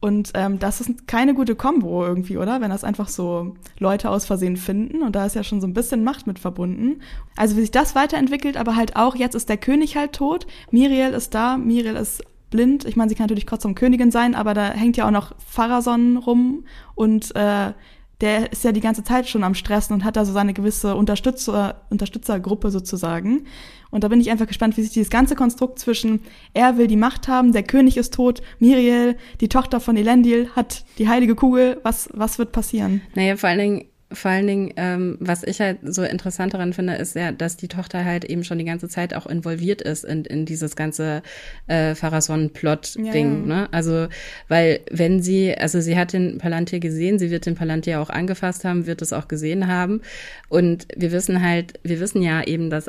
Und 0.02 0.32
ähm, 0.34 0.58
das 0.58 0.80
ist 0.80 1.06
keine 1.06 1.32
gute 1.32 1.54
Kombo 1.54 2.04
irgendwie, 2.04 2.36
oder? 2.36 2.60
Wenn 2.60 2.70
das 2.70 2.82
einfach 2.82 3.08
so 3.08 3.54
Leute 3.78 4.10
aus 4.10 4.26
Versehen 4.26 4.56
finden. 4.56 5.00
Und 5.02 5.14
da 5.14 5.24
ist 5.24 5.36
ja 5.36 5.44
schon 5.44 5.60
so 5.60 5.66
ein 5.68 5.74
bisschen 5.74 6.02
Macht 6.02 6.26
mit 6.26 6.40
verbunden. 6.40 7.00
Also 7.36 7.56
wie 7.56 7.60
sich 7.60 7.70
das 7.70 7.94
weiterentwickelt, 7.94 8.56
aber 8.56 8.74
halt 8.74 8.96
auch, 8.96 9.14
jetzt 9.14 9.36
ist 9.36 9.48
der 9.48 9.58
König 9.58 9.96
halt 9.96 10.12
tot. 10.12 10.48
Miriel 10.72 11.12
ist 11.12 11.34
da, 11.34 11.56
Miriel 11.56 11.94
ist 11.94 12.24
blind. 12.50 12.84
Ich 12.84 12.96
meine, 12.96 13.10
sie 13.10 13.14
kann 13.14 13.24
natürlich 13.24 13.46
trotzdem 13.46 13.76
Königin 13.76 14.10
sein, 14.10 14.34
aber 14.34 14.54
da 14.54 14.70
hängt 14.70 14.96
ja 14.96 15.06
auch 15.06 15.12
noch 15.12 15.36
Pharason 15.38 16.16
rum 16.16 16.64
und 16.96 17.34
äh, 17.36 17.72
der 18.20 18.52
ist 18.52 18.64
ja 18.64 18.72
die 18.72 18.80
ganze 18.80 19.04
Zeit 19.04 19.28
schon 19.28 19.44
am 19.44 19.54
Stressen 19.54 19.94
und 19.94 20.04
hat 20.04 20.16
da 20.16 20.24
so 20.24 20.32
seine 20.32 20.52
gewisse 20.52 20.96
Unterstützer, 20.96 21.82
Unterstützergruppe 21.90 22.70
sozusagen. 22.70 23.46
Und 23.92 24.02
da 24.02 24.08
bin 24.08 24.20
ich 24.20 24.30
einfach 24.30 24.48
gespannt, 24.48 24.76
wie 24.76 24.82
sich 24.82 24.90
dieses 24.90 25.10
ganze 25.10 25.36
Konstrukt 25.36 25.78
zwischen 25.78 26.20
er 26.54 26.78
will 26.78 26.86
die 26.88 26.96
Macht 26.96 27.28
haben, 27.28 27.52
der 27.52 27.62
König 27.62 27.98
ist 27.98 28.14
tot, 28.14 28.42
Miriel, 28.58 29.16
die 29.40 29.48
Tochter 29.48 29.80
von 29.80 29.96
Elendil, 29.96 30.48
hat 30.56 30.84
die 30.98 31.08
heilige 31.08 31.36
Kugel, 31.36 31.78
was, 31.84 32.08
was 32.14 32.38
wird 32.38 32.52
passieren? 32.52 33.02
Naja, 33.14 33.36
vor 33.36 33.50
allen 33.50 33.58
Dingen, 33.58 33.84
vor 34.14 34.30
allen 34.30 34.46
Dingen, 34.46 34.72
ähm, 34.76 35.16
was 35.20 35.42
ich 35.42 35.60
halt 35.60 35.78
so 35.82 36.02
interessant 36.02 36.54
daran 36.54 36.72
finde, 36.72 36.94
ist 36.94 37.14
ja, 37.14 37.32
dass 37.32 37.56
die 37.56 37.68
Tochter 37.68 38.04
halt 38.04 38.24
eben 38.24 38.44
schon 38.44 38.58
die 38.58 38.64
ganze 38.64 38.88
Zeit 38.88 39.14
auch 39.14 39.26
involviert 39.26 39.82
ist 39.82 40.04
in, 40.04 40.24
in 40.24 40.46
dieses 40.46 40.76
ganze 40.76 41.22
äh, 41.66 41.94
Pharason-Plot-Ding. 41.94 43.48
Ja. 43.48 43.54
Ne? 43.54 43.68
Also, 43.72 44.08
weil 44.48 44.80
wenn 44.90 45.22
sie, 45.22 45.56
also 45.56 45.80
sie 45.80 45.96
hat 45.96 46.12
den 46.12 46.38
Palantir 46.38 46.80
gesehen, 46.80 47.18
sie 47.18 47.30
wird 47.30 47.46
den 47.46 47.54
Palantir 47.54 48.00
auch 48.00 48.10
angefasst 48.10 48.64
haben, 48.64 48.86
wird 48.86 49.02
es 49.02 49.12
auch 49.12 49.28
gesehen 49.28 49.66
haben. 49.66 50.00
Und 50.48 50.86
wir 50.96 51.12
wissen 51.12 51.42
halt, 51.42 51.80
wir 51.82 52.00
wissen 52.00 52.22
ja 52.22 52.42
eben, 52.42 52.70
dass 52.70 52.88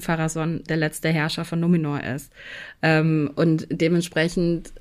Pharason 0.00 0.62
der 0.68 0.76
letzte 0.76 1.08
Herrscher 1.08 1.44
von 1.44 1.60
Numenor 1.60 2.02
ist. 2.02 2.32
Ähm, 2.82 3.30
und 3.36 3.66
dementsprechend 3.70 4.72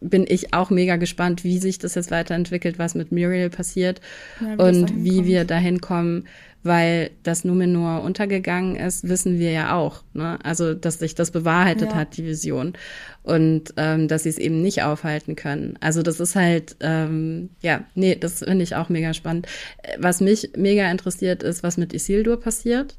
bin 0.00 0.24
ich 0.28 0.54
auch 0.54 0.70
mega 0.70 0.96
gespannt, 0.96 1.44
wie 1.44 1.58
sich 1.58 1.78
das 1.78 1.94
jetzt 1.94 2.10
weiterentwickelt, 2.10 2.78
was 2.78 2.94
mit 2.94 3.10
Muriel 3.12 3.50
passiert 3.50 4.00
ja, 4.40 4.54
und 4.54 5.04
wie 5.04 5.24
wir 5.24 5.44
dahin 5.44 5.80
kommen, 5.80 6.24
weil 6.62 7.10
das 7.22 7.44
Numenor 7.44 8.02
untergegangen 8.02 8.76
ist, 8.76 9.08
wissen 9.08 9.38
wir 9.38 9.52
ja 9.52 9.74
auch. 9.74 10.02
Ne? 10.12 10.38
Also, 10.42 10.74
dass 10.74 10.98
sich 10.98 11.14
das 11.14 11.30
bewahrheitet 11.30 11.90
ja. 11.90 11.96
hat, 11.96 12.16
die 12.16 12.24
Vision. 12.24 12.74
Und 13.22 13.74
ähm, 13.76 14.08
dass 14.08 14.24
sie 14.24 14.28
es 14.28 14.38
eben 14.38 14.62
nicht 14.62 14.82
aufhalten 14.82 15.36
können. 15.36 15.76
Also, 15.80 16.02
das 16.02 16.20
ist 16.20 16.34
halt, 16.34 16.76
ähm, 16.80 17.50
ja, 17.60 17.84
nee, 17.94 18.16
das 18.16 18.40
finde 18.40 18.64
ich 18.64 18.74
auch 18.74 18.88
mega 18.88 19.14
spannend. 19.14 19.46
Was 19.98 20.20
mich 20.20 20.50
mega 20.56 20.90
interessiert, 20.90 21.42
ist, 21.42 21.62
was 21.62 21.76
mit 21.76 21.92
Isildur 21.92 22.40
passiert. 22.40 22.96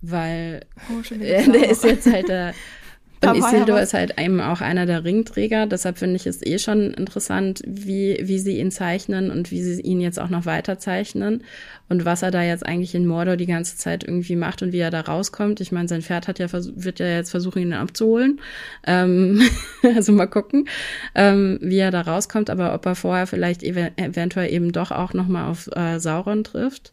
Weil 0.00 0.64
oh, 0.90 1.02
der 1.14 1.70
ist 1.70 1.84
jetzt 1.84 2.10
halt 2.10 2.28
der 2.28 2.54
Und 3.20 3.36
Isildur 3.36 3.80
ist 3.80 3.94
halt 3.94 4.20
eben 4.20 4.40
auch 4.40 4.60
einer 4.60 4.86
der 4.86 5.04
Ringträger, 5.04 5.66
deshalb 5.66 5.98
finde 5.98 6.16
ich 6.16 6.26
es 6.26 6.44
eh 6.44 6.58
schon 6.58 6.92
interessant, 6.92 7.62
wie, 7.66 8.18
wie 8.22 8.38
sie 8.38 8.58
ihn 8.58 8.70
zeichnen 8.70 9.30
und 9.30 9.50
wie 9.50 9.62
sie 9.62 9.80
ihn 9.80 10.00
jetzt 10.00 10.20
auch 10.20 10.28
noch 10.28 10.46
weiter 10.46 10.78
zeichnen 10.78 11.42
und 11.88 12.04
was 12.04 12.22
er 12.22 12.30
da 12.30 12.42
jetzt 12.42 12.64
eigentlich 12.64 12.94
in 12.94 13.06
Mordor 13.06 13.36
die 13.36 13.46
ganze 13.46 13.76
Zeit 13.76 14.04
irgendwie 14.04 14.36
macht 14.36 14.62
und 14.62 14.72
wie 14.72 14.78
er 14.78 14.90
da 14.90 15.00
rauskommt. 15.00 15.60
Ich 15.60 15.72
meine, 15.72 15.88
sein 15.88 16.02
Pferd 16.02 16.28
hat 16.28 16.38
ja 16.38 16.48
wird 16.52 17.00
ja 17.00 17.08
jetzt 17.08 17.30
versuchen, 17.30 17.62
ihn 17.62 17.72
abzuholen. 17.72 18.40
Ähm, 18.86 19.42
also 19.82 20.12
mal 20.12 20.26
gucken, 20.26 20.68
ähm, 21.14 21.58
wie 21.60 21.78
er 21.78 21.90
da 21.90 22.02
rauskommt, 22.02 22.50
aber 22.50 22.74
ob 22.74 22.86
er 22.86 22.94
vorher 22.94 23.26
vielleicht 23.26 23.62
ev 23.62 23.90
eventuell 23.96 24.52
eben 24.52 24.70
doch 24.70 24.92
auch 24.92 25.12
nochmal 25.12 25.50
auf 25.50 25.68
äh, 25.74 25.98
Sauron 25.98 26.44
trifft. 26.44 26.92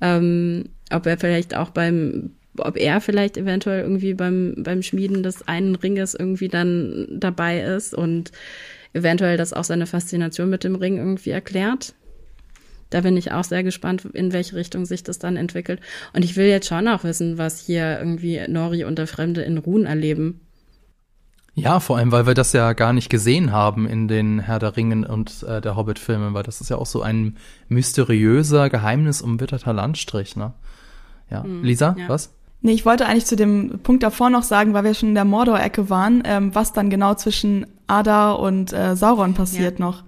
Ähm, 0.00 0.70
ob 0.90 1.06
er 1.06 1.18
vielleicht 1.18 1.54
auch 1.54 1.70
beim 1.70 2.30
ob 2.64 2.76
er 2.76 3.00
vielleicht 3.00 3.36
eventuell 3.36 3.82
irgendwie 3.82 4.14
beim, 4.14 4.54
beim 4.58 4.82
Schmieden 4.82 5.22
des 5.22 5.46
einen 5.48 5.74
Ringes 5.74 6.14
irgendwie 6.14 6.48
dann 6.48 7.06
dabei 7.10 7.60
ist 7.60 7.94
und 7.94 8.32
eventuell 8.92 9.36
das 9.36 9.52
auch 9.52 9.64
seine 9.64 9.86
Faszination 9.86 10.50
mit 10.50 10.64
dem 10.64 10.74
Ring 10.74 10.96
irgendwie 10.98 11.30
erklärt. 11.30 11.94
Da 12.90 13.02
bin 13.02 13.16
ich 13.16 13.30
auch 13.30 13.44
sehr 13.44 13.62
gespannt, 13.62 14.04
in 14.12 14.32
welche 14.32 14.56
Richtung 14.56 14.84
sich 14.84 15.04
das 15.04 15.20
dann 15.20 15.36
entwickelt. 15.36 15.80
Und 16.12 16.24
ich 16.24 16.36
will 16.36 16.46
jetzt 16.46 16.66
schon 16.66 16.88
auch 16.88 17.04
wissen, 17.04 17.38
was 17.38 17.60
hier 17.60 17.98
irgendwie 18.00 18.40
Nori 18.48 18.84
und 18.84 18.98
der 18.98 19.06
Fremde 19.06 19.42
in 19.42 19.58
Ruhen 19.58 19.86
erleben. 19.86 20.40
Ja, 21.54 21.78
vor 21.80 21.98
allem, 21.98 22.10
weil 22.10 22.26
wir 22.26 22.34
das 22.34 22.52
ja 22.52 22.72
gar 22.72 22.92
nicht 22.92 23.10
gesehen 23.10 23.52
haben 23.52 23.86
in 23.86 24.08
den 24.08 24.40
Herr 24.40 24.58
der 24.58 24.76
Ringen 24.76 25.04
und 25.04 25.42
äh, 25.44 25.60
der 25.60 25.76
Hobbit-Filmen, 25.76 26.32
weil 26.34 26.42
das 26.42 26.60
ist 26.60 26.70
ja 26.70 26.76
auch 26.76 26.86
so 26.86 27.02
ein 27.02 27.36
mysteriöser, 27.68 28.70
geheimnisumwitterter 28.70 29.72
Landstrich, 29.72 30.36
ne? 30.36 30.54
Ja. 31.30 31.44
Mhm, 31.44 31.62
Lisa, 31.62 31.94
ja. 31.98 32.08
was? 32.08 32.32
Nee, 32.62 32.72
ich 32.72 32.84
wollte 32.84 33.06
eigentlich 33.06 33.26
zu 33.26 33.36
dem 33.36 33.80
Punkt 33.82 34.02
davor 34.02 34.28
noch 34.28 34.42
sagen, 34.42 34.74
weil 34.74 34.84
wir 34.84 34.94
schon 34.94 35.10
in 35.10 35.14
der 35.14 35.24
Mordor-Ecke 35.24 35.88
waren, 35.88 36.22
ähm, 36.26 36.54
was 36.54 36.72
dann 36.72 36.90
genau 36.90 37.14
zwischen 37.14 37.66
Ada 37.86 38.32
und 38.32 38.72
äh, 38.72 38.96
Sauron 38.96 39.34
passiert 39.34 39.78
ja. 39.78 39.86
noch. 39.86 40.04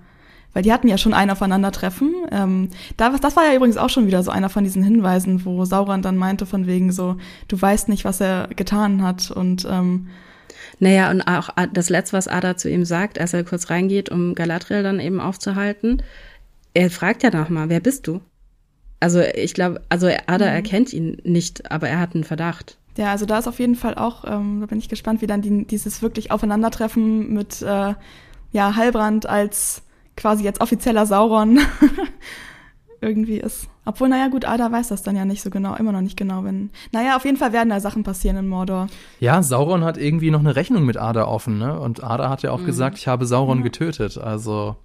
Weil 0.52 0.62
die 0.62 0.72
hatten 0.72 0.88
ja 0.88 0.98
schon 0.98 1.14
ein 1.14 1.30
Aufeinandertreffen. 1.30 2.12
Ähm, 2.30 2.68
da, 2.98 3.08
das 3.08 3.36
war 3.36 3.46
ja 3.46 3.54
übrigens 3.54 3.78
auch 3.78 3.88
schon 3.88 4.06
wieder 4.06 4.22
so 4.22 4.30
einer 4.30 4.50
von 4.50 4.64
diesen 4.64 4.82
Hinweisen, 4.82 5.46
wo 5.46 5.64
Sauron 5.64 6.02
dann 6.02 6.18
meinte 6.18 6.44
von 6.44 6.66
wegen 6.66 6.92
so, 6.92 7.16
du 7.48 7.60
weißt 7.60 7.88
nicht, 7.88 8.04
was 8.04 8.20
er 8.20 8.48
getan 8.54 9.02
hat 9.02 9.30
und 9.30 9.66
ähm, 9.70 10.08
naja, 10.78 11.10
und 11.10 11.22
auch 11.22 11.48
das 11.72 11.88
Letzte, 11.90 12.16
was 12.16 12.28
Ada 12.28 12.56
zu 12.56 12.68
ihm 12.68 12.84
sagt, 12.84 13.18
als 13.20 13.32
er 13.32 13.44
kurz 13.44 13.70
reingeht, 13.70 14.10
um 14.10 14.34
Galadriel 14.34 14.82
dann 14.82 15.00
eben 15.00 15.20
aufzuhalten, 15.20 16.02
er 16.74 16.90
fragt 16.90 17.22
ja 17.22 17.30
nochmal, 17.30 17.68
wer 17.68 17.80
bist 17.80 18.06
du? 18.06 18.20
Also 19.02 19.20
ich 19.20 19.52
glaube, 19.52 19.80
also 19.88 20.06
Ada 20.06 20.46
mhm. 20.46 20.52
erkennt 20.52 20.92
ihn 20.92 21.16
nicht, 21.24 21.72
aber 21.72 21.88
er 21.88 21.98
hat 21.98 22.14
einen 22.14 22.22
Verdacht. 22.22 22.78
Ja, 22.96 23.10
also 23.10 23.26
da 23.26 23.38
ist 23.38 23.48
auf 23.48 23.58
jeden 23.58 23.74
Fall 23.74 23.96
auch, 23.96 24.24
ähm, 24.24 24.60
da 24.60 24.66
bin 24.66 24.78
ich 24.78 24.88
gespannt, 24.88 25.20
wie 25.22 25.26
dann 25.26 25.42
die, 25.42 25.66
dieses 25.66 26.02
wirklich 26.02 26.30
Aufeinandertreffen 26.30 27.32
mit 27.32 27.62
äh, 27.62 27.94
ja, 28.52 28.76
Heilbrand 28.76 29.28
als 29.28 29.82
quasi 30.16 30.44
jetzt 30.44 30.60
offizieller 30.60 31.04
Sauron 31.04 31.58
irgendwie 33.00 33.38
ist. 33.38 33.66
Obwohl, 33.84 34.08
naja, 34.08 34.28
gut, 34.28 34.44
Ada 34.44 34.70
weiß 34.70 34.86
das 34.86 35.02
dann 35.02 35.16
ja 35.16 35.24
nicht 35.24 35.42
so 35.42 35.50
genau, 35.50 35.74
immer 35.74 35.90
noch 35.90 36.00
nicht 36.00 36.16
genau, 36.16 36.44
wenn. 36.44 36.70
Naja, 36.92 37.16
auf 37.16 37.24
jeden 37.24 37.38
Fall 37.38 37.52
werden 37.52 37.70
da 37.70 37.80
Sachen 37.80 38.04
passieren 38.04 38.36
in 38.36 38.46
Mordor. 38.46 38.86
Ja, 39.18 39.42
Sauron 39.42 39.82
hat 39.82 39.98
irgendwie 39.98 40.30
noch 40.30 40.38
eine 40.38 40.54
Rechnung 40.54 40.84
mit 40.84 40.96
Ada 40.96 41.26
offen, 41.26 41.58
ne? 41.58 41.76
Und 41.80 42.04
Ada 42.04 42.30
hat 42.30 42.42
ja 42.42 42.52
auch 42.52 42.60
mhm. 42.60 42.66
gesagt, 42.66 42.98
ich 42.98 43.08
habe 43.08 43.26
Sauron 43.26 43.58
ja. 43.58 43.64
getötet. 43.64 44.16
Also 44.16 44.76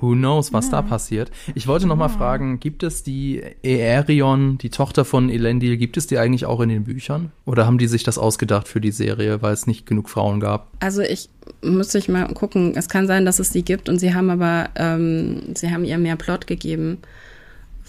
Who 0.00 0.12
knows, 0.12 0.52
was 0.52 0.66
ja. 0.66 0.72
da 0.72 0.82
passiert. 0.82 1.30
Ich 1.54 1.66
wollte 1.66 1.86
noch 1.86 1.96
mal 1.96 2.08
fragen, 2.08 2.60
gibt 2.60 2.82
es 2.82 3.02
die 3.02 3.42
Aerion, 3.64 4.58
die 4.58 4.70
Tochter 4.70 5.04
von 5.04 5.28
Elendil, 5.28 5.76
gibt 5.76 5.96
es 5.96 6.06
die 6.06 6.18
eigentlich 6.18 6.46
auch 6.46 6.60
in 6.60 6.68
den 6.68 6.84
Büchern? 6.84 7.32
Oder 7.44 7.66
haben 7.66 7.78
die 7.78 7.88
sich 7.88 8.04
das 8.04 8.18
ausgedacht 8.18 8.68
für 8.68 8.80
die 8.80 8.92
Serie, 8.92 9.42
weil 9.42 9.52
es 9.52 9.66
nicht 9.66 9.86
genug 9.86 10.08
Frauen 10.08 10.40
gab? 10.40 10.68
Also 10.80 11.02
ich 11.02 11.28
müsste 11.62 11.98
ich 11.98 12.08
mal 12.08 12.32
gucken. 12.34 12.74
Es 12.76 12.88
kann 12.88 13.06
sein, 13.06 13.24
dass 13.24 13.38
es 13.38 13.50
die 13.50 13.64
gibt 13.64 13.88
und 13.88 13.98
sie 13.98 14.14
haben 14.14 14.30
aber, 14.30 14.70
ähm, 14.76 15.54
sie 15.54 15.70
haben 15.70 15.84
ihr 15.84 15.98
mehr 15.98 16.16
Plot 16.16 16.46
gegeben, 16.46 16.98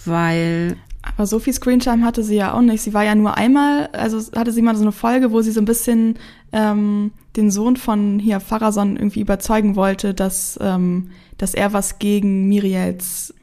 weil 0.05 0.77
aber 1.01 1.25
so 1.25 1.39
viel 1.39 1.53
Screentime 1.53 2.05
hatte 2.05 2.23
sie 2.23 2.35
ja 2.35 2.53
auch 2.53 2.61
nicht. 2.61 2.81
Sie 2.81 2.93
war 2.93 3.03
ja 3.03 3.15
nur 3.15 3.37
einmal, 3.37 3.87
also 3.93 4.19
hatte 4.35 4.51
sie 4.51 4.61
mal 4.61 4.75
so 4.75 4.81
eine 4.81 4.91
Folge, 4.91 5.31
wo 5.31 5.41
sie 5.41 5.51
so 5.51 5.61
ein 5.61 5.65
bisschen 5.65 6.17
ähm, 6.51 7.11
den 7.35 7.51
Sohn 7.51 7.77
von 7.77 8.19
hier 8.19 8.39
Pharason 8.39 8.97
irgendwie 8.97 9.21
überzeugen 9.21 9.75
wollte, 9.75 10.13
dass 10.13 10.57
ähm, 10.61 11.11
dass 11.37 11.53
er 11.53 11.73
was 11.73 11.99
gegen 11.99 12.47
Miriels 12.47 13.33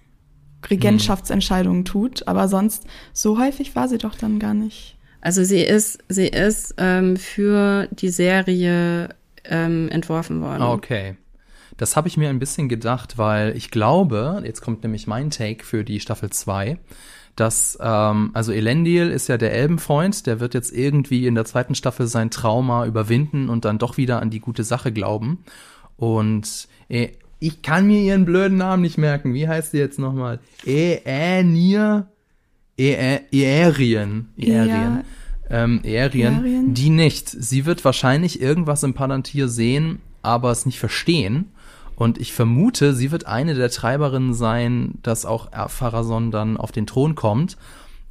Regentschaftsentscheidungen 0.70 1.84
tut. 1.84 2.26
Aber 2.28 2.48
sonst, 2.48 2.84
so 3.12 3.38
häufig 3.38 3.76
war 3.76 3.88
sie 3.88 3.98
doch 3.98 4.14
dann 4.14 4.38
gar 4.38 4.54
nicht. 4.54 4.96
Also 5.20 5.42
sie 5.44 5.60
ist, 5.60 5.98
sie 6.08 6.28
ist 6.28 6.74
ähm, 6.78 7.16
für 7.16 7.88
die 7.92 8.10
Serie 8.10 9.14
ähm, 9.44 9.88
entworfen 9.88 10.40
worden. 10.40 10.62
Okay. 10.62 11.16
Das 11.76 11.96
habe 11.96 12.08
ich 12.08 12.16
mir 12.16 12.30
ein 12.30 12.38
bisschen 12.38 12.68
gedacht, 12.68 13.18
weil 13.18 13.56
ich 13.56 13.70
glaube, 13.70 14.42
jetzt 14.44 14.62
kommt 14.62 14.82
nämlich 14.82 15.06
mein 15.06 15.30
Take 15.30 15.64
für 15.64 15.84
die 15.84 16.00
Staffel 16.00 16.30
2, 16.30 16.78
dass, 17.36 17.78
ähm, 17.80 18.30
also 18.32 18.50
Elendil 18.50 19.10
ist 19.10 19.28
ja 19.28 19.36
der 19.36 19.52
Elbenfreund, 19.52 20.26
der 20.26 20.40
wird 20.40 20.54
jetzt 20.54 20.72
irgendwie 20.72 21.26
in 21.26 21.34
der 21.34 21.44
zweiten 21.44 21.74
Staffel 21.74 22.06
sein 22.06 22.30
Trauma 22.30 22.86
überwinden 22.86 23.48
und 23.48 23.64
dann 23.64 23.78
doch 23.78 23.98
wieder 23.98 24.20
an 24.20 24.30
die 24.30 24.40
gute 24.40 24.64
Sache 24.64 24.90
glauben. 24.90 25.44
Und 25.96 26.66
äh, 26.88 27.08
ich 27.38 27.60
kann 27.60 27.86
mir 27.86 28.00
ihren 28.00 28.24
blöden 28.24 28.56
Namen 28.56 28.82
nicht 28.82 28.96
merken. 28.96 29.34
Wie 29.34 29.46
heißt 29.46 29.72
sie 29.72 29.78
jetzt 29.78 29.98
nochmal? 29.98 30.40
Äänir? 30.64 32.08
Äärien. 32.78 34.28
Äärien. 34.38 35.04
Ähm, 35.50 35.80
Äärien. 35.84 36.74
Die 36.74 36.90
nicht. 36.90 37.28
Sie 37.28 37.66
wird 37.66 37.84
wahrscheinlich 37.84 38.40
irgendwas 38.40 38.82
im 38.82 38.94
Palantir 38.94 39.48
sehen, 39.48 40.00
aber 40.22 40.50
es 40.50 40.66
nicht 40.66 40.78
verstehen. 40.78 41.52
Und 41.96 42.18
ich 42.18 42.32
vermute, 42.32 42.94
sie 42.94 43.10
wird 43.10 43.26
eine 43.26 43.54
der 43.54 43.70
Treiberinnen 43.70 44.34
sein, 44.34 44.98
dass 45.02 45.26
auch 45.26 45.50
Pharason 45.70 46.30
dann 46.30 46.56
auf 46.56 46.70
den 46.70 46.86
Thron 46.86 47.14
kommt. 47.14 47.56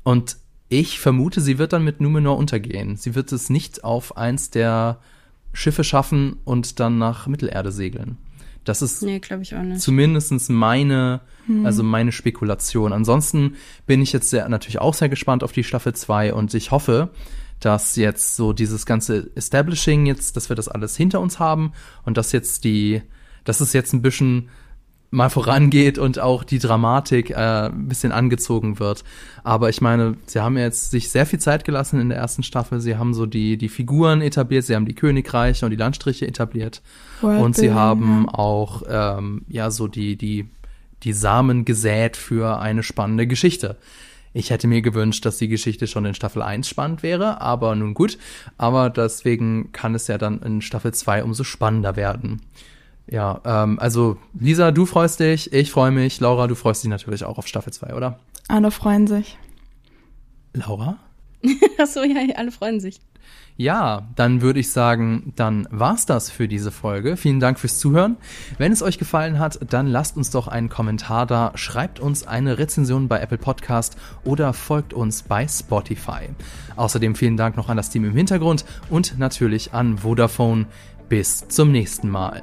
Und 0.04 0.38
ich 0.70 1.00
vermute, 1.00 1.40
sie 1.40 1.60
wird 1.60 1.72
dann 1.72 1.84
mit 1.84 2.02
Numenor 2.02 2.38
untergehen. 2.38 2.98
Sie 2.98 3.16
wird 3.16 3.32
es 3.32 3.50
nicht 3.50 3.84
auf 3.84 4.18
eins 4.18 4.50
der 4.50 4.98
Schiffe 5.54 5.84
schaffen 5.84 6.38
und 6.44 6.80
dann 6.80 6.98
nach 6.98 7.28
Mittelerde 7.28 7.72
segeln. 7.72 8.18
Das 8.66 8.82
ist 8.82 9.04
nee, 9.04 9.22
zumindest 9.78 10.50
meine, 10.50 11.22
hm. 11.46 11.68
also 11.68 11.84
meine 11.84 12.12
Spekulation. 12.12 12.94
Ansonsten 12.94 13.56
bin 13.86 14.02
ich 14.02 14.12
jetzt 14.12 14.32
sehr, 14.32 14.50
natürlich 14.50 14.82
auch 14.82 14.96
sehr 14.96 15.08
gespannt 15.08 15.44
auf 15.44 15.52
die 15.52 15.64
Staffel 15.64 15.94
2 15.94 16.34
und 16.34 16.52
ich 16.56 16.72
hoffe, 16.72 17.10
dass 17.60 17.96
jetzt 17.96 18.36
so 18.36 18.54
dieses 18.54 18.88
ganze 18.88 19.30
Establishing 19.36 20.08
jetzt, 20.08 20.36
dass 20.36 20.50
wir 20.50 20.56
das 20.56 20.68
alles 20.68 20.98
hinter 20.98 21.22
uns 21.22 21.40
haben 21.40 21.74
und 22.04 22.18
dass 22.18 22.32
jetzt 22.32 22.64
die, 22.64 23.04
dass 23.46 23.62
es 23.62 23.74
jetzt 23.74 23.94
ein 23.94 24.02
bisschen 24.02 24.50
mal 25.12 25.30
vorangeht 25.30 25.98
und 25.98 26.20
auch 26.20 26.44
die 26.44 26.60
Dramatik 26.60 27.30
äh, 27.30 27.70
ein 27.70 27.88
bisschen 27.88 28.12
angezogen 28.12 28.80
wird. 28.80 29.04
Aber 29.44 29.70
ich 29.70 29.80
meine, 29.80 30.18
sie 30.26 30.40
haben 30.40 30.58
jetzt 30.58 30.92
sich 30.92 31.10
sehr 31.10 31.26
viel 31.26 31.40
Zeit 31.40 31.64
gelassen 31.64 32.00
in 32.02 32.10
der 32.10 32.18
ersten 32.18 32.44
Staffel. 32.44 32.82
Sie 32.82 32.98
haben 32.98 33.14
so 33.14 33.26
die, 33.26 33.58
die 33.58 33.70
Figuren 33.70 34.22
etabliert, 34.22 34.66
sie 34.66 34.76
haben 34.76 34.86
die 34.86 34.96
Königreiche 34.96 35.66
und 35.66 35.72
die 35.72 35.78
Landstriche 35.78 36.28
etabliert. 36.28 36.82
World 37.22 37.42
und 37.42 37.56
sie 37.56 37.72
haben 37.72 38.28
auch 38.28 38.84
ähm, 38.90 39.44
ja 39.48 39.72
so 39.72 39.88
die, 39.88 40.18
die, 40.18 40.50
die 41.04 41.14
Samen 41.14 41.64
gesät 41.64 42.18
für 42.18 42.60
eine 42.60 42.84
spannende 42.84 43.26
Geschichte. 43.26 43.78
Ich 44.34 44.50
hätte 44.50 44.68
mir 44.68 44.82
gewünscht, 44.82 45.26
dass 45.26 45.38
die 45.38 45.48
Geschichte 45.48 45.88
schon 45.88 46.04
in 46.04 46.14
Staffel 46.14 46.42
1 46.42 46.68
spannend 46.68 47.04
wäre, 47.04 47.40
aber 47.40 47.74
nun 47.74 47.94
gut. 47.94 48.18
Aber 48.58 48.90
deswegen 48.90 49.72
kann 49.72 49.96
es 49.96 50.08
ja 50.08 50.18
dann 50.18 50.42
in 50.42 50.62
Staffel 50.62 50.94
2 50.94 51.24
umso 51.24 51.46
spannender 51.46 51.96
werden. 51.96 52.42
Ja, 53.08 53.42
ähm, 53.46 53.80
also 53.80 54.18
Lisa, 54.34 54.72
du 54.72 54.86
freust 54.86 55.20
dich, 55.20 55.54
ich 55.54 55.72
freue 55.72 55.92
mich, 55.92 56.20
Laura, 56.20 56.48
du 56.48 56.56
freust 56.56 56.84
dich 56.84 56.90
natürlich 56.90 57.24
auch 57.24 57.38
auf 57.38 57.48
Staffel 57.48 57.72
2, 57.72 57.94
oder? 57.94 58.20
Alle 58.48 58.72
freuen 58.72 59.08
sich. 59.08 59.38
Laura? 60.54 60.98
Achso, 61.78 62.04
ja, 62.04 62.22
alle 62.36 62.52
freuen 62.52 62.80
sich. 62.80 63.00
Ja, 63.58 64.10
dann 64.18 64.42
würde 64.42 64.60
ich 64.60 64.70
sagen, 64.72 65.32
dann 65.38 65.66
war's 65.72 66.06
das 66.06 66.30
für 66.30 66.50
diese 66.50 66.72
Folge. 66.72 67.16
Vielen 67.16 67.40
Dank 67.40 67.58
fürs 67.58 67.80
Zuhören. 67.80 68.18
Wenn 68.58 68.74
es 68.74 68.84
euch 68.84 68.98
gefallen 68.98 69.40
hat, 69.40 69.60
dann 69.70 69.88
lasst 69.88 70.18
uns 70.18 70.30
doch 70.30 70.50
einen 70.50 70.68
Kommentar 70.68 71.26
da, 71.26 71.54
schreibt 71.56 72.02
uns 72.02 72.28
eine 72.28 72.58
Rezension 72.58 73.08
bei 73.08 73.22
Apple 73.22 73.38
Podcast 73.38 73.96
oder 74.26 74.52
folgt 74.52 74.94
uns 74.94 75.24
bei 75.24 75.48
Spotify. 75.48 76.30
Außerdem 76.76 77.16
vielen 77.16 77.38
Dank 77.38 77.56
noch 77.56 77.70
an 77.70 77.78
das 77.78 77.90
Team 77.90 78.04
im 78.04 78.16
Hintergrund 78.16 78.66
und 78.90 79.18
natürlich 79.18 79.74
an 79.74 80.00
Vodafone. 80.00 80.66
Bis 81.08 81.48
zum 81.48 81.72
nächsten 81.72 82.10
Mal. 82.10 82.42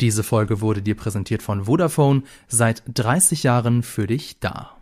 Diese 0.00 0.22
Folge 0.22 0.60
wurde 0.62 0.80
dir 0.80 0.96
präsentiert 0.96 1.42
von 1.42 1.64
Vodafone, 1.64 2.22
seit 2.48 2.82
30 2.92 3.42
Jahren 3.42 3.82
für 3.82 4.06
dich 4.06 4.38
da. 4.40 4.73